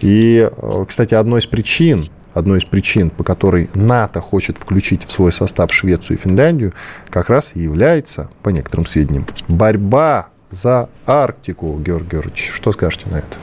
И, 0.00 0.48
э, 0.50 0.84
кстати, 0.86 1.14
одной 1.14 1.40
из 1.40 1.46
причин, 1.46 2.06
одной 2.32 2.58
из 2.58 2.64
причин, 2.64 3.10
по 3.10 3.24
которой 3.24 3.68
НАТО 3.74 4.20
хочет 4.20 4.56
включить 4.56 5.04
в 5.04 5.10
свой 5.10 5.32
состав 5.32 5.72
Швецию 5.72 6.16
и 6.16 6.20
Финляндию, 6.20 6.72
как 7.10 7.28
раз 7.28 7.52
и 7.54 7.60
является, 7.60 8.30
по 8.42 8.48
некоторым 8.48 8.86
сведениям, 8.86 9.26
борьба 9.48 10.28
за 10.50 10.88
Арктику, 11.06 11.78
Георгий 11.78 12.10
Георгиевич. 12.10 12.50
Что 12.54 12.72
скажете 12.72 13.06
на 13.10 13.18
это? 13.18 13.38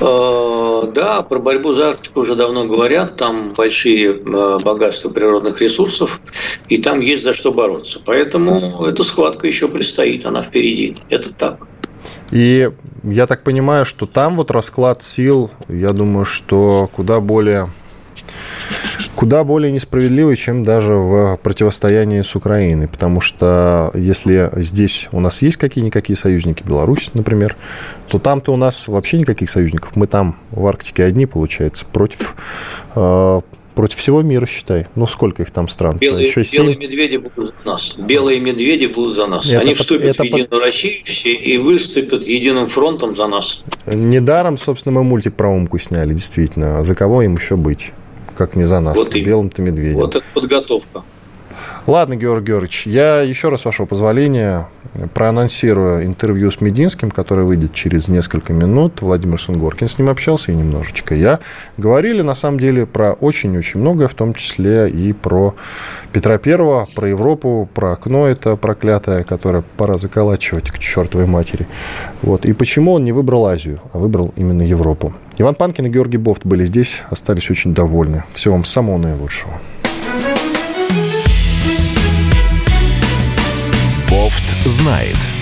Э, 0.00 0.92
да, 0.94 1.22
про 1.22 1.38
борьбу 1.38 1.72
за 1.72 1.90
Арктику 1.90 2.20
уже 2.20 2.34
давно 2.34 2.64
говорят. 2.64 3.16
Там 3.16 3.52
большие 3.56 4.10
э, 4.10 4.58
богатства 4.62 5.10
природных 5.10 5.60
ресурсов, 5.60 6.20
и 6.68 6.78
там 6.78 7.00
есть 7.00 7.24
за 7.24 7.32
что 7.32 7.52
бороться. 7.52 8.00
Поэтому 8.04 8.86
эта 8.86 9.04
схватка 9.04 9.46
еще 9.46 9.68
предстоит, 9.68 10.26
она 10.26 10.42
впереди. 10.42 10.96
Это 11.08 11.32
так. 11.32 11.58
И 12.30 12.70
я 13.02 13.26
так 13.26 13.42
понимаю, 13.42 13.84
что 13.84 14.06
там 14.06 14.36
вот 14.36 14.50
расклад 14.50 15.02
сил, 15.02 15.50
я 15.68 15.92
думаю, 15.92 16.24
что 16.24 16.88
куда 16.94 17.20
более 17.20 17.70
куда 19.18 19.42
более 19.42 19.72
несправедливый, 19.72 20.36
чем 20.36 20.62
даже 20.62 20.94
в 20.94 21.40
противостоянии 21.42 22.22
с 22.22 22.36
Украиной. 22.36 22.86
Потому 22.86 23.20
что 23.20 23.90
если 23.92 24.48
здесь 24.54 25.08
у 25.10 25.18
нас 25.18 25.42
есть 25.42 25.56
какие-никакие 25.56 26.16
союзники, 26.16 26.62
Беларусь, 26.62 27.10
например, 27.14 27.56
то 28.08 28.20
там-то 28.20 28.52
у 28.52 28.56
нас 28.56 28.86
вообще 28.86 29.18
никаких 29.18 29.50
союзников. 29.50 29.96
Мы 29.96 30.06
там 30.06 30.36
в 30.52 30.64
Арктике 30.64 31.02
одни, 31.02 31.26
получается, 31.26 31.84
против 31.84 32.36
э, 32.94 33.40
против 33.74 33.98
всего 33.98 34.22
мира, 34.22 34.46
считай. 34.46 34.86
Ну, 34.94 35.08
сколько 35.08 35.42
их 35.42 35.50
там 35.50 35.66
стран? 35.66 35.98
Белые, 35.98 36.28
Еще 36.28 36.44
белые 36.56 36.76
медведи 36.76 37.16
будут 37.16 37.54
за 37.60 37.68
нас. 37.68 37.94
Белые 37.98 38.38
медведи 38.38 38.86
будут 38.86 39.16
за 39.16 39.26
нас. 39.26 39.50
Это 39.50 39.62
Они 39.62 39.74
вступят 39.74 40.10
это 40.10 40.22
в 40.22 40.26
Единую 40.26 40.48
под... 40.48 40.62
Россию 40.62 41.02
все 41.02 41.32
и 41.34 41.58
выступят 41.58 42.24
единым 42.24 42.68
фронтом 42.68 43.16
за 43.16 43.26
нас. 43.26 43.64
Недаром, 43.86 44.56
собственно, 44.58 44.94
мы 44.94 45.02
мультик 45.02 45.34
про 45.34 45.50
Умку 45.50 45.80
сняли, 45.80 46.12
действительно. 46.12 46.84
За 46.84 46.94
кого 46.94 47.22
им 47.22 47.34
еще 47.34 47.56
быть? 47.56 47.92
Как 48.38 48.56
не 48.56 48.64
за 48.64 48.80
нас, 48.80 48.96
вот 48.96 49.14
белым-то 49.14 49.60
медведем. 49.60 49.96
Вот 49.96 50.16
это 50.16 50.24
подготовка. 50.32 51.02
Ладно, 51.86 52.16
Георгий 52.16 52.52
Георгиевич, 52.52 52.86
я 52.86 53.20
еще 53.20 53.48
раз, 53.48 53.64
вашего 53.64 53.86
позволения, 53.86 54.68
проанонсирую 55.14 56.04
интервью 56.04 56.50
с 56.50 56.60
Мединским, 56.60 57.10
которое 57.10 57.42
выйдет 57.42 57.72
через 57.72 58.08
несколько 58.08 58.52
минут. 58.52 59.00
Владимир 59.02 59.40
Сунгоркин 59.40 59.88
с 59.88 59.98
ним 59.98 60.08
общался 60.08 60.52
и 60.52 60.54
немножечко 60.54 61.14
я. 61.14 61.38
Говорили, 61.76 62.22
на 62.22 62.34
самом 62.34 62.58
деле, 62.58 62.86
про 62.86 63.12
очень-очень 63.12 63.80
многое, 63.80 64.08
в 64.08 64.14
том 64.14 64.34
числе 64.34 64.88
и 64.88 65.12
про 65.12 65.54
Петра 66.12 66.38
Первого, 66.38 66.88
про 66.94 67.08
Европу, 67.08 67.68
про 67.72 67.92
окно 67.92 68.26
это 68.26 68.56
проклятое, 68.56 69.24
которое 69.24 69.62
пора 69.76 69.98
заколачивать 69.98 70.70
к 70.70 70.78
чертовой 70.78 71.26
матери. 71.26 71.66
Вот. 72.22 72.46
И 72.46 72.52
почему 72.52 72.92
он 72.92 73.04
не 73.04 73.12
выбрал 73.12 73.46
Азию, 73.46 73.80
а 73.92 73.98
выбрал 73.98 74.32
именно 74.36 74.62
Европу. 74.62 75.14
Иван 75.38 75.54
Панкин 75.54 75.86
и 75.86 75.90
Георгий 75.90 76.18
Бофт 76.18 76.44
были 76.44 76.64
здесь, 76.64 77.02
остались 77.10 77.48
очень 77.50 77.72
довольны. 77.72 78.24
Всего 78.32 78.54
вам 78.54 78.64
самого 78.64 78.98
наилучшего. 78.98 79.52
Знает. 84.68 85.37